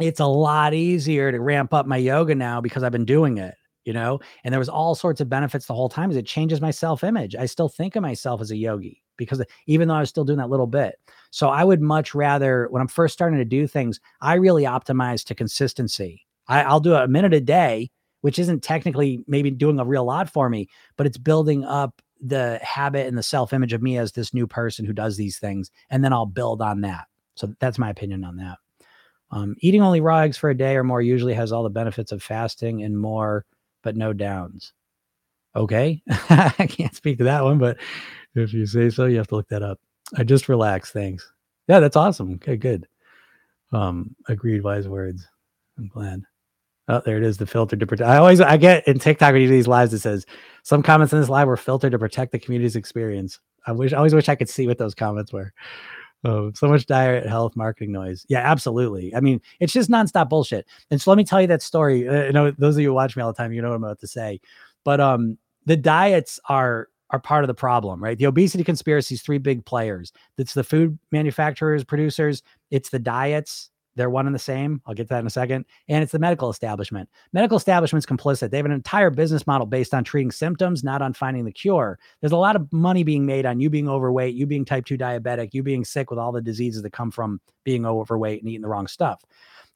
it's 0.00 0.20
a 0.20 0.26
lot 0.26 0.74
easier 0.74 1.32
to 1.32 1.40
ramp 1.40 1.74
up 1.74 1.86
my 1.86 1.96
yoga 1.96 2.34
now 2.34 2.60
because 2.60 2.82
I've 2.82 2.92
been 2.92 3.04
doing 3.04 3.38
it 3.38 3.54
you 3.88 3.94
know 3.94 4.20
and 4.44 4.52
there 4.52 4.58
was 4.58 4.68
all 4.68 4.94
sorts 4.94 5.20
of 5.22 5.30
benefits 5.30 5.64
the 5.64 5.74
whole 5.74 5.88
time 5.88 6.10
is 6.10 6.16
it 6.16 6.26
changes 6.26 6.60
my 6.60 6.70
self-image 6.70 7.34
i 7.36 7.46
still 7.46 7.70
think 7.70 7.96
of 7.96 8.02
myself 8.02 8.40
as 8.42 8.50
a 8.50 8.56
yogi 8.56 9.02
because 9.16 9.42
even 9.66 9.88
though 9.88 9.94
i 9.94 10.00
was 10.00 10.10
still 10.10 10.26
doing 10.26 10.38
that 10.38 10.50
little 10.50 10.66
bit 10.66 10.96
so 11.30 11.48
i 11.48 11.64
would 11.64 11.80
much 11.80 12.14
rather 12.14 12.68
when 12.70 12.82
i'm 12.82 12.88
first 12.88 13.14
starting 13.14 13.38
to 13.38 13.46
do 13.46 13.66
things 13.66 13.98
i 14.20 14.34
really 14.34 14.64
optimize 14.64 15.24
to 15.24 15.34
consistency 15.34 16.26
I, 16.48 16.62
i'll 16.64 16.80
do 16.80 16.94
a 16.94 17.08
minute 17.08 17.32
a 17.32 17.40
day 17.40 17.90
which 18.22 18.38
isn't 18.38 18.62
technically 18.62 19.22
maybe 19.26 19.50
doing 19.50 19.78
a 19.78 19.84
real 19.84 20.04
lot 20.04 20.30
for 20.30 20.48
me 20.48 20.68
but 20.96 21.06
it's 21.06 21.18
building 21.18 21.64
up 21.64 22.02
the 22.20 22.58
habit 22.62 23.06
and 23.06 23.16
the 23.16 23.22
self-image 23.22 23.72
of 23.72 23.82
me 23.82 23.96
as 23.96 24.12
this 24.12 24.34
new 24.34 24.46
person 24.46 24.84
who 24.84 24.92
does 24.92 25.16
these 25.16 25.38
things 25.38 25.70
and 25.90 26.04
then 26.04 26.12
i'll 26.12 26.26
build 26.26 26.60
on 26.60 26.80
that 26.80 27.06
so 27.34 27.52
that's 27.60 27.78
my 27.78 27.90
opinion 27.90 28.24
on 28.24 28.36
that 28.36 28.58
um, 29.30 29.56
eating 29.60 29.82
only 29.82 30.00
raw 30.00 30.20
eggs 30.20 30.38
for 30.38 30.50
a 30.50 30.56
day 30.56 30.76
or 30.76 30.84
more 30.84 31.02
usually 31.02 31.34
has 31.34 31.52
all 31.52 31.62
the 31.62 31.70
benefits 31.70 32.12
of 32.12 32.22
fasting 32.22 32.82
and 32.82 32.98
more 32.98 33.44
but 33.82 33.96
no 33.96 34.12
downs. 34.12 34.72
Okay. 35.54 36.02
I 36.30 36.66
can't 36.68 36.94
speak 36.94 37.18
to 37.18 37.24
that 37.24 37.44
one, 37.44 37.58
but 37.58 37.78
if 38.34 38.52
you 38.52 38.66
say 38.66 38.90
so, 38.90 39.06
you 39.06 39.16
have 39.18 39.28
to 39.28 39.36
look 39.36 39.48
that 39.48 39.62
up. 39.62 39.78
I 40.16 40.24
just 40.24 40.48
relax. 40.48 40.90
Thanks. 40.90 41.30
Yeah, 41.68 41.80
that's 41.80 41.96
awesome. 41.96 42.34
Okay, 42.34 42.56
good. 42.56 42.86
Um, 43.72 44.14
agreed, 44.28 44.62
wise 44.62 44.88
words. 44.88 45.26
I'm 45.76 45.88
glad. 45.88 46.22
Oh, 46.88 47.02
there 47.04 47.18
it 47.18 47.22
is. 47.22 47.36
The 47.36 47.46
filter 47.46 47.76
to 47.76 47.86
protect. 47.86 48.08
I 48.08 48.16
always 48.16 48.40
I 48.40 48.56
get 48.56 48.86
in 48.88 48.98
TikTok 48.98 49.32
when 49.32 49.42
you 49.42 49.48
do 49.48 49.54
these 49.54 49.68
lives. 49.68 49.92
It 49.92 49.98
says 50.00 50.24
some 50.62 50.82
comments 50.82 51.12
in 51.12 51.20
this 51.20 51.28
live 51.28 51.46
were 51.46 51.56
filtered 51.56 51.92
to 51.92 51.98
protect 51.98 52.32
the 52.32 52.38
community's 52.38 52.76
experience. 52.76 53.38
I 53.66 53.72
wish 53.72 53.92
I 53.92 53.98
always 53.98 54.14
wish 54.14 54.28
I 54.28 54.34
could 54.34 54.48
see 54.48 54.66
what 54.66 54.78
those 54.78 54.94
comments 54.94 55.32
were. 55.32 55.52
Oh, 56.24 56.50
so 56.52 56.66
much 56.68 56.86
diet, 56.86 57.26
health, 57.26 57.54
marketing 57.54 57.92
noise. 57.92 58.26
Yeah, 58.28 58.40
absolutely. 58.40 59.14
I 59.14 59.20
mean, 59.20 59.40
it's 59.60 59.72
just 59.72 59.88
nonstop 59.88 60.28
bullshit. 60.28 60.66
And 60.90 61.00
so 61.00 61.10
let 61.10 61.16
me 61.16 61.24
tell 61.24 61.40
you 61.40 61.46
that 61.46 61.62
story. 61.62 62.08
Uh, 62.08 62.24
you 62.24 62.32
know, 62.32 62.50
those 62.50 62.74
of 62.74 62.80
you 62.80 62.88
who 62.88 62.94
watch 62.94 63.16
me 63.16 63.22
all 63.22 63.32
the 63.32 63.36
time, 63.36 63.52
you 63.52 63.62
know 63.62 63.68
what 63.68 63.76
I'm 63.76 63.84
about 63.84 64.00
to 64.00 64.08
say. 64.08 64.40
But 64.84 65.00
um, 65.00 65.38
the 65.66 65.76
diets 65.76 66.40
are 66.48 66.88
are 67.10 67.20
part 67.20 67.44
of 67.44 67.48
the 67.48 67.54
problem, 67.54 68.02
right? 68.02 68.18
The 68.18 68.26
obesity 68.26 68.64
conspiracy 68.64 69.14
is 69.14 69.22
three 69.22 69.38
big 69.38 69.64
players. 69.64 70.12
It's 70.36 70.54
the 70.54 70.64
food 70.64 70.98
manufacturers, 71.10 71.84
producers, 71.84 72.42
it's 72.70 72.90
the 72.90 72.98
diets, 72.98 73.70
they're 73.98 74.08
one 74.08 74.26
and 74.26 74.34
the 74.34 74.38
same. 74.38 74.80
I'll 74.86 74.94
get 74.94 75.04
to 75.04 75.08
that 75.10 75.20
in 75.20 75.26
a 75.26 75.30
second. 75.30 75.66
And 75.88 76.02
it's 76.02 76.12
the 76.12 76.18
medical 76.18 76.48
establishment. 76.48 77.08
Medical 77.32 77.58
establishment's 77.58 78.06
complicit. 78.06 78.50
They 78.50 78.56
have 78.56 78.66
an 78.66 78.72
entire 78.72 79.10
business 79.10 79.46
model 79.46 79.66
based 79.66 79.92
on 79.92 80.04
treating 80.04 80.30
symptoms, 80.30 80.82
not 80.82 81.02
on 81.02 81.12
finding 81.12 81.44
the 81.44 81.52
cure. 81.52 81.98
There's 82.20 82.32
a 82.32 82.36
lot 82.36 82.56
of 82.56 82.72
money 82.72 83.02
being 83.02 83.26
made 83.26 83.44
on 83.44 83.60
you 83.60 83.68
being 83.68 83.88
overweight, 83.88 84.34
you 84.34 84.46
being 84.46 84.64
type 84.64 84.86
2 84.86 84.96
diabetic, 84.96 85.50
you 85.52 85.62
being 85.62 85.84
sick 85.84 86.08
with 86.10 86.18
all 86.18 86.32
the 86.32 86.40
diseases 86.40 86.82
that 86.82 86.92
come 86.92 87.10
from 87.10 87.40
being 87.64 87.84
overweight 87.84 88.40
and 88.40 88.48
eating 88.48 88.62
the 88.62 88.68
wrong 88.68 88.86
stuff. 88.86 89.22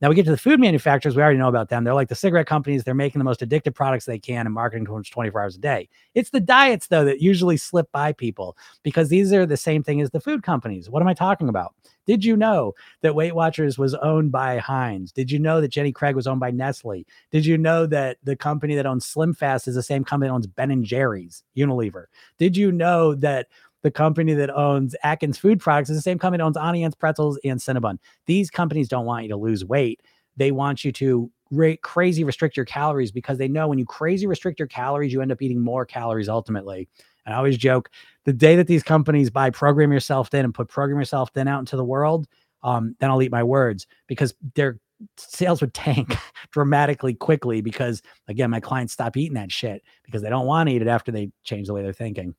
Now 0.03 0.09
we 0.09 0.17
get 0.17 0.25
to 0.25 0.33
the 0.33 0.37
food 0.37 0.59
manufacturers. 0.59 1.15
We 1.15 1.23
already 1.23 1.39
know 1.39 1.49
about 1.49 1.69
them. 1.69 1.85
They're 1.85 1.95
like 1.95 2.09
the 2.09 2.17
cigarette 2.17 2.49
companies. 2.49 2.83
They're 2.83 2.93
making 2.93 3.21
the 3.21 3.25
most 3.25 3.39
addictive 3.39 3.73
products 3.73 4.05
they 4.05 4.19
can 4.19 4.47
and 4.47 4.55
marketing 4.55 4.85
to 4.87 4.93
them 4.93 5.05
24 5.05 5.41
hours 5.41 5.55
a 5.55 5.61
day. 5.61 5.89
It's 6.17 6.31
the 6.31 6.41
diets, 6.41 6.89
though, 6.89 7.05
that 7.05 7.23
usually 7.23 7.57
slip 7.57 7.91
by 7.93 8.13
people 8.13 8.57
because 8.83 9.11
these 9.11 9.33
are 9.33 9.47
the 9.47 9.57
same 9.57 9.85
thing 9.85 10.01
as 10.01 10.11
the 10.11 10.21
food 10.21 10.43
companies. 10.43 10.91
What 10.91 11.03
am 11.03 11.09
I 11.09 11.15
talking 11.15 11.49
about? 11.49 11.75
Did 12.05 12.25
you 12.25 12.37
know 12.37 12.73
that 13.03 13.15
Weight 13.15 13.37
Watchers 13.37 13.79
was 13.79 13.95
owned 13.95 14.33
by 14.33 14.59
Heinz? 14.59 15.13
Did 15.13 15.31
you 15.31 15.39
know 15.39 15.61
that 15.61 15.69
Jenny 15.69 15.93
Craig 15.93 16.17
was 16.17 16.27
owned 16.27 16.41
by 16.41 16.51
Nestle? 16.51 17.07
Did 17.31 17.47
you 17.47 17.57
know 17.57 17.87
that 17.87 18.19
the 18.25 18.35
company 18.35 18.75
that 18.75 18.87
owns 18.87 19.07
Slim 19.07 19.35
Fast 19.35 19.69
is 19.69 19.77
the 19.77 19.85
same 19.85 20.03
company 20.03 20.29
that 20.29 20.35
owns 20.35 20.49
Ben 20.49 20.73
and 20.73 20.85
Jerry's, 20.85 21.45
Unilever? 21.57 22.07
Did 22.39 22.57
you 22.57 22.73
know 22.73 23.15
that 23.15 23.47
the 23.83 23.91
company 23.91 24.35
that 24.35 24.51
owns 24.51 24.95
Atkins 25.03 25.39
Food 25.39 25.61
Products 25.61 25.91
is 25.91 25.97
the 25.97 26.03
same 26.03 26.19
company 26.19 26.39
that 26.39 26.45
owns 26.45 26.57
Anne's 26.57 26.95
Pretzels 26.95 27.39
and 27.45 27.59
Cinnabon. 27.59 27.99
These 28.27 28.51
companies 28.51 28.89
don't 28.89 29.07
want 29.07 29.25
you 29.25 29.29
to 29.31 29.37
lose 29.37 29.65
weight. 29.65 30.01
They 30.37 30.53
want 30.53 30.85
you 30.85 30.93
to 30.93 31.31
ra- 31.51 31.75
crazy 31.83 32.25
restrict 32.25 32.57
your 32.57 32.67
calories 32.67 33.13
because 33.13 33.39
they 33.39 33.49
know 33.49 33.69
when 33.69 33.79
you 33.79 33.85
crazy 33.85 34.27
restrict 34.27 34.59
your 34.59 34.69
calories, 34.69 35.13
you 35.13 35.21
end 35.21 35.33
up 35.33 35.43
eating 35.43 35.61
more 35.61 35.85
calories 35.85 36.29
ultimately. 36.29 36.89
And 37.27 37.35
I 37.35 37.39
always 37.39 37.59
joke 37.59 37.91
the 38.25 38.33
day 38.33 38.57
that 38.57 38.67
these 38.67 38.83
companies 38.83 39.31
buy 39.31 39.51
program 39.51 39.93
yourself 39.93 40.29
thin 40.29 40.45
and 40.45 40.55
put 40.55 40.69
program 40.69 40.99
yourself 40.99 41.31
thin 41.35 41.49
out 41.49 41.61
into 41.61 41.77
the 41.77 41.85
world, 41.85 42.27
um, 42.63 42.97
then 42.99 43.11
I'll 43.11 43.23
eat 43.23 43.31
my 43.31 43.43
words 43.43 43.87
because 44.07 44.35
their 44.55 44.79
sales 45.17 45.61
would 45.61 45.75
tank 45.75 46.17
dramatically 46.51 47.15
quickly 47.15 47.61
because 47.61 48.03
again, 48.29 48.51
my 48.51 48.61
clients 48.61 48.93
stop 48.93 49.17
eating 49.17 49.35
that 49.35 49.53
shit 49.53 49.83
because 50.05 50.23
they 50.23 50.31
don't 50.31 50.47
want 50.47 50.69
to 50.69 50.75
eat 50.75 50.83
it 50.83 50.89
after 50.89 51.13
they 51.13 51.31
change 51.45 51.67
the 51.67 51.75
way 51.75 51.83
they're 51.83 51.93
thinking. 51.93 52.35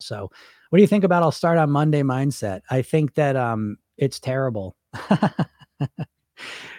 So 0.00 0.30
what 0.70 0.76
do 0.76 0.82
you 0.82 0.88
think 0.88 1.04
about 1.04 1.22
I'll 1.22 1.32
start 1.32 1.58
on 1.58 1.70
Monday 1.70 2.02
mindset? 2.02 2.62
I 2.70 2.82
think 2.82 3.14
that 3.14 3.36
um 3.36 3.78
it's 3.96 4.20
terrible. 4.20 4.76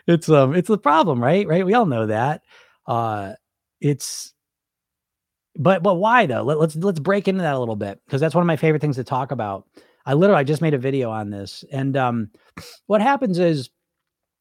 it's 0.08 0.30
um 0.30 0.56
it's 0.56 0.68
the 0.68 0.78
problem, 0.78 1.22
right? 1.22 1.48
Right? 1.48 1.66
We 1.66 1.74
all 1.74 1.86
know 1.86 2.08
that. 2.08 2.42
Uh 2.86 3.34
it's 3.82 4.34
but 5.58 5.84
but 5.84 5.96
why 5.96 6.26
though? 6.26 6.44
Let, 6.44 6.60
let's 6.60 6.76
let's 6.76 7.00
break 7.00 7.28
into 7.28 7.42
that 7.42 7.56
a 7.56 7.60
little 7.60 7.76
bit 7.76 8.00
because 8.06 8.22
that's 8.22 8.36
one 8.36 8.42
of 8.42 8.48
my 8.48 8.58
favorite 8.58 8.82
things 8.82 8.98
to 8.98 9.04
talk 9.04 9.32
about. 9.32 9.66
I 10.06 10.14
literally 10.14 10.40
I 10.40 10.44
just 10.44 10.62
made 10.62 10.74
a 10.74 10.80
video 10.80 11.10
on 11.10 11.30
this, 11.30 11.64
and 11.72 11.98
um, 11.98 12.30
what 12.88 13.02
happens 13.02 13.40
is 13.40 13.70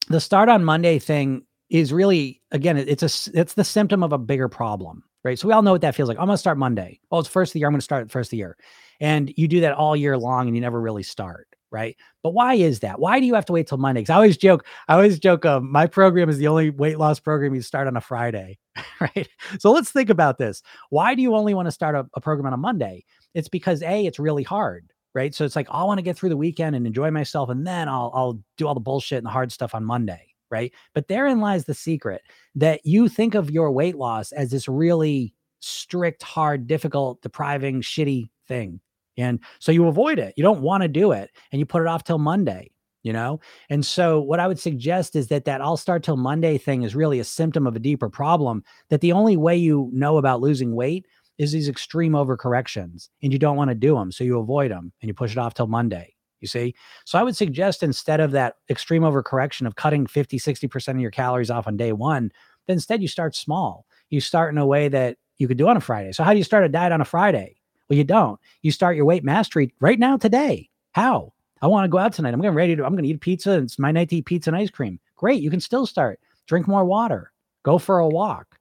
the 0.09 0.21
start 0.21 0.49
on 0.49 0.65
Monday 0.65 0.99
thing 0.99 1.45
is 1.71 1.93
really 1.93 2.43
again 2.51 2.77
it's 2.77 3.03
a 3.03 3.39
it's 3.39 3.55
the 3.55 3.65
symptom 3.65 4.03
of 4.03 4.13
a 4.13 4.19
bigger 4.19 4.49
problem, 4.49 5.03
right? 5.25 5.39
So 5.39 5.49
we 5.49 5.55
all 5.55 5.63
know 5.63 5.73
what 5.73 5.81
that 5.81 5.95
feels 5.95 6.09
like. 6.09 6.19
I'm 6.19 6.27
gonna 6.27 6.39
start 6.39 6.59
Monday. 6.59 7.01
Well, 7.11 7.21
it's 7.21 7.29
first 7.29 7.51
of 7.51 7.53
the 7.55 7.61
year. 7.61 7.69
I'm 7.69 7.73
gonna 7.73 7.81
start 7.81 8.11
first 8.11 8.29
of 8.29 8.33
the 8.33 8.37
year, 8.37 8.57
and 9.01 9.33
you 9.37 9.49
do 9.49 9.61
that 9.61 9.73
all 9.73 9.97
year 9.97 10.17
long, 10.17 10.47
and 10.47 10.55
you 10.55 10.61
never 10.61 10.81
really 10.81 11.03
start, 11.03 11.49
right? 11.71 11.97
But 12.23 12.35
why 12.35 12.55
is 12.55 12.81
that? 12.81 13.01
Why 13.01 13.19
do 13.19 13.27
you 13.27 13.35
have 13.35 13.47
to 13.47 13.53
wait 13.53 13.67
till 13.67 13.79
Monday? 13.79 14.03
Because 14.03 14.11
I 14.11 14.17
always 14.17 14.37
joke, 14.37 14.65
I 14.87 14.95
always 14.95 15.19
joke, 15.19 15.45
uh, 15.45 15.61
my 15.61 15.87
program 15.87 16.29
is 16.29 16.39
the 16.39 16.47
only 16.47 16.71
weight 16.71 16.99
loss 16.99 17.19
program 17.19 17.55
you 17.55 17.63
start 17.63 17.89
on 17.89 17.97
a 17.97 18.01
Friday, 18.01 18.59
right? 19.01 19.29
So 19.59 19.73
let's 19.73 19.91
think 19.91 20.11
about 20.11 20.39
this. 20.39 20.63
Why 20.91 21.15
do 21.15 21.23
you 21.23 21.35
only 21.35 21.55
want 21.55 21.67
to 21.67 21.73
start 21.73 21.97
a, 21.97 22.07
a 22.15 22.21
program 22.21 22.47
on 22.47 22.53
a 22.53 22.59
Monday? 22.59 23.05
It's 23.35 23.49
because 23.49 23.83
a 23.83 24.07
it's 24.07 24.19
really 24.19 24.43
hard, 24.43 24.93
right? 25.15 25.35
So 25.35 25.45
it's 25.45 25.57
like 25.57 25.69
I 25.71 25.83
want 25.85 25.99
to 25.99 26.03
get 26.03 26.17
through 26.17 26.29
the 26.29 26.37
weekend 26.37 26.77
and 26.77 26.87
enjoy 26.87 27.11
myself, 27.11 27.49
and 27.49 27.67
then 27.67 27.89
I'll 27.89 28.13
I'll 28.15 28.41
do 28.59 28.67
all 28.67 28.75
the 28.75 28.81
bullshit 28.81 29.19
and 29.19 29.27
the 29.27 29.31
hard 29.31 29.53
stuff 29.53 29.75
on 29.75 29.85
Monday, 29.85 30.34
right? 30.55 30.73
But 30.95 31.09
therein 31.09 31.41
lies 31.41 31.65
the 31.65 31.75
secret 31.75 32.23
that 32.55 32.81
you 32.85 33.09
think 33.09 33.35
of 33.35 33.51
your 33.51 33.71
weight 33.73 33.97
loss 33.97 34.31
as 34.33 34.51
this 34.51 34.69
really 34.69 35.35
strict, 35.61 36.23
hard, 36.23 36.67
difficult, 36.67 37.21
depriving, 37.23 37.83
shitty 37.83 38.31
thing 38.47 38.81
and 39.17 39.41
so 39.59 39.73
you 39.73 39.87
avoid 39.87 40.19
it. 40.19 40.35
You 40.37 40.43
don't 40.43 40.61
want 40.61 40.83
to 40.83 40.89
do 40.89 41.13
it 41.13 41.31
and 41.53 41.59
you 41.59 41.67
put 41.67 41.83
it 41.83 41.89
off 41.89 42.05
till 42.05 42.19
Monday, 42.19 42.71
you 43.03 43.13
know? 43.13 43.41
And 43.71 43.85
so 43.85 44.21
what 44.21 44.41
I 44.41 44.49
would 44.49 44.59
suggest 44.59 45.17
is 45.17 45.29
that 45.29 45.45
that 45.45 45.61
I'll 45.61 45.77
start 45.77 46.03
till 46.03 46.17
Monday 46.17 46.59
thing 46.59 46.83
is 46.83 46.95
really 46.95 47.21
a 47.21 47.25
symptom 47.25 47.67
of 47.67 47.77
a 47.77 47.81
deeper 47.81 48.09
problem 48.09 48.63
that 48.91 49.01
the 49.01 49.13
only 49.13 49.37
way 49.37 49.57
you 49.57 49.91
know 49.93 50.17
about 50.17 50.41
losing 50.41 50.75
weight 50.75 51.07
is 51.39 51.53
these 51.53 51.69
extreme 51.69 52.13
overcorrections 52.13 53.09
and 53.23 53.33
you 53.33 53.39
don't 53.39 53.57
want 53.57 53.71
to 53.71 53.75
do 53.75 53.95
them. 53.95 54.13
So 54.13 54.25
you 54.25 54.39
avoid 54.39 54.71
them 54.71 54.93
and 55.01 55.09
you 55.09 55.15
push 55.15 55.33
it 55.33 55.39
off 55.39 55.55
till 55.55 55.67
Monday. 55.67 56.14
You 56.45 56.49
see? 56.49 56.75
So 57.07 57.19
I 57.19 57.23
would 57.23 57.35
suggest 57.35 57.83
instead 57.83 58.21
of 58.21 58.33
that 58.33 58.57
extreme 58.69 59.01
overcorrection 59.01 59.67
of 59.67 59.77
cutting 59.77 60.07
50, 60.07 60.39
60% 60.39 60.89
of 60.89 61.01
your 61.01 61.11
calories 61.11 61.51
off 61.51 61.67
on 61.67 61.79
day 61.79 61.93
one, 61.93 62.31
then 62.67 62.75
instead 62.75 63.01
you 63.01 63.09
start 63.09 63.35
small. 63.35 63.87
You 64.11 64.21
start 64.21 64.53
in 64.53 64.59
a 64.59 64.67
way 64.67 64.89
that 64.89 65.17
you 65.39 65.49
could 65.49 65.57
do 65.57 65.69
on 65.69 65.79
a 65.79 65.81
Friday. 65.81 66.13
So 66.13 66.23
how 66.23 66.33
do 66.33 66.39
you 66.39 66.45
start 66.45 66.65
a 66.65 66.69
diet 66.69 66.93
on 66.93 67.01
a 67.01 67.07
Friday? 67.07 67.57
Well, 67.89 67.97
you 67.97 68.05
don't. 68.05 68.39
You 68.61 68.73
start 68.73 68.95
your 68.95 69.07
weight 69.07 69.25
mastery 69.25 69.73
right 69.81 69.99
now 69.99 70.19
today. 70.19 70.69
How? 70.93 71.33
I 71.63 71.67
want 71.67 71.85
to 71.85 71.89
go 71.89 71.97
out 71.97 72.13
tonight. 72.13 72.35
I'm 72.35 72.43
getting 72.43 72.55
ready 72.55 72.77
to, 72.77 72.85
I'm 72.85 72.93
going 72.93 73.05
to 73.05 73.09
eat 73.09 73.23
pizza. 73.23 73.53
And 73.53 73.65
it's 73.65 73.79
my 73.79 73.91
night 73.91 74.11
to 74.11 74.17
eat 74.17 74.27
pizza 74.27 74.51
and 74.51 74.57
ice 74.59 74.69
cream. 74.69 75.01
Great. 75.17 75.43
You 75.43 75.51
can 75.51 75.61
still 75.61 75.87
start. 75.87 76.21
Drink 76.47 76.69
more 76.69 76.85
water. 76.85 77.33
Go 77.63 77.79
for 77.79 78.01
a 78.01 78.07
walk. 78.09 78.59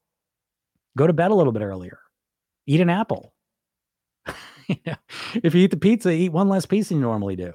Go 0.98 1.06
to 1.06 1.12
bed 1.12 1.32
a 1.32 1.36
little 1.36 1.52
bit 1.52 1.64
earlier. 1.64 2.00
Eat 2.66 2.80
an 2.80 2.90
apple. 2.90 3.34
you 4.68 4.78
know, 4.86 4.96
if 5.36 5.54
you 5.54 5.64
eat 5.64 5.72
the 5.72 5.78
pizza, 5.78 6.12
eat 6.12 6.32
one 6.32 6.48
less 6.48 6.66
piece 6.66 6.90
than 6.90 7.00
you 7.00 7.04
normally 7.04 7.36
do. 7.36 7.54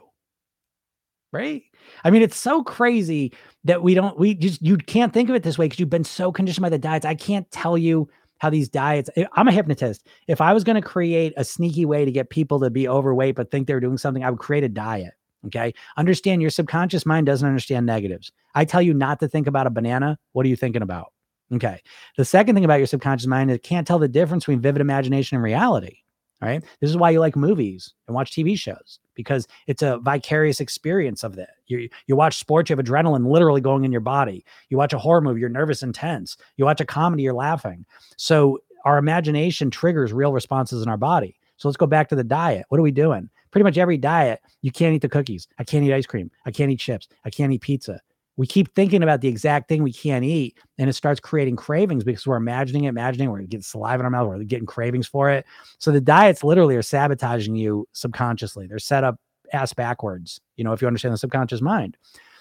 Right? 1.32 1.62
I 2.04 2.10
mean, 2.10 2.22
it's 2.22 2.38
so 2.38 2.62
crazy 2.62 3.32
that 3.64 3.82
we 3.82 3.94
don't, 3.94 4.18
we 4.18 4.34
just, 4.34 4.62
you 4.62 4.76
can't 4.78 5.12
think 5.12 5.28
of 5.28 5.34
it 5.34 5.42
this 5.42 5.58
way 5.58 5.66
because 5.66 5.78
you've 5.78 5.90
been 5.90 6.04
so 6.04 6.32
conditioned 6.32 6.62
by 6.62 6.70
the 6.70 6.78
diets. 6.78 7.04
I 7.04 7.14
can't 7.14 7.50
tell 7.50 7.76
you 7.76 8.08
how 8.38 8.50
these 8.50 8.68
diets 8.68 9.10
I'm 9.34 9.48
a 9.48 9.52
hypnotist. 9.52 10.06
If 10.26 10.40
I 10.40 10.52
was 10.52 10.64
going 10.64 10.80
to 10.80 10.86
create 10.86 11.34
a 11.36 11.44
sneaky 11.44 11.84
way 11.84 12.04
to 12.04 12.12
get 12.12 12.30
people 12.30 12.60
to 12.60 12.70
be 12.70 12.88
overweight 12.88 13.34
but 13.34 13.50
think 13.50 13.66
they're 13.66 13.80
doing 13.80 13.98
something, 13.98 14.24
I 14.24 14.30
would 14.30 14.38
create 14.38 14.64
a 14.64 14.68
diet. 14.68 15.14
Okay. 15.46 15.72
Understand 15.96 16.40
your 16.40 16.50
subconscious 16.50 17.06
mind 17.06 17.26
doesn't 17.26 17.46
understand 17.46 17.86
negatives. 17.86 18.32
I 18.54 18.64
tell 18.64 18.82
you 18.82 18.92
not 18.92 19.20
to 19.20 19.28
think 19.28 19.46
about 19.46 19.66
a 19.66 19.70
banana. 19.70 20.18
What 20.32 20.44
are 20.46 20.48
you 20.48 20.56
thinking 20.56 20.82
about? 20.82 21.12
Okay. 21.52 21.80
The 22.16 22.24
second 22.24 22.54
thing 22.54 22.64
about 22.64 22.76
your 22.76 22.86
subconscious 22.86 23.26
mind 23.26 23.50
is 23.50 23.56
it 23.56 23.62
can't 23.62 23.86
tell 23.86 23.98
the 23.98 24.08
difference 24.08 24.44
between 24.44 24.60
vivid 24.60 24.80
imagination 24.80 25.36
and 25.36 25.44
reality. 25.44 25.98
All 26.42 26.48
right. 26.48 26.62
This 26.80 26.90
is 26.90 26.96
why 26.96 27.10
you 27.10 27.20
like 27.20 27.36
movies 27.36 27.94
and 28.06 28.14
watch 28.14 28.32
TV 28.32 28.58
shows 28.58 28.98
because 29.18 29.48
it's 29.66 29.83
a 29.83 29.98
vicarious 29.98 30.61
experience 30.61 31.24
of 31.24 31.35
that. 31.35 31.50
You 31.66 31.88
you 32.07 32.14
watch 32.14 32.38
sports, 32.38 32.70
you 32.70 32.76
have 32.76 32.85
adrenaline 32.85 33.28
literally 33.31 33.61
going 33.61 33.85
in 33.85 33.90
your 33.90 34.00
body. 34.00 34.44
You 34.68 34.76
watch 34.76 34.92
a 34.92 34.98
horror 34.98 35.20
movie, 35.20 35.40
you're 35.40 35.48
nervous 35.48 35.83
and 35.83 35.92
tense. 35.92 36.37
You 36.57 36.64
watch 36.64 36.81
a 36.81 36.87
comedy, 36.87 37.24
you're 37.24 37.35
laughing. 37.35 37.85
So 38.16 38.61
our 38.85 38.96
imagination 38.96 39.72
triggers 39.72 40.12
real 40.12 40.33
responses 40.33 40.85
in 40.85 40.88
our 40.88 40.96
body. 40.96 41.37
So 41.57 41.66
let's 41.66 41.76
go 41.76 41.87
back 41.87 42.09
to 42.11 42.14
the 42.14 42.22
diet. 42.22 42.64
What 42.68 42.78
are 42.78 42.85
we 42.85 42.92
doing? 42.92 43.28
Pretty 43.50 43.64
much 43.64 43.76
every 43.76 43.98
diet, 43.98 44.40
you 44.62 44.70
can't 44.70 44.94
eat 44.94 45.02
the 45.02 45.09
cookies. 45.09 45.48
I 45.59 45.64
can't 45.64 45.85
eat 45.85 45.92
ice 45.92 46.07
cream. 46.07 46.31
I 46.46 46.52
can't 46.52 46.70
eat 46.70 46.78
chips. 46.78 47.09
I 47.24 47.31
can't 47.31 47.52
eat 47.52 47.62
pizza 47.62 48.00
we 48.38 48.46
keep 48.46 48.72
thinking 48.74 49.03
about 49.03 49.20
the 49.20 49.27
exact 49.27 49.68
thing 49.68 49.83
we 49.83 49.92
can't 49.92 50.24
eat 50.24 50.57
and 50.79 50.88
it 50.88 50.92
starts 50.92 51.18
creating 51.18 51.57
cravings 51.57 52.05
because 52.05 52.24
we're 52.24 52.37
imagining 52.37 52.85
it, 52.85 52.88
imagining 52.88 53.31
we're 53.31 53.40
getting 53.42 53.62
saliva 53.62 53.98
in 53.98 54.05
our 54.05 54.11
mouth, 54.11 54.29
we're 54.29 54.44
getting 54.44 54.64
cravings 54.64 55.09
for 55.09 55.29
it. 55.29 55.44
So 55.79 55.90
the 55.90 56.01
diets 56.01 56.44
literally 56.44 56.77
are 56.77 56.83
sabotaging 56.83 57.57
you 57.57 57.88
subconsciously. 57.92 58.68
They're 58.68 58.79
set 58.79 59.03
up 59.03 59.16
ass 59.53 59.74
backwards, 59.74 60.40
you 60.57 60.62
know, 60.62 60.72
if 60.72 60.81
you 60.81 60.87
understand 60.87 61.12
the 61.12 61.18
subconscious 61.18 61.61
mind. 61.61 61.96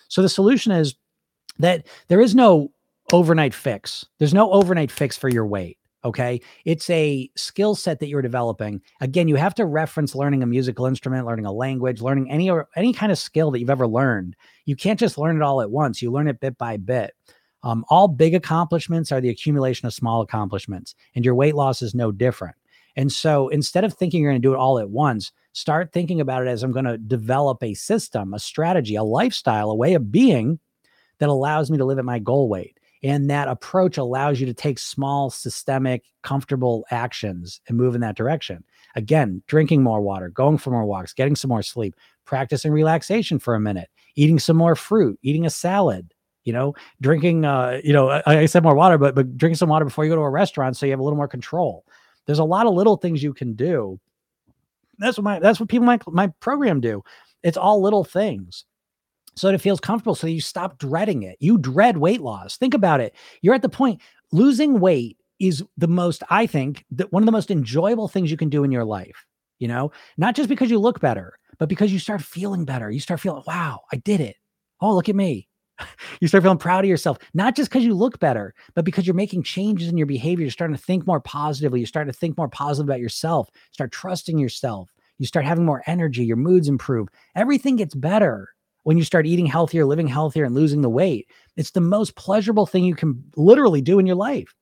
So 0.07 0.21
the 0.21 0.29
solution 0.29 0.71
is 0.71 0.95
that 1.57 1.87
there 2.09 2.21
is 2.21 2.35
no 2.35 2.71
overnight 3.11 3.55
fix. 3.55 4.05
There's 4.19 4.35
no 4.35 4.51
overnight 4.51 4.91
fix 4.91 5.17
for 5.17 5.29
your 5.29 5.47
weight. 5.47 5.79
Okay. 6.05 6.39
It's 6.63 6.89
a 6.89 7.29
skill 7.35 7.75
set 7.75 7.99
that 7.99 8.07
you're 8.07 8.21
developing. 8.21 8.81
Again, 9.01 9.27
you 9.27 9.35
have 9.35 9.55
to 9.55 9.65
reference 9.65 10.15
learning 10.15 10.43
a 10.43 10.47
musical 10.47 10.85
instrument, 10.85 11.25
learning 11.25 11.45
a 11.45 11.51
language, 11.51 12.01
learning 12.01 12.29
any 12.31 12.49
or 12.49 12.67
any 12.75 12.93
kind 12.93 13.11
of 13.11 13.17
skill 13.17 13.51
that 13.51 13.59
you've 13.59 13.69
ever 13.69 13.87
learned. 13.87 14.35
You 14.65 14.75
can't 14.75 14.99
just 14.99 15.17
learn 15.17 15.35
it 15.35 15.41
all 15.41 15.61
at 15.61 15.71
once. 15.71 16.01
You 16.01 16.11
learn 16.11 16.27
it 16.27 16.39
bit 16.39 16.57
by 16.57 16.77
bit. 16.77 17.13
Um, 17.63 17.83
all 17.89 18.07
big 18.07 18.35
accomplishments 18.35 19.11
are 19.11 19.19
the 19.19 19.29
accumulation 19.29 19.87
of 19.87 19.93
small 19.93 20.21
accomplishments, 20.21 20.93
and 21.15 21.25
your 21.25 21.35
weight 21.35 21.55
loss 21.55 21.81
is 21.81 21.95
no 21.95 22.11
different. 22.11 22.55
And 22.95 23.11
so 23.11 23.47
instead 23.49 23.83
of 23.83 23.93
thinking 23.93 24.21
you're 24.21 24.31
going 24.31 24.41
to 24.41 24.47
do 24.47 24.53
it 24.53 24.57
all 24.57 24.79
at 24.79 24.89
once, 24.89 25.31
start 25.53 25.91
thinking 25.91 26.21
about 26.21 26.43
it 26.43 26.47
as 26.47 26.63
I'm 26.63 26.71
going 26.71 26.85
to 26.85 26.97
develop 26.97 27.61
a 27.61 27.73
system, 27.73 28.33
a 28.33 28.39
strategy, 28.39 28.95
a 28.95 29.03
lifestyle, 29.03 29.69
a 29.69 29.75
way 29.75 29.95
of 29.95 30.11
being 30.11 30.59
that 31.19 31.29
allows 31.29 31.69
me 31.69 31.77
to 31.77 31.85
live 31.85 31.99
at 31.99 32.05
my 32.05 32.19
goal 32.19 32.47
weight. 32.47 32.76
And 33.07 33.29
that 33.29 33.47
approach 33.47 33.97
allows 33.97 34.41
you 34.41 34.45
to 34.47 34.53
take 34.53 34.77
small, 34.77 35.29
systemic, 35.29 36.03
comfortable 36.23 36.85
actions 36.91 37.61
and 37.69 37.77
move 37.77 37.95
in 37.95 38.01
that 38.01 38.17
direction. 38.17 38.65
Again, 38.97 39.41
drinking 39.47 39.81
more 39.81 40.01
water, 40.01 40.27
going 40.27 40.57
for 40.57 40.71
more 40.71 40.83
walks, 40.83 41.13
getting 41.13 41.37
some 41.37 41.47
more 41.47 41.63
sleep, 41.63 41.95
practicing 42.25 42.73
relaxation 42.73 43.39
for 43.39 43.55
a 43.55 43.61
minute, 43.61 43.87
eating 44.17 44.39
some 44.39 44.57
more 44.57 44.75
fruit, 44.75 45.17
eating 45.21 45.45
a 45.45 45.49
salad, 45.49 46.13
you 46.43 46.51
know, 46.51 46.75
drinking, 46.99 47.45
uh, 47.45 47.79
you 47.81 47.93
know, 47.93 48.09
I, 48.09 48.39
I 48.39 48.45
said 48.45 48.61
more 48.61 48.75
water, 48.75 48.97
but, 48.97 49.15
but 49.15 49.37
drinking 49.37 49.55
some 49.55 49.69
water 49.69 49.85
before 49.85 50.03
you 50.03 50.11
go 50.11 50.17
to 50.17 50.21
a 50.23 50.29
restaurant 50.29 50.75
so 50.75 50.85
you 50.85 50.91
have 50.91 50.99
a 50.99 51.03
little 51.03 51.15
more 51.15 51.29
control. 51.29 51.85
There's 52.25 52.39
a 52.39 52.43
lot 52.43 52.65
of 52.65 52.73
little 52.73 52.97
things 52.97 53.23
you 53.23 53.33
can 53.33 53.53
do. 53.53 54.01
That's 54.99 55.17
what 55.17 55.23
my, 55.23 55.39
that's 55.39 55.61
what 55.61 55.69
people 55.69 55.85
my, 55.85 55.99
my 56.07 56.27
program 56.41 56.81
do. 56.81 57.05
It's 57.41 57.55
all 57.55 57.81
little 57.81 58.03
things 58.03 58.65
so 59.37 59.49
it 59.49 59.61
feels 59.61 59.79
comfortable 59.79 60.15
so 60.15 60.27
you 60.27 60.41
stop 60.41 60.77
dreading 60.79 61.23
it. 61.23 61.37
You 61.39 61.57
dread 61.57 61.97
weight 61.97 62.21
loss. 62.21 62.57
Think 62.57 62.73
about 62.73 62.99
it. 62.99 63.15
You're 63.41 63.55
at 63.55 63.61
the 63.61 63.69
point 63.69 64.01
losing 64.31 64.79
weight 64.79 65.17
is 65.39 65.63
the 65.77 65.87
most 65.87 66.23
I 66.29 66.47
think 66.47 66.85
that 66.91 67.11
one 67.11 67.23
of 67.23 67.25
the 67.27 67.31
most 67.31 67.51
enjoyable 67.51 68.07
things 68.07 68.31
you 68.31 68.37
can 68.37 68.49
do 68.49 68.63
in 68.63 68.71
your 68.71 68.85
life, 68.85 69.25
you 69.59 69.67
know? 69.67 69.91
Not 70.17 70.35
just 70.35 70.49
because 70.49 70.71
you 70.71 70.79
look 70.79 70.99
better, 70.99 71.37
but 71.59 71.69
because 71.69 71.91
you 71.91 71.99
start 71.99 72.21
feeling 72.21 72.65
better. 72.65 72.89
You 72.89 72.99
start 72.99 73.19
feeling, 73.19 73.43
"Wow, 73.47 73.81
I 73.91 73.97
did 73.97 74.19
it. 74.19 74.35
Oh, 74.81 74.95
look 74.95 75.09
at 75.09 75.15
me." 75.15 75.47
you 76.21 76.27
start 76.27 76.43
feeling 76.43 76.57
proud 76.57 76.83
of 76.83 76.89
yourself, 76.89 77.19
not 77.35 77.55
just 77.55 77.69
because 77.69 77.83
you 77.85 77.93
look 77.93 78.19
better, 78.19 78.53
but 78.73 78.85
because 78.85 79.05
you're 79.05 79.13
making 79.15 79.43
changes 79.43 79.89
in 79.89 79.97
your 79.97 80.07
behavior. 80.07 80.43
You're 80.43 80.51
starting 80.51 80.75
to 80.75 80.81
think 80.81 81.05
more 81.05 81.19
positively. 81.21 81.79
You're 81.79 81.87
starting 81.87 82.11
to 82.11 82.17
think 82.17 82.37
more 82.37 82.49
positive 82.49 82.87
about 82.89 82.99
yourself. 82.99 83.49
Start 83.71 83.91
trusting 83.91 84.37
yourself. 84.39 84.91
You 85.19 85.27
start 85.27 85.45
having 85.45 85.65
more 85.65 85.83
energy. 85.87 86.25
Your 86.25 86.37
moods 86.37 86.67
improve. 86.67 87.07
Everything 87.35 87.75
gets 87.75 87.95
better 87.95 88.49
when 88.87 88.97
you 88.97 89.03
start 89.03 89.27
eating 89.27 89.45
healthier, 89.45 89.83
living 89.83 90.07
healthier, 90.07 90.45
and 90.45 90.55
losing 90.55 90.81
the 90.81 90.89
weight. 90.89 91.29
It's 91.57 91.71
the 91.71 91.81
most 91.81 92.15
pleasurable 92.15 92.65
thing 92.65 92.85
you 92.85 92.95
can 92.95 93.21
literally 93.35 93.81
do 93.81 93.99
in 93.99 94.05
your 94.05 94.15
life. 94.15 94.55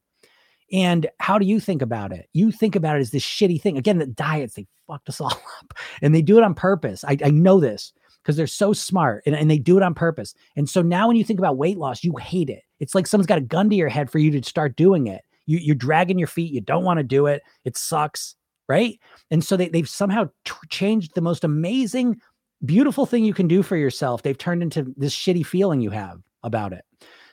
And 0.71 1.05
how 1.19 1.38
do 1.38 1.45
you 1.45 1.59
think 1.59 1.84
about 1.84 2.11
it? 2.11 2.28
You 2.34 2.51
think 2.51 2.76
about 2.76 2.95
it 2.95 3.01
as 3.01 3.11
this 3.11 3.21
shitty 3.21 3.61
thing. 3.61 3.78
Again, 3.78 3.99
the 3.99 4.07
diets, 4.07 4.55
they 4.55 4.65
fucked 4.88 5.09
us 5.09 5.21
all 5.21 5.30
up 5.30 5.76
and 6.01 6.15
they 6.15 6.23
do 6.23 6.39
it 6.39 6.43
on 6.43 6.55
purpose. 6.55 7.03
I, 7.03 7.17
I 7.23 7.30
know 7.30 7.59
this 7.59 7.93
because 8.23 8.36
they're 8.36 8.47
so 8.47 8.73
smart 8.73 9.21
and, 9.28 9.36
and 9.36 9.47
they 9.47 9.59
do 9.59 9.78
it 9.78 9.84
on 9.84 9.93
purpose. 9.93 10.34
And 10.55 10.67
so 10.67 10.82
now 10.82 11.07
when 11.07 11.17
you 11.17 11.23
think 11.23 11.38
about 11.38 11.57
weight 11.57 11.78
loss, 11.78 12.03
you 12.03 12.15
hate 12.15 12.49
it. 12.49 12.63
It's 12.80 12.95
like 12.95 13.05
someone's 13.05 13.28
got 13.28 13.38
a 13.38 13.41
gun 13.41 13.69
to 13.69 13.76
your 13.76 13.89
head 13.89 14.09
for 14.09 14.17
you 14.17 14.32
to 14.32 14.49
start 14.49 14.76
doing 14.76 15.05
it. 15.05 15.21
You, 15.45 15.59
you're 15.59 15.76
dragging 15.76 16.17
your 16.17 16.28
feet. 16.28 16.51
You 16.51 16.61
don't 16.61 16.84
want 16.84 16.97
to 16.97 17.03
do 17.03 17.28
it. 17.28 17.43
It 17.63 17.78
sucks. 17.78 18.36
Right. 18.67 18.99
And 19.30 19.43
so 19.43 19.55
they, 19.55 19.69
they've 19.69 19.88
somehow 19.88 20.30
t- 20.45 20.53
changed 20.71 21.13
the 21.13 21.21
most 21.21 21.43
amazing, 21.43 22.19
beautiful 22.64 23.06
thing 23.06 23.26
you 23.26 23.34
can 23.34 23.47
do 23.47 23.64
for 23.64 23.76
yourself. 23.76 24.22
They've 24.22 24.38
turned 24.38 24.62
into 24.62 24.93
this 24.97 25.16
shitty 25.16 25.45
feeling 25.45 25.82
you 25.82 25.89
have 25.91 26.22
about 26.43 26.74
it. 26.74 26.86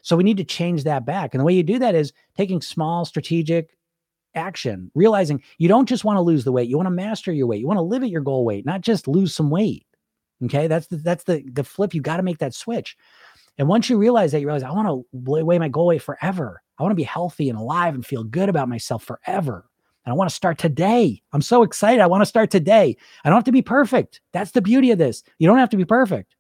So 0.02 0.16
we 0.16 0.24
need 0.24 0.38
to 0.38 0.44
change 0.44 0.84
that 0.84 1.06
back. 1.06 1.32
And 1.32 1.40
the 1.40 1.44
way 1.44 1.54
you 1.54 1.62
do 1.62 1.78
that 1.78 1.94
is 1.94 2.12
taking 2.36 2.60
small 2.60 3.04
strategic 3.04 3.76
action, 4.34 4.90
realizing 4.94 5.42
you 5.58 5.68
don't 5.68 5.88
just 5.88 6.04
want 6.04 6.16
to 6.16 6.22
lose 6.22 6.44
the 6.44 6.52
weight, 6.52 6.68
you 6.68 6.76
want 6.76 6.86
to 6.86 6.90
master 6.90 7.32
your 7.32 7.46
weight. 7.46 7.60
You 7.60 7.66
want 7.66 7.78
to 7.78 7.82
live 7.82 8.02
at 8.02 8.10
your 8.10 8.22
goal 8.22 8.44
weight, 8.44 8.66
not 8.66 8.80
just 8.80 9.06
lose 9.06 9.34
some 9.34 9.50
weight. 9.50 9.86
Okay? 10.44 10.66
That's 10.66 10.88
the, 10.88 10.96
that's 10.96 11.24
the 11.24 11.44
the 11.52 11.64
flip. 11.64 11.94
You 11.94 12.00
got 12.00 12.16
to 12.16 12.22
make 12.22 12.38
that 12.38 12.54
switch. 12.54 12.96
And 13.58 13.68
once 13.68 13.88
you 13.88 13.98
realize 13.98 14.32
that, 14.32 14.40
you 14.40 14.46
realize 14.46 14.62
I 14.62 14.72
want 14.72 14.88
to 14.88 15.06
weigh 15.12 15.58
my 15.58 15.68
goal 15.68 15.86
weight 15.86 16.02
forever. 16.02 16.62
I 16.78 16.82
want 16.82 16.92
to 16.92 16.96
be 16.96 17.02
healthy 17.02 17.48
and 17.50 17.58
alive 17.58 17.94
and 17.94 18.04
feel 18.04 18.24
good 18.24 18.48
about 18.48 18.68
myself 18.68 19.04
forever. 19.04 19.66
And 20.04 20.12
I 20.12 20.16
want 20.16 20.30
to 20.30 20.36
start 20.36 20.58
today. 20.58 21.22
I'm 21.32 21.42
so 21.42 21.62
excited. 21.62 22.00
I 22.00 22.06
want 22.06 22.22
to 22.22 22.26
start 22.26 22.50
today. 22.50 22.96
I 23.24 23.28
don't 23.28 23.36
have 23.36 23.44
to 23.44 23.52
be 23.52 23.62
perfect. 23.62 24.20
That's 24.32 24.50
the 24.52 24.62
beauty 24.62 24.90
of 24.90 24.98
this. 24.98 25.22
You 25.38 25.46
don't 25.46 25.58
have 25.58 25.70
to 25.70 25.76
be 25.76 25.84
perfect. 25.84 26.34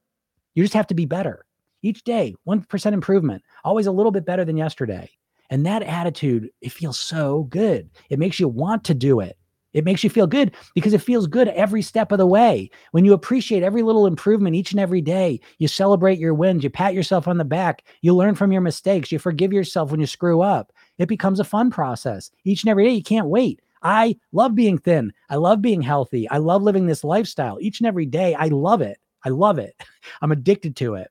You 0.54 0.64
just 0.64 0.74
have 0.74 0.88
to 0.88 0.94
be 0.94 1.06
better. 1.06 1.46
Each 1.82 2.04
day, 2.04 2.34
1% 2.46 2.92
improvement, 2.92 3.42
always 3.64 3.86
a 3.86 3.92
little 3.92 4.12
bit 4.12 4.24
better 4.24 4.44
than 4.44 4.56
yesterday. 4.56 5.10
And 5.50 5.66
that 5.66 5.82
attitude, 5.82 6.50
it 6.60 6.72
feels 6.72 6.98
so 6.98 7.44
good. 7.44 7.90
It 8.08 8.18
makes 8.18 8.40
you 8.40 8.48
want 8.48 8.84
to 8.84 8.94
do 8.94 9.20
it. 9.20 9.36
It 9.72 9.84
makes 9.84 10.04
you 10.04 10.10
feel 10.10 10.26
good 10.26 10.54
because 10.74 10.92
it 10.92 11.02
feels 11.02 11.26
good 11.26 11.48
every 11.48 11.82
step 11.82 12.12
of 12.12 12.18
the 12.18 12.26
way. 12.26 12.70
When 12.92 13.04
you 13.04 13.14
appreciate 13.14 13.62
every 13.62 13.82
little 13.82 14.06
improvement 14.06 14.54
each 14.54 14.72
and 14.72 14.80
every 14.80 15.00
day, 15.00 15.40
you 15.58 15.68
celebrate 15.68 16.18
your 16.18 16.34
wins, 16.34 16.62
you 16.62 16.70
pat 16.70 16.94
yourself 16.94 17.26
on 17.26 17.38
the 17.38 17.44
back, 17.44 17.84
you 18.02 18.14
learn 18.14 18.34
from 18.34 18.52
your 18.52 18.60
mistakes, 18.60 19.10
you 19.10 19.18
forgive 19.18 19.52
yourself 19.52 19.90
when 19.90 20.00
you 20.00 20.06
screw 20.06 20.42
up. 20.42 20.71
It 20.98 21.08
becomes 21.08 21.40
a 21.40 21.44
fun 21.44 21.70
process. 21.70 22.30
Each 22.44 22.62
and 22.62 22.70
every 22.70 22.84
day, 22.84 22.92
you 22.92 23.02
can't 23.02 23.28
wait. 23.28 23.60
I 23.82 24.16
love 24.32 24.54
being 24.54 24.78
thin. 24.78 25.12
I 25.28 25.36
love 25.36 25.60
being 25.60 25.82
healthy. 25.82 26.28
I 26.28 26.38
love 26.38 26.62
living 26.62 26.86
this 26.86 27.04
lifestyle. 27.04 27.58
Each 27.60 27.80
and 27.80 27.86
every 27.86 28.06
day, 28.06 28.34
I 28.34 28.46
love 28.46 28.80
it. 28.80 28.98
I 29.24 29.30
love 29.30 29.58
it. 29.58 29.74
I'm 30.22 30.32
addicted 30.32 30.76
to 30.76 30.94
it 30.94 31.10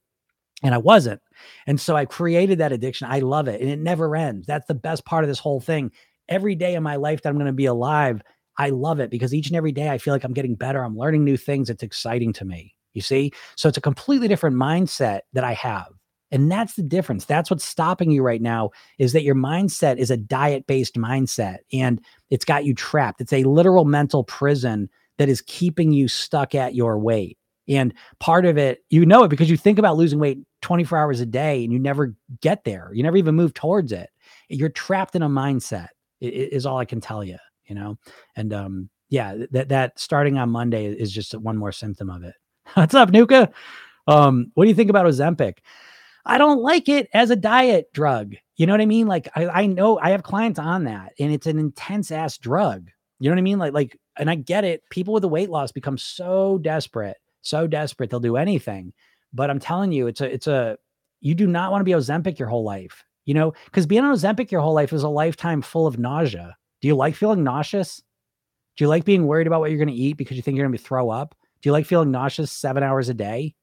and 0.63 0.73
I 0.73 0.77
wasn't. 0.77 1.21
And 1.67 1.79
so 1.79 1.95
I 1.95 2.05
created 2.05 2.59
that 2.59 2.71
addiction. 2.71 3.07
I 3.09 3.19
love 3.19 3.47
it 3.47 3.61
and 3.61 3.69
it 3.69 3.79
never 3.79 4.15
ends. 4.15 4.47
That's 4.47 4.67
the 4.67 4.73
best 4.73 5.05
part 5.05 5.23
of 5.23 5.27
this 5.27 5.39
whole 5.39 5.59
thing. 5.59 5.91
Every 6.29 6.55
day 6.55 6.75
of 6.75 6.83
my 6.83 6.95
life 6.95 7.21
that 7.21 7.29
I'm 7.29 7.35
going 7.35 7.47
to 7.47 7.53
be 7.53 7.65
alive, 7.65 8.21
I 8.57 8.69
love 8.69 8.99
it 8.99 9.09
because 9.09 9.33
each 9.33 9.47
and 9.47 9.55
every 9.55 9.71
day 9.71 9.89
I 9.89 9.97
feel 9.97 10.13
like 10.13 10.23
I'm 10.23 10.33
getting 10.33 10.55
better. 10.55 10.83
I'm 10.83 10.97
learning 10.97 11.23
new 11.23 11.37
things. 11.37 11.69
It's 11.69 11.83
exciting 11.83 12.31
to 12.33 12.45
me. 12.45 12.75
You 12.93 13.01
see? 13.01 13.31
So 13.55 13.69
it's 13.69 13.77
a 13.77 13.81
completely 13.81 14.27
different 14.27 14.55
mindset 14.55 15.21
that 15.33 15.43
I 15.43 15.53
have. 15.53 15.87
And 16.31 16.51
that's 16.51 16.75
the 16.75 16.83
difference. 16.83 17.25
That's 17.25 17.49
what's 17.49 17.65
stopping 17.65 18.11
you 18.11 18.23
right 18.23 18.41
now 18.41 18.71
is 18.97 19.13
that 19.13 19.23
your 19.23 19.35
mindset 19.35 19.97
is 19.97 20.09
a 20.09 20.17
diet 20.17 20.65
based 20.65 20.95
mindset 20.95 21.57
and 21.73 22.01
it's 22.29 22.45
got 22.45 22.65
you 22.65 22.73
trapped. 22.73 23.21
It's 23.21 23.33
a 23.33 23.43
literal 23.43 23.85
mental 23.85 24.23
prison 24.23 24.89
that 25.17 25.29
is 25.29 25.41
keeping 25.41 25.91
you 25.91 26.07
stuck 26.07 26.55
at 26.55 26.73
your 26.73 26.97
weight. 26.97 27.37
And 27.67 27.93
part 28.19 28.45
of 28.45 28.57
it, 28.57 28.83
you 28.89 29.05
know 29.05 29.23
it 29.23 29.27
because 29.27 29.49
you 29.49 29.57
think 29.57 29.77
about 29.77 29.97
losing 29.97 30.19
weight 30.19 30.39
24 30.61 30.97
hours 30.97 31.19
a 31.19 31.25
day 31.25 31.63
and 31.63 31.71
you 31.71 31.79
never 31.79 32.15
get 32.41 32.63
there. 32.63 32.91
You 32.93 33.03
never 33.03 33.17
even 33.17 33.35
move 33.35 33.53
towards 33.53 33.91
it. 33.91 34.09
You're 34.49 34.69
trapped 34.69 35.15
in 35.15 35.21
a 35.21 35.29
mindset, 35.29 35.87
is 36.21 36.65
all 36.65 36.77
I 36.77 36.85
can 36.85 37.01
tell 37.01 37.23
you, 37.23 37.37
you 37.65 37.75
know? 37.75 37.97
And 38.35 38.53
um, 38.53 38.89
yeah, 39.09 39.35
that 39.51 39.69
that 39.69 39.99
starting 39.99 40.37
on 40.37 40.49
Monday 40.49 40.85
is 40.87 41.11
just 41.11 41.37
one 41.37 41.57
more 41.57 41.71
symptom 41.71 42.09
of 42.09 42.23
it. 42.23 42.35
What's 42.73 42.95
up, 42.95 43.11
Nuka? 43.11 43.51
Um, 44.07 44.51
what 44.55 44.65
do 44.65 44.69
you 44.69 44.75
think 44.75 44.89
about 44.89 45.05
Ozempic? 45.05 45.59
I 46.25 46.37
don't 46.37 46.61
like 46.61 46.87
it 46.89 47.09
as 47.13 47.29
a 47.29 47.35
diet 47.35 47.91
drug. 47.93 48.35
You 48.55 48.67
know 48.67 48.73
what 48.73 48.81
I 48.81 48.85
mean? 48.85 49.07
Like 49.07 49.29
I, 49.35 49.47
I 49.47 49.65
know 49.65 49.99
I 49.99 50.11
have 50.11 50.23
clients 50.23 50.59
on 50.59 50.83
that 50.83 51.13
and 51.19 51.33
it's 51.33 51.47
an 51.47 51.57
intense 51.59 52.11
ass 52.11 52.37
drug. 52.37 52.89
You 53.19 53.29
know 53.29 53.35
what 53.35 53.39
I 53.39 53.43
mean? 53.43 53.59
Like, 53.59 53.73
like, 53.73 53.99
and 54.17 54.29
I 54.29 54.35
get 54.35 54.63
it. 54.63 54.83
People 54.89 55.13
with 55.13 55.21
the 55.21 55.27
weight 55.27 55.49
loss 55.49 55.71
become 55.71 55.97
so 55.97 56.57
desperate 56.57 57.17
so 57.41 57.67
desperate 57.67 58.09
they'll 58.09 58.19
do 58.19 58.37
anything. 58.37 58.93
But 59.33 59.49
I'm 59.49 59.59
telling 59.59 59.91
you, 59.91 60.07
it's 60.07 60.21
a 60.21 60.31
it's 60.31 60.47
a 60.47 60.77
you 61.19 61.35
do 61.35 61.47
not 61.47 61.71
want 61.71 61.81
to 61.81 61.85
be 61.85 61.91
Ozempic 61.91 62.39
your 62.39 62.47
whole 62.47 62.63
life. 62.63 63.03
You 63.25 63.33
know, 63.33 63.53
because 63.65 63.85
being 63.85 64.03
on 64.03 64.13
Ozempic 64.13 64.51
your 64.51 64.61
whole 64.61 64.73
life 64.73 64.93
is 64.93 65.03
a 65.03 65.09
lifetime 65.09 65.61
full 65.61 65.87
of 65.87 65.99
nausea. 65.99 66.55
Do 66.81 66.87
you 66.87 66.95
like 66.95 67.15
feeling 67.15 67.43
nauseous? 67.43 68.01
Do 68.77 68.83
you 68.83 68.87
like 68.87 69.05
being 69.05 69.27
worried 69.27 69.47
about 69.47 69.59
what 69.59 69.69
you're 69.69 69.77
going 69.77 69.89
to 69.89 69.93
eat 69.93 70.17
because 70.17 70.37
you 70.37 70.43
think 70.43 70.57
you're 70.57 70.65
going 70.65 70.77
to 70.77 70.83
throw 70.83 71.09
up? 71.09 71.35
Do 71.61 71.69
you 71.69 71.71
like 71.71 71.85
feeling 71.85 72.09
nauseous 72.09 72.51
seven 72.51 72.81
hours 72.81 73.09
a 73.09 73.13
day? 73.13 73.53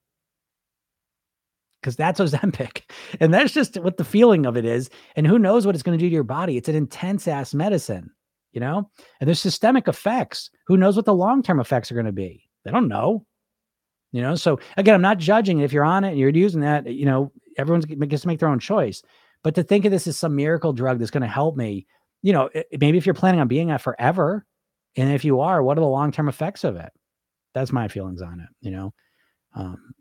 Because 1.81 1.97
that's 1.97 2.21
Ozempic. 2.21 2.83
And 3.21 3.33
that's 3.33 3.53
just 3.53 3.77
what 3.79 3.97
the 3.97 4.05
feeling 4.05 4.45
of 4.47 4.57
it 4.57 4.65
is. 4.65 4.91
And 5.17 5.27
who 5.27 5.39
knows 5.39 5.65
what 5.65 5.75
it's 5.75 5.83
going 5.83 5.99
to 5.99 6.05
do 6.05 6.09
to 6.09 6.15
your 6.15 6.25
body? 6.25 6.57
It's 6.57 6.69
an 6.69 6.75
intense 6.75 7.27
ass 7.27 7.55
medicine, 7.55 8.11
you 8.53 8.61
know? 8.61 8.91
And 9.21 9.27
there's 9.27 9.41
systemic 9.41 9.89
effects. 9.89 10.51
Who 10.67 10.77
knows 10.77 10.97
what 10.97 11.05
the 11.05 11.15
long 11.15 11.43
term 11.43 11.59
effects 11.59 11.91
are 11.91 11.95
going 11.95 12.07
to 12.07 12.13
be? 12.13 12.49
They 12.65 12.71
don't 12.71 12.89
know. 12.89 13.25
You 14.13 14.23
know, 14.23 14.35
so 14.37 14.59
again, 14.77 14.95
I'm 14.95 15.03
not 15.03 15.19
judging 15.19 15.61
if 15.61 15.73
you're 15.73 15.85
on 15.85 16.05
it 16.05 16.11
and 16.11 16.19
you're 16.19 16.31
using 16.31 16.63
that. 16.63 16.87
You 16.87 17.07
know, 17.07 17.33
everyone's 17.57 17.85
gets 17.85 18.23
to 18.23 18.29
make 18.29 18.41
their 18.41 18.49
own 18.49 18.59
choice. 18.59 19.03
But 19.43 19.55
to 19.55 19.63
think 19.63 19.85
of 19.85 19.91
this 19.93 20.07
as 20.07 20.19
some 20.19 20.35
miracle 20.35 20.73
drug 20.73 20.99
that's 20.99 21.11
going 21.11 21.23
to 21.23 21.29
help 21.29 21.57
me, 21.57 21.87
you 22.23 22.33
know, 22.33 22.51
maybe 22.79 22.99
if 22.99 23.07
you're 23.07 23.15
planning 23.15 23.41
on 23.41 23.49
being 23.49 23.69
that 23.69 23.83
forever, 23.83 24.47
and 24.97 25.13
if 25.13 25.25
you 25.25 25.41
are, 25.41 25.63
what 25.63 25.79
are 25.79 25.83
the 25.83 25.87
long 25.87 26.11
term 26.11 26.29
effects 26.29 26.65
of 26.65 26.77
it? 26.77 26.91
That's 27.55 27.73
my 27.73 27.89
feelings 27.89 28.23
on 28.23 28.41
it. 28.41 28.49
You 28.61 28.71
know, 28.71 28.95
um, 29.55 29.95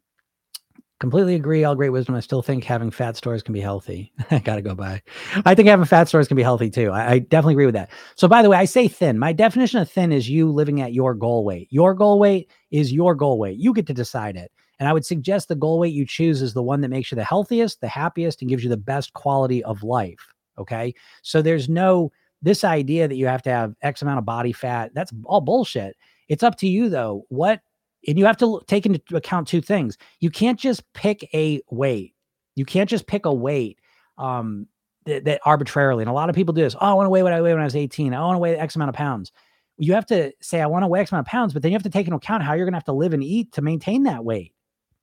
completely 0.99 1.35
agree. 1.35 1.63
All 1.63 1.75
great 1.75 1.89
wisdom. 1.89 2.15
I 2.15 2.19
still 2.19 2.41
think 2.41 2.63
having 2.63 2.91
fat 2.91 3.15
stores 3.17 3.43
can 3.43 3.53
be 3.53 3.61
healthy. 3.61 4.11
I 4.31 4.39
gotta 4.39 4.61
go 4.61 4.75
by. 4.75 5.01
I 5.45 5.55
think 5.55 5.67
having 5.67 5.85
fat 5.85 6.07
stores 6.07 6.27
can 6.27 6.37
be 6.37 6.43
healthy 6.43 6.69
too. 6.69 6.91
I, 6.91 7.11
I, 7.11 7.19
definitely 7.19 7.53
agree 7.53 7.65
with 7.65 7.75
that. 7.75 7.91
So, 8.15 8.27
by 8.27 8.41
the 8.41 8.49
way, 8.49 8.57
I 8.57 8.65
say 8.65 8.87
thin. 8.87 9.19
My 9.19 9.33
definition 9.33 9.79
of 9.79 9.89
thin 9.89 10.11
is 10.11 10.29
you 10.29 10.51
living 10.51 10.81
at 10.81 10.93
your 10.93 11.13
goal 11.13 11.43
weight. 11.43 11.67
Your 11.71 11.93
goal 11.93 12.19
weight 12.19 12.49
is 12.71 12.91
your 12.91 13.15
goal 13.15 13.37
weight. 13.39 13.57
You 13.57 13.73
get 13.73 13.87
to 13.87 13.93
decide 13.93 14.35
it. 14.35 14.51
And 14.79 14.87
I 14.87 14.93
would 14.93 15.05
suggest 15.05 15.47
the 15.47 15.55
goal 15.55 15.79
weight 15.79 15.93
you 15.93 16.05
choose 16.05 16.41
is 16.41 16.53
the 16.53 16.63
one 16.63 16.81
that 16.81 16.89
makes 16.89 17.11
you 17.11 17.15
the 17.15 17.23
healthiest, 17.23 17.81
the 17.81 17.87
happiest, 17.87 18.41
and 18.41 18.49
gives 18.49 18.63
you 18.63 18.69
the 18.69 18.77
best 18.77 19.13
quality 19.13 19.63
of 19.63 19.83
life. 19.83 20.33
Okay. 20.59 20.93
So 21.21 21.41
there's 21.41 21.69
no 21.69 22.11
this 22.41 22.63
idea 22.63 23.07
that 23.07 23.15
you 23.15 23.25
have 23.25 23.41
to 23.43 23.49
have 23.49 23.73
X 23.81 24.01
amount 24.01 24.19
of 24.19 24.25
body 24.25 24.51
fat. 24.51 24.91
That's 24.93 25.11
all 25.25 25.41
bullshit. 25.41 25.95
It's 26.27 26.43
up 26.43 26.57
to 26.57 26.67
you 26.67 26.89
though. 26.89 27.25
What 27.29 27.61
and 28.07 28.17
you 28.17 28.25
have 28.25 28.37
to 28.37 28.61
take 28.67 28.85
into 28.85 29.17
account 29.17 29.47
two 29.47 29.61
things. 29.61 29.97
You 30.19 30.29
can't 30.29 30.59
just 30.59 30.81
pick 30.93 31.29
a 31.33 31.61
weight. 31.69 32.13
You 32.55 32.65
can't 32.65 32.89
just 32.89 33.05
pick 33.05 33.25
a 33.25 33.33
weight 33.33 33.79
um, 34.17 34.67
that, 35.05 35.25
that, 35.25 35.41
arbitrarily. 35.45 36.03
And 36.03 36.09
a 36.09 36.13
lot 36.13 36.29
of 36.29 36.35
people 36.35 36.53
do 36.53 36.61
this. 36.61 36.75
Oh, 36.75 36.79
I 36.79 36.93
want 36.93 37.05
to 37.05 37.09
weigh 37.09 37.23
what 37.23 37.33
I 37.33 37.41
weighed 37.41 37.53
when 37.53 37.61
I 37.61 37.65
was 37.65 37.75
18. 37.75 38.13
I 38.13 38.19
want 38.21 38.35
to 38.35 38.39
weigh 38.39 38.57
X 38.57 38.75
amount 38.75 38.89
of 38.89 38.95
pounds. 38.95 39.31
You 39.77 39.93
have 39.93 40.05
to 40.07 40.31
say, 40.41 40.61
I 40.61 40.67
want 40.67 40.83
to 40.83 40.87
weigh 40.87 41.01
X 41.01 41.11
amount 41.11 41.27
of 41.27 41.31
pounds, 41.31 41.53
but 41.53 41.61
then 41.61 41.71
you 41.71 41.75
have 41.75 41.83
to 41.83 41.89
take 41.89 42.07
into 42.07 42.17
account 42.17 42.43
how 42.43 42.53
you're 42.53 42.65
going 42.65 42.73
to 42.73 42.77
have 42.77 42.85
to 42.85 42.93
live 42.93 43.13
and 43.13 43.23
eat 43.23 43.51
to 43.53 43.61
maintain 43.61 44.03
that 44.03 44.23
weight. 44.23 44.53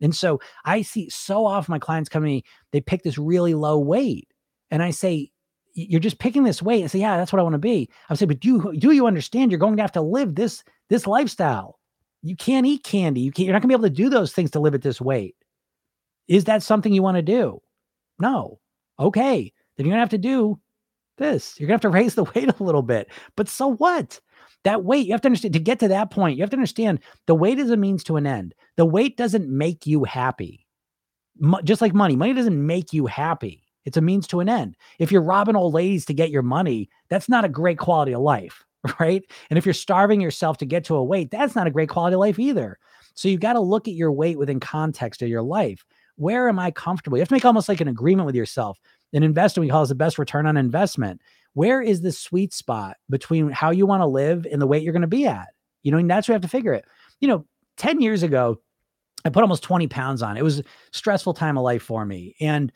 And 0.00 0.14
so 0.14 0.40
I 0.64 0.82
see 0.82 1.08
so 1.10 1.46
often 1.46 1.72
my 1.72 1.78
clients 1.78 2.08
come 2.08 2.22
to 2.22 2.26
me, 2.26 2.42
they 2.72 2.80
pick 2.80 3.02
this 3.02 3.18
really 3.18 3.54
low 3.54 3.78
weight. 3.78 4.28
And 4.70 4.82
I 4.82 4.90
say, 4.90 5.30
you're 5.74 6.00
just 6.00 6.18
picking 6.18 6.44
this 6.44 6.62
weight 6.62 6.82
and 6.82 6.90
say, 6.90 7.00
yeah, 7.00 7.16
that's 7.16 7.32
what 7.32 7.40
I 7.40 7.42
want 7.42 7.54
to 7.54 7.58
be. 7.58 7.88
I 8.08 8.14
say, 8.14 8.26
but 8.26 8.40
do, 8.40 8.48
you, 8.48 8.78
do 8.78 8.90
you 8.92 9.06
understand 9.06 9.50
you're 9.50 9.58
going 9.58 9.76
to 9.76 9.82
have 9.82 9.92
to 9.92 10.00
live 10.00 10.34
this, 10.34 10.64
this 10.88 11.06
lifestyle? 11.06 11.78
You 12.24 12.36
can't 12.36 12.66
eat 12.66 12.82
candy. 12.82 13.20
You 13.20 13.30
can't, 13.30 13.44
you're 13.44 13.52
not 13.52 13.60
gonna 13.60 13.68
be 13.68 13.74
able 13.74 13.84
to 13.84 13.90
do 13.90 14.08
those 14.08 14.32
things 14.32 14.50
to 14.52 14.60
live 14.60 14.74
at 14.74 14.80
this 14.80 14.98
weight. 15.00 15.36
Is 16.26 16.44
that 16.44 16.62
something 16.62 16.92
you 16.92 17.02
want 17.02 17.18
to 17.18 17.22
do? 17.22 17.60
No. 18.18 18.58
Okay. 18.98 19.52
Then 19.76 19.84
you're 19.84 19.92
gonna 19.92 20.00
have 20.00 20.08
to 20.08 20.18
do 20.18 20.58
this. 21.18 21.54
You're 21.60 21.66
gonna 21.66 21.74
have 21.74 21.82
to 21.82 21.88
raise 21.90 22.14
the 22.14 22.24
weight 22.24 22.48
a 22.48 22.62
little 22.62 22.82
bit. 22.82 23.08
But 23.36 23.48
so 23.48 23.74
what? 23.74 24.20
That 24.64 24.84
weight, 24.84 25.06
you 25.06 25.12
have 25.12 25.20
to 25.20 25.28
understand 25.28 25.52
to 25.52 25.60
get 25.60 25.78
to 25.80 25.88
that 25.88 26.10
point, 26.10 26.38
you 26.38 26.42
have 26.42 26.50
to 26.50 26.56
understand 26.56 27.00
the 27.26 27.34
weight 27.34 27.58
is 27.58 27.68
a 27.68 27.76
means 27.76 28.02
to 28.04 28.16
an 28.16 28.26
end. 28.26 28.54
The 28.76 28.86
weight 28.86 29.18
doesn't 29.18 29.46
make 29.46 29.86
you 29.86 30.04
happy. 30.04 30.66
Mo- 31.38 31.60
just 31.62 31.82
like 31.82 31.92
money, 31.92 32.16
money 32.16 32.32
doesn't 32.32 32.66
make 32.66 32.94
you 32.94 33.04
happy. 33.04 33.62
It's 33.84 33.98
a 33.98 34.00
means 34.00 34.26
to 34.28 34.40
an 34.40 34.48
end. 34.48 34.76
If 34.98 35.12
you're 35.12 35.20
robbing 35.20 35.56
old 35.56 35.74
ladies 35.74 36.06
to 36.06 36.14
get 36.14 36.30
your 36.30 36.42
money, 36.42 36.88
that's 37.10 37.28
not 37.28 37.44
a 37.44 37.50
great 37.50 37.76
quality 37.76 38.14
of 38.14 38.22
life. 38.22 38.63
right? 39.00 39.24
And 39.50 39.58
if 39.58 39.66
you're 39.66 39.72
starving 39.72 40.20
yourself 40.20 40.58
to 40.58 40.66
get 40.66 40.84
to 40.84 40.96
a 40.96 41.04
weight, 41.04 41.30
that's 41.30 41.54
not 41.54 41.66
a 41.66 41.70
great 41.70 41.88
quality 41.88 42.14
of 42.14 42.20
life 42.20 42.38
either. 42.38 42.78
So 43.14 43.28
you've 43.28 43.40
got 43.40 43.54
to 43.54 43.60
look 43.60 43.88
at 43.88 43.94
your 43.94 44.12
weight 44.12 44.38
within 44.38 44.60
context 44.60 45.22
of 45.22 45.28
your 45.28 45.42
life. 45.42 45.84
Where 46.16 46.48
am 46.48 46.58
I 46.58 46.70
comfortable? 46.70 47.16
You 47.16 47.22
have 47.22 47.28
to 47.28 47.34
make 47.34 47.44
almost 47.44 47.68
like 47.68 47.80
an 47.80 47.88
agreement 47.88 48.26
with 48.26 48.34
yourself. 48.34 48.78
An 49.12 49.22
investment 49.22 49.66
we 49.66 49.70
call 49.70 49.84
it 49.84 49.88
the 49.88 49.94
best 49.94 50.18
return 50.18 50.46
on 50.46 50.56
investment. 50.56 51.20
Where 51.54 51.80
is 51.80 52.02
the 52.02 52.12
sweet 52.12 52.52
spot 52.52 52.96
between 53.08 53.50
how 53.50 53.70
you 53.70 53.86
want 53.86 54.00
to 54.02 54.06
live 54.06 54.46
and 54.50 54.60
the 54.60 54.66
weight 54.66 54.82
you're 54.82 54.92
going 54.92 55.02
to 55.02 55.08
be 55.08 55.26
at? 55.26 55.48
You 55.82 55.92
know, 55.92 55.98
and 55.98 56.10
that's 56.10 56.28
where 56.28 56.34
you 56.34 56.36
have 56.36 56.42
to 56.42 56.48
figure 56.48 56.72
it. 56.72 56.84
You 57.20 57.28
know, 57.28 57.46
10 57.76 58.00
years 58.00 58.22
ago, 58.22 58.60
I 59.24 59.30
put 59.30 59.42
almost 59.42 59.62
20 59.62 59.86
pounds 59.86 60.22
on. 60.22 60.36
It 60.36 60.42
was 60.42 60.60
a 60.60 60.64
stressful 60.92 61.34
time 61.34 61.56
of 61.56 61.64
life 61.64 61.82
for 61.82 62.04
me. 62.04 62.34
And 62.40 62.72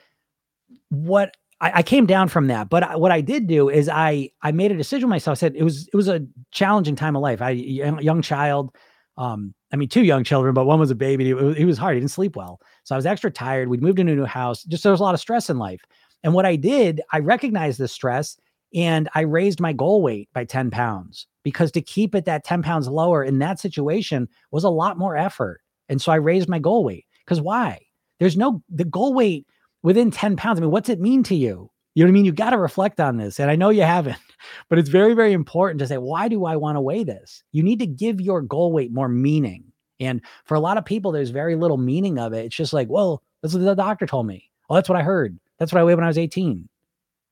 what 0.90 1.36
I, 1.61 1.78
I, 1.78 1.82
came 1.82 2.06
down 2.06 2.28
from 2.28 2.46
that, 2.48 2.68
but 2.68 3.00
what 3.00 3.11
I 3.11 3.20
did 3.20 3.46
do 3.46 3.68
is 3.68 3.88
I 3.88 4.30
I 4.42 4.52
made 4.52 4.70
a 4.70 4.76
decision 4.76 5.09
myself. 5.09 5.38
I 5.38 5.40
said 5.40 5.56
it 5.56 5.64
was 5.64 5.88
it 5.88 5.96
was 5.96 6.09
a 6.09 6.24
challenging 6.52 6.96
time 6.96 7.16
of 7.16 7.22
life. 7.22 7.42
I 7.42 7.50
young 7.50 8.22
child, 8.22 8.74
Um, 9.16 9.54
I 9.72 9.76
mean, 9.76 9.88
two 9.88 10.04
young 10.04 10.24
children, 10.24 10.54
but 10.54 10.66
one 10.66 10.78
was 10.78 10.90
a 10.90 10.94
baby. 10.94 11.24
He, 11.26 11.54
he 11.54 11.64
was 11.64 11.76
hard. 11.76 11.94
He 11.94 12.00
didn't 12.00 12.12
sleep 12.12 12.36
well. 12.36 12.61
So 12.84 12.94
I 12.94 12.98
was 12.98 13.06
extra 13.06 13.30
tired. 13.30 13.68
We'd 13.68 13.82
moved 13.82 13.98
into 13.98 14.12
a 14.12 14.16
new 14.16 14.24
house. 14.24 14.62
Just 14.64 14.82
there 14.82 14.92
was 14.92 15.00
a 15.00 15.04
lot 15.04 15.14
of 15.14 15.20
stress 15.20 15.50
in 15.50 15.59
life. 15.59 15.82
And 16.22 16.32
what 16.32 16.46
I 16.46 16.56
did, 16.56 17.00
I 17.12 17.18
recognized 17.18 17.78
the 17.78 17.88
stress 17.88 18.38
and 18.74 19.09
I 19.14 19.20
raised 19.20 19.61
my 19.61 19.72
goal 19.72 20.02
weight 20.02 20.28
by 20.32 20.44
10 20.44 20.70
pounds 20.70 21.26
because 21.42 21.72
to 21.72 21.80
keep 21.80 22.14
it 22.14 22.24
that 22.26 22.44
10 22.44 22.62
pounds 22.62 22.88
lower 22.88 23.24
in 23.24 23.38
that 23.38 23.59
situation 23.59 24.28
was 24.50 24.64
a 24.64 24.70
lot 24.70 24.98
more 24.98 25.16
effort. 25.16 25.61
And 25.88 26.00
so 26.00 26.12
I 26.12 26.16
raised 26.16 26.48
my 26.48 26.59
goal 26.59 26.84
weight 26.84 27.06
because 27.24 27.40
why? 27.40 27.80
There's 28.20 28.36
no, 28.36 28.62
the 28.68 28.84
goal 28.84 29.14
weight 29.14 29.46
within 29.83 30.11
10 30.11 30.37
pounds. 30.37 30.59
I 30.59 30.62
mean, 30.62 30.70
what's 30.70 30.89
it 30.89 31.01
mean 31.01 31.22
to 31.24 31.35
you? 31.35 31.70
You 31.95 32.05
know 32.05 32.09
what 32.09 32.12
I 32.12 32.14
mean? 32.14 32.24
You 32.24 32.33
got 32.33 32.51
to 32.51 32.59
reflect 32.59 33.01
on 33.01 33.16
this. 33.16 33.41
And 33.41 33.51
I 33.51 33.57
know 33.57 33.70
you 33.70 33.83
haven't, 33.83 34.18
but 34.68 34.79
it's 34.79 34.89
very, 34.89 35.14
very 35.14 35.33
important 35.33 35.81
to 35.81 35.87
say, 35.87 35.99
why 35.99 36.29
do 36.29 36.45
I 36.45 36.57
want 36.57 36.76
to 36.76 36.81
weigh 36.81 37.05
this? 37.05 37.43
You 37.53 37.62
need 37.62 37.81
to 37.81 37.87
give 37.87 38.20
your 38.20 38.41
goal 38.41 38.72
weight 38.72 38.93
more 38.93 39.09
meaning. 39.09 39.64
And 40.01 40.20
for 40.45 40.55
a 40.55 40.61
lot 40.61 40.79
of 40.79 40.85
people, 40.85 41.11
there's 41.11 41.31
very 41.31 41.57
little 41.57 41.76
meaning 41.76 42.18
of 42.18 42.33
it. 42.33 42.47
It's 42.47 42.57
just 42.57 42.72
like, 42.72 42.89
well, 42.89 43.22
this 43.43 43.53
is 43.53 43.59
what 43.59 43.64
the 43.64 43.74
doctor 43.74 44.07
told 44.07 44.26
me. 44.26 44.49
Well, 44.68 44.76
that's 44.76 44.89
what 44.89 44.99
I 44.99 45.03
heard. 45.03 45.39
That's 45.59 45.72
what 45.72 45.81
I 45.81 45.85
weighed 45.85 45.97
when 45.97 46.05
I 46.05 46.09
was 46.09 46.18
18. 46.18 46.68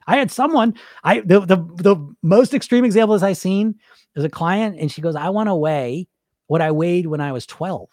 I 0.06 0.16
had 0.16 0.30
someone, 0.30 0.74
I 1.02 1.20
the 1.20 1.40
the, 1.40 1.56
the 1.56 2.14
most 2.22 2.54
extreme 2.54 2.84
example 2.84 3.14
as 3.14 3.22
I 3.22 3.32
seen 3.32 3.74
is 4.14 4.24
a 4.24 4.28
client, 4.28 4.76
and 4.78 4.90
she 4.90 5.00
goes, 5.00 5.16
I 5.16 5.30
want 5.30 5.48
to 5.48 5.54
weigh 5.54 6.06
what 6.46 6.62
I 6.62 6.70
weighed 6.70 7.06
when 7.06 7.20
I 7.20 7.32
was 7.32 7.44
12. 7.46 7.88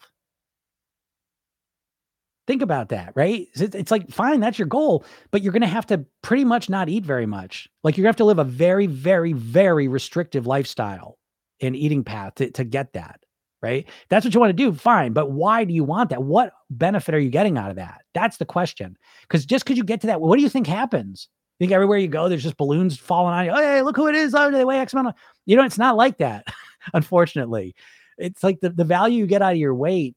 Think 2.46 2.62
about 2.62 2.89
that, 2.89 3.14
right? 3.16 3.48
It's 3.56 3.91
like, 3.91 4.10
fine, 4.10 4.41
that's 4.41 4.60
your 4.60 4.68
goal, 4.68 5.06
but 5.32 5.41
you're 5.41 5.54
going 5.54 5.62
to 5.62 5.68
have 5.68 5.86
to 5.88 6.06
pretty 6.22 6.44
much 6.44 6.70
not 6.70 6.89
eat 6.89 7.06
very 7.06 7.26
much. 7.26 7.70
Like 7.84 7.96
you're 7.96 8.04
going 8.04 8.14
to 8.14 8.16
have 8.16 8.18
to 8.18 8.26
live 8.26 8.39
a 8.39 8.44
very, 8.44 8.86
very, 8.86 9.32
very 9.32 9.88
restrictive 9.88 10.46
lifestyle 10.46 11.18
and 11.62 11.76
eating 11.76 12.04
path 12.04 12.36
to, 12.36 12.52
to 12.52 12.66
get 12.66 12.94
that, 12.94 13.22
right? 13.62 13.88
That's 14.10 14.26
what 14.26 14.34
you 14.34 14.41
want 14.41 14.50
to 14.50 14.54
do, 14.54 14.74
fine. 14.74 15.14
But 15.14 15.32
why 15.32 15.64
do 15.64 15.74
you 15.74 15.86
want 15.86 16.10
that? 16.10 16.24
What 16.24 16.52
benefit 16.70 17.16
are 17.16 17.20
you 17.20 17.30
getting 17.30 17.58
out 17.58 17.70
of 17.70 17.78
that? 17.78 18.02
That's 18.14 18.36
the 18.36 18.46
question. 18.46 18.98
Because 19.22 19.46
just 19.46 19.64
because 19.64 19.78
you 19.78 19.86
get 19.86 20.02
to 20.02 20.08
that, 20.08 20.20
what 20.20 20.36
do 20.36 20.44
you 20.44 20.50
think 20.50 20.68
happens? 20.68 21.30
You 21.60 21.68
think 21.68 21.74
everywhere 21.74 21.98
you 21.98 22.10
go, 22.10 22.28
there's 22.28 22.44
just 22.44 22.58
balloons 22.58 22.98
falling 22.98 23.36
on 23.36 23.46
you. 23.46 23.52
Oh, 23.52 23.56
hey, 23.56 23.82
look 23.84 23.96
who 23.96 24.08
it 24.08 24.16
is. 24.16 24.36
Oh, 24.36 24.52
they 24.52 24.66
weigh 24.66 24.80
X 24.80 24.91
amount. 24.91 25.10
Of... 25.10 25.14
You 25.46 25.56
know, 25.56 25.64
it's 25.64 25.78
not 25.78 25.96
like 25.96 26.18
that, 26.18 26.46
unfortunately. 26.94 27.74
It's 28.18 28.44
like 28.44 28.60
the, 28.60 28.70
the 28.70 28.84
value 28.84 29.20
you 29.20 29.28
get 29.28 29.41
out 29.41 29.54
of 29.54 29.60
your 29.60 29.74
weight, 29.74 30.16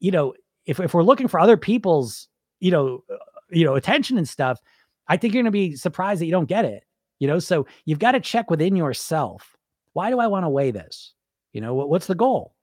you 0.00 0.10
know, 0.10 0.34
if, 0.70 0.78
if 0.78 0.94
we're 0.94 1.02
looking 1.02 1.26
for 1.26 1.40
other 1.40 1.56
people's, 1.56 2.28
you 2.60 2.70
know, 2.70 3.02
uh, 3.12 3.16
you 3.50 3.64
know, 3.64 3.74
attention 3.74 4.16
and 4.16 4.28
stuff, 4.28 4.60
I 5.08 5.16
think 5.16 5.34
you're 5.34 5.42
going 5.42 5.52
to 5.52 5.70
be 5.70 5.74
surprised 5.74 6.20
that 6.20 6.26
you 6.26 6.32
don't 6.32 6.48
get 6.48 6.64
it. 6.64 6.84
You 7.18 7.26
know, 7.26 7.40
so 7.40 7.66
you've 7.84 7.98
got 7.98 8.12
to 8.12 8.20
check 8.20 8.50
within 8.50 8.76
yourself. 8.76 9.56
Why 9.94 10.10
do 10.10 10.20
I 10.20 10.28
want 10.28 10.44
to 10.44 10.48
weigh 10.48 10.70
this? 10.70 11.12
You 11.52 11.60
know, 11.60 11.74
what, 11.74 11.90
what's 11.90 12.06
the 12.06 12.14
goal? 12.14 12.54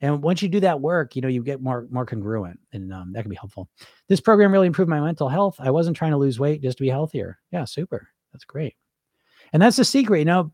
And 0.00 0.22
once 0.22 0.40
you 0.40 0.48
do 0.48 0.60
that 0.60 0.80
work, 0.80 1.14
you 1.14 1.22
know, 1.22 1.28
you 1.28 1.42
get 1.42 1.60
more 1.60 1.86
more 1.90 2.06
congruent, 2.06 2.58
and 2.72 2.92
um, 2.92 3.12
that 3.12 3.22
can 3.22 3.30
be 3.30 3.36
helpful. 3.36 3.68
This 4.08 4.20
program 4.20 4.50
really 4.50 4.66
improved 4.66 4.90
my 4.90 5.00
mental 5.00 5.28
health. 5.28 5.56
I 5.58 5.70
wasn't 5.70 5.96
trying 5.96 6.10
to 6.12 6.16
lose 6.16 6.40
weight 6.40 6.62
just 6.62 6.78
to 6.78 6.82
be 6.82 6.88
healthier. 6.88 7.38
Yeah, 7.52 7.64
super. 7.64 8.08
That's 8.32 8.44
great. 8.44 8.74
And 9.52 9.62
that's 9.62 9.76
the 9.76 9.84
secret. 9.84 10.20
You 10.20 10.24
know, 10.24 10.52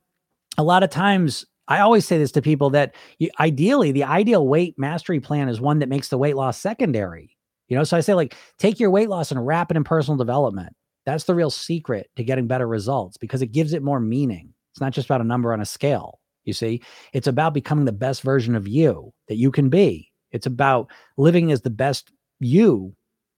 a 0.58 0.64
lot 0.64 0.82
of 0.82 0.90
times 0.90 1.46
I 1.70 1.80
always 1.80 2.04
say 2.04 2.18
this 2.18 2.32
to 2.32 2.42
people 2.42 2.70
that 2.70 2.94
you, 3.18 3.30
ideally 3.38 3.92
the 3.92 4.04
ideal 4.04 4.46
weight 4.46 4.74
mastery 4.76 5.20
plan 5.20 5.48
is 5.48 5.60
one 5.60 5.78
that 5.78 5.88
makes 5.88 6.08
the 6.08 6.18
weight 6.18 6.36
loss 6.36 6.58
secondary. 6.58 7.36
You 7.68 7.76
know, 7.76 7.84
so 7.84 7.96
I 7.96 8.00
say 8.00 8.14
like 8.14 8.36
take 8.58 8.80
your 8.80 8.90
weight 8.90 9.08
loss 9.08 9.30
and 9.30 9.46
wrap 9.46 9.70
it 9.70 9.76
in 9.76 9.84
personal 9.84 10.18
development. 10.18 10.74
That's 11.06 11.24
the 11.24 11.34
real 11.34 11.50
secret 11.50 12.10
to 12.16 12.24
getting 12.24 12.48
better 12.48 12.66
results 12.66 13.16
because 13.16 13.40
it 13.40 13.52
gives 13.52 13.72
it 13.72 13.82
more 13.82 14.00
meaning. 14.00 14.52
It's 14.72 14.80
not 14.80 14.92
just 14.92 15.06
about 15.06 15.20
a 15.20 15.24
number 15.24 15.52
on 15.52 15.60
a 15.60 15.64
scale. 15.64 16.20
You 16.44 16.52
see, 16.52 16.82
it's 17.12 17.28
about 17.28 17.54
becoming 17.54 17.84
the 17.84 17.92
best 17.92 18.22
version 18.22 18.56
of 18.56 18.66
you 18.66 19.12
that 19.28 19.36
you 19.36 19.52
can 19.52 19.68
be. 19.68 20.10
It's 20.32 20.46
about 20.46 20.90
living 21.16 21.52
as 21.52 21.62
the 21.62 21.70
best 21.70 22.12
you, 22.40 22.94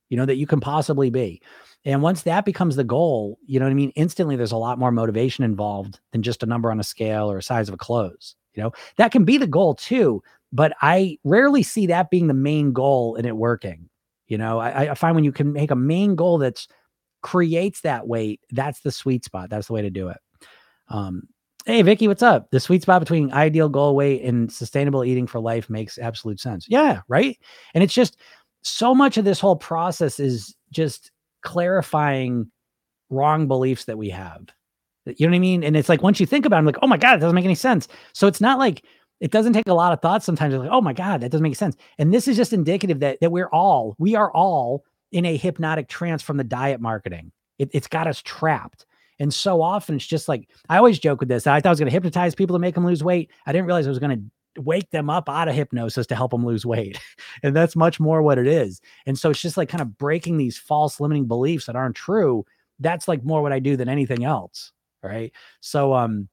you 0.09 0.17
know, 0.17 0.27
that 0.27 0.37
you 0.37 0.47
can 0.47 0.61
possibly 0.61 1.11
be. 1.11 1.43
And 1.85 2.03
once 2.03 2.23
that 2.23 2.45
becomes 2.45 2.77
the 2.77 2.85
goal, 2.85 3.39
you 3.47 3.59
know 3.59 3.67
what 3.67 3.73
I 3.73 3.75
mean? 3.75 3.93
Instantly, 3.97 4.37
there's 4.37 4.53
a 4.53 4.57
lot 4.57 4.79
more 4.79 4.93
motivation 4.93 5.45
involved 5.45 5.99
than 6.13 6.23
just 6.23 6.43
a 6.43 6.47
number 6.47 6.71
on 6.71 6.79
a 6.79 6.85
scale 6.85 7.31
or 7.31 7.39
a 7.39 7.43
size 7.43 7.69
of 7.69 7.75
a 7.75 7.79
clothes. 7.79 8.37
You 8.55 8.63
know, 8.63 8.73
that 8.97 9.13
can 9.13 9.25
be 9.25 9.39
the 9.39 9.47
goal 9.47 9.75
too, 9.75 10.23
but 10.53 10.75
I 10.83 11.19
rarely 11.25 11.63
see 11.63 11.87
that 11.87 12.11
being 12.11 12.27
the 12.27 12.35
main 12.35 12.73
goal 12.73 13.17
and 13.17 13.27
it 13.27 13.37
working. 13.37 13.89
You 14.29 14.39
know, 14.39 14.59
I, 14.61 14.91
I 14.91 14.95
find 14.95 15.15
when 15.15 15.25
you 15.25 15.33
can 15.33 15.53
make 15.53 15.71
a 15.71 15.77
main 15.77 16.15
goal 16.15 16.39
that's 16.39 16.69
creates 17.23 17.81
that 17.83 18.07
weight, 18.07 18.41
that's 18.51 18.81
the 18.81 18.93
sweet 18.93 19.25
spot. 19.25 19.51
That's 19.51 19.67
the 19.67 19.73
way 19.73 19.83
to 19.83 19.91
do 19.91 20.09
it. 20.09 20.19
Um, 20.89 21.29
hey, 21.65 21.83
Vicky, 21.83 22.09
what's 22.09 22.23
up? 22.23 22.51
The 22.51 22.61
sweet 22.61 22.83
spot 22.83 23.01
between 23.01 23.33
ideal 23.33 23.69
goal 23.69 23.97
weight 23.97 24.23
and 24.23 24.53
sustainable 24.53 25.05
eating 25.05 25.27
for 25.27 25.41
life 25.41 25.71
makes 25.71 25.99
absolute 25.99 26.41
sense. 26.41 26.67
Yeah, 26.69 27.01
right. 27.09 27.39
And 27.75 27.83
it's 27.83 27.95
just 27.95 28.17
so 28.63 28.95
much 28.95 29.17
of 29.17 29.25
this 29.25 29.41
whole 29.41 29.57
process 29.57 30.21
is 30.21 30.55
just 30.71 31.11
clarifying 31.43 32.51
wrong 33.11 33.47
beliefs 33.47 33.85
that 33.85 33.99
we 33.99 34.11
have. 34.11 34.47
You 35.05 35.27
know 35.27 35.33
what 35.33 35.37
I 35.37 35.41
mean? 35.41 35.65
And 35.65 35.77
it's 35.77 35.89
like 35.89 36.03
once 36.03 36.21
you 36.21 36.27
think 36.27 36.47
about 36.47 36.57
it, 36.57 36.61
I'm 36.61 36.67
like, 36.67 36.79
oh 36.83 36.87
my 36.87 36.97
God, 36.97 37.17
it 37.17 37.21
doesn't 37.21 37.35
make 37.35 37.45
any 37.45 37.55
sense. 37.55 37.89
So 38.13 38.27
it's 38.27 38.41
not 38.41 38.59
like 38.59 38.85
it 39.21 39.31
doesn't 39.31 39.53
take 39.53 39.69
a 39.69 39.75
lot 39.75 39.93
of 39.93 40.01
thought 40.01 40.23
sometimes. 40.23 40.55
It's 40.55 40.61
like, 40.61 40.71
oh 40.73 40.81
my 40.81 40.93
God, 40.93 41.21
that 41.21 41.31
doesn't 41.31 41.43
make 41.43 41.57
sense. 41.57 41.77
And 41.99 42.13
this 42.13 42.27
is 42.29 42.37
just 42.37 42.53
indicative 42.53 43.01
that 43.01 43.21
that 43.21 43.33
we're 43.33 43.49
all, 43.49 43.97
we 43.99 44.15
are 44.15 44.33
all 44.33 44.85
in 45.11 45.27
a 45.27 45.37
hypnotic 45.37 45.89
trance 45.89 46.23
from 46.23 46.37
the 46.37 46.45
diet 46.45 46.81
marketing. 46.81 47.33
It, 47.59 47.71
it's 47.73 47.89
got 47.89 48.07
us 48.07 48.23
trapped. 48.23 48.87
And 49.19 49.33
so 49.33 49.63
often 49.63 49.97
it's 49.97 50.07
just 50.07 50.29
like 50.29 50.49
I 50.69 50.79
always 50.79 50.99
joke 50.99 51.21
with 51.21 51.29
this. 51.29 51.47
I 51.47 51.61
thought 51.61 51.69
I 51.69 51.73
was 51.73 51.79
going 51.79 51.91
to 51.91 51.93
hypnotize 51.93 52.35
people 52.35 52.57
to 52.57 52.61
make 52.61 52.75
them 52.75 52.87
lose 52.87 53.05
weight. 53.05 53.31
I 53.47 53.53
didn't 53.53 53.67
realize 53.67 53.87
I 53.87 53.91
was 53.91 53.99
going 53.99 54.19
to 54.19 54.25
wake 54.59 54.91
them 54.91 55.09
up 55.09 55.29
out 55.29 55.49
of 55.49 55.55
hypnosis 55.55 56.07
to 56.07 56.15
help 56.15 56.31
them 56.31 56.45
lose 56.45 56.67
weight. 56.67 56.99
and 57.43 57.55
that's 57.57 57.77
much 57.77 57.99
more 57.99 58.23
what 58.23 58.39
it 58.39 58.47
is. 58.47 58.81
And 59.07 59.19
so 59.19 59.31
it's 59.31 59.41
just 59.41 59.57
like 59.57 59.69
kind 59.69 59.81
of 59.81 59.97
breaking 59.99 60.37
these 60.37 60.59
false 60.59 61.01
limiting 61.01 61.27
beliefs 61.27 61.67
that 61.67 61.77
aren't 61.77 61.97
true. 61.97 62.45
That's 62.79 63.09
like 63.09 63.25
more 63.25 63.43
what 63.43 63.53
I 63.53 63.59
do 63.59 63.77
than 63.77 63.89
anything 63.89 64.25
else. 64.25 64.73
Right. 65.03 65.33
So, 65.61 65.95
um, 65.95 66.29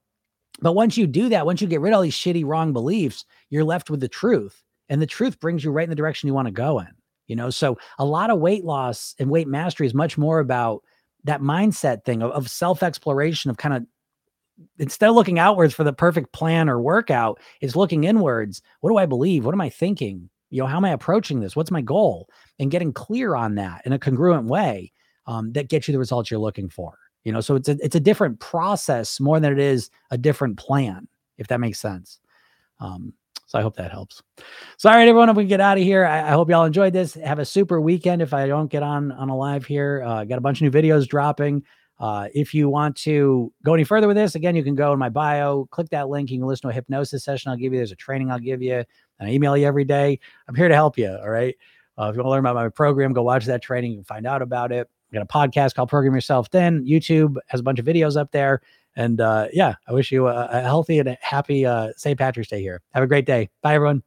but 0.61 0.73
once 0.73 0.97
you 0.97 1.07
do 1.07 1.29
that, 1.29 1.45
once 1.45 1.61
you 1.61 1.67
get 1.67 1.81
rid 1.81 1.91
of 1.91 1.97
all 1.97 2.01
these 2.03 2.17
shitty 2.17 2.45
wrong 2.45 2.73
beliefs, 2.73 3.25
you're 3.49 3.63
left 3.63 3.89
with 3.89 3.99
the 3.99 4.07
truth. 4.07 4.61
And 4.89 5.01
the 5.01 5.07
truth 5.07 5.39
brings 5.39 5.63
you 5.63 5.71
right 5.71 5.83
in 5.83 5.89
the 5.89 5.95
direction 5.95 6.27
you 6.27 6.33
want 6.33 6.47
to 6.47 6.53
go 6.53 6.79
in. 6.79 6.87
You 7.27 7.35
know, 7.35 7.51
so 7.51 7.77
a 7.99 8.05
lot 8.05 8.31
of 8.31 8.39
weight 8.39 8.65
loss 8.65 9.15
and 9.19 9.29
weight 9.29 9.47
mastery 9.47 9.85
is 9.85 9.93
much 9.93 10.17
more 10.17 10.39
about 10.39 10.83
that 11.25 11.41
mindset 11.41 12.03
thing 12.03 12.23
of, 12.23 12.31
of 12.31 12.49
self 12.49 12.81
exploration, 12.81 13.51
of 13.51 13.57
kind 13.57 13.75
of 13.75 13.85
instead 14.77 15.09
of 15.09 15.15
looking 15.15 15.39
outwards 15.39 15.73
for 15.73 15.83
the 15.83 15.93
perfect 15.93 16.31
plan 16.33 16.69
or 16.69 16.81
workout, 16.81 17.39
is 17.61 17.75
looking 17.75 18.03
inwards. 18.03 18.61
What 18.81 18.89
do 18.89 18.97
I 18.97 19.05
believe? 19.05 19.45
What 19.45 19.53
am 19.53 19.61
I 19.61 19.69
thinking? 19.69 20.29
You 20.49 20.61
know, 20.61 20.67
how 20.67 20.77
am 20.77 20.85
I 20.85 20.91
approaching 20.91 21.39
this? 21.39 21.55
What's 21.55 21.71
my 21.71 21.81
goal? 21.81 22.27
And 22.57 22.71
getting 22.71 22.93
clear 22.93 23.35
on 23.35 23.55
that 23.55 23.81
in 23.85 23.93
a 23.93 23.99
congruent 23.99 24.47
way 24.47 24.91
um, 25.27 25.53
that 25.53 25.69
gets 25.69 25.87
you 25.87 25.91
the 25.91 25.99
results 25.99 26.31
you're 26.31 26.39
looking 26.39 26.69
for. 26.69 26.97
You 27.23 27.31
know, 27.31 27.41
so 27.41 27.55
it's 27.55 27.69
a 27.69 27.77
it's 27.81 27.95
a 27.95 27.99
different 27.99 28.39
process 28.39 29.19
more 29.19 29.39
than 29.39 29.51
it 29.51 29.59
is 29.59 29.89
a 30.09 30.17
different 30.17 30.57
plan, 30.57 31.07
if 31.37 31.47
that 31.47 31.59
makes 31.59 31.79
sense. 31.79 32.19
Um, 32.79 33.13
so 33.45 33.59
I 33.59 33.61
hope 33.61 33.75
that 33.75 33.91
helps. 33.91 34.21
So 34.77 34.89
all 34.89 34.95
right, 34.95 35.07
everyone, 35.07 35.29
if 35.29 35.35
we 35.35 35.45
get 35.45 35.59
out 35.59 35.77
of 35.77 35.83
here, 35.83 36.05
I, 36.05 36.19
I, 36.19 36.31
hope 36.31 36.49
y'all 36.49 36.65
enjoyed 36.65 36.93
this. 36.93 37.15
Have 37.15 37.39
a 37.39 37.45
super 37.45 37.81
weekend. 37.81 38.21
If 38.21 38.33
I 38.33 38.47
don't 38.47 38.71
get 38.71 38.83
on 38.83 39.11
on 39.11 39.29
a 39.29 39.35
live 39.35 39.65
here, 39.65 40.03
uh, 40.05 40.23
got 40.23 40.37
a 40.37 40.41
bunch 40.41 40.61
of 40.61 40.71
new 40.71 40.79
videos 40.79 41.07
dropping. 41.07 41.63
Uh, 41.99 42.29
if 42.33 42.53
you 42.53 42.69
want 42.69 42.95
to 42.95 43.51
go 43.63 43.73
any 43.73 43.83
further 43.83 44.07
with 44.07 44.15
this, 44.15 44.35
again, 44.35 44.55
you 44.55 44.63
can 44.63 44.75
go 44.75 44.93
in 44.93 44.99
my 44.99 45.09
bio, 45.09 45.67
click 45.71 45.89
that 45.89 46.07
link. 46.07 46.31
You 46.31 46.39
can 46.39 46.47
listen 46.47 46.63
to 46.63 46.69
a 46.69 46.73
hypnosis 46.73 47.23
session 47.23 47.51
I'll 47.51 47.57
give 47.57 47.73
you. 47.73 47.79
There's 47.79 47.91
a 47.91 47.97
training 47.97 48.31
I'll 48.31 48.39
give 48.39 48.61
you, 48.61 48.75
and 48.75 49.29
I 49.29 49.31
email 49.31 49.57
you 49.57 49.67
every 49.67 49.83
day. 49.83 50.19
I'm 50.47 50.55
here 50.55 50.69
to 50.69 50.75
help 50.75 50.97
you. 50.97 51.09
All 51.09 51.29
right. 51.29 51.55
Uh, 51.97 52.09
if 52.09 52.15
you 52.15 52.19
want 52.19 52.27
to 52.27 52.29
learn 52.29 52.39
about 52.39 52.55
my 52.55 52.69
program, 52.69 53.11
go 53.11 53.23
watch 53.23 53.45
that 53.45 53.61
training. 53.61 53.91
You 53.91 53.97
can 53.97 54.05
find 54.05 54.25
out 54.25 54.41
about 54.41 54.71
it. 54.71 54.89
I 55.11 55.17
got 55.17 55.23
a 55.23 55.25
podcast 55.25 55.75
called 55.75 55.89
Program 55.89 56.15
Yourself 56.15 56.47
Thin. 56.47 56.85
YouTube 56.85 57.35
has 57.47 57.59
a 57.59 57.63
bunch 57.63 57.79
of 57.79 57.85
videos 57.85 58.15
up 58.15 58.31
there. 58.31 58.61
And 58.95 59.19
uh, 59.19 59.47
yeah, 59.51 59.75
I 59.87 59.93
wish 59.93 60.11
you 60.11 60.27
a, 60.27 60.45
a 60.45 60.61
healthy 60.61 60.99
and 60.99 61.09
a 61.09 61.17
happy 61.21 61.65
uh, 61.65 61.89
St. 61.97 62.17
Patrick's 62.17 62.49
Day 62.49 62.61
here. 62.61 62.81
Have 62.93 63.03
a 63.03 63.07
great 63.07 63.25
day. 63.25 63.49
Bye, 63.61 63.75
everyone. 63.75 64.03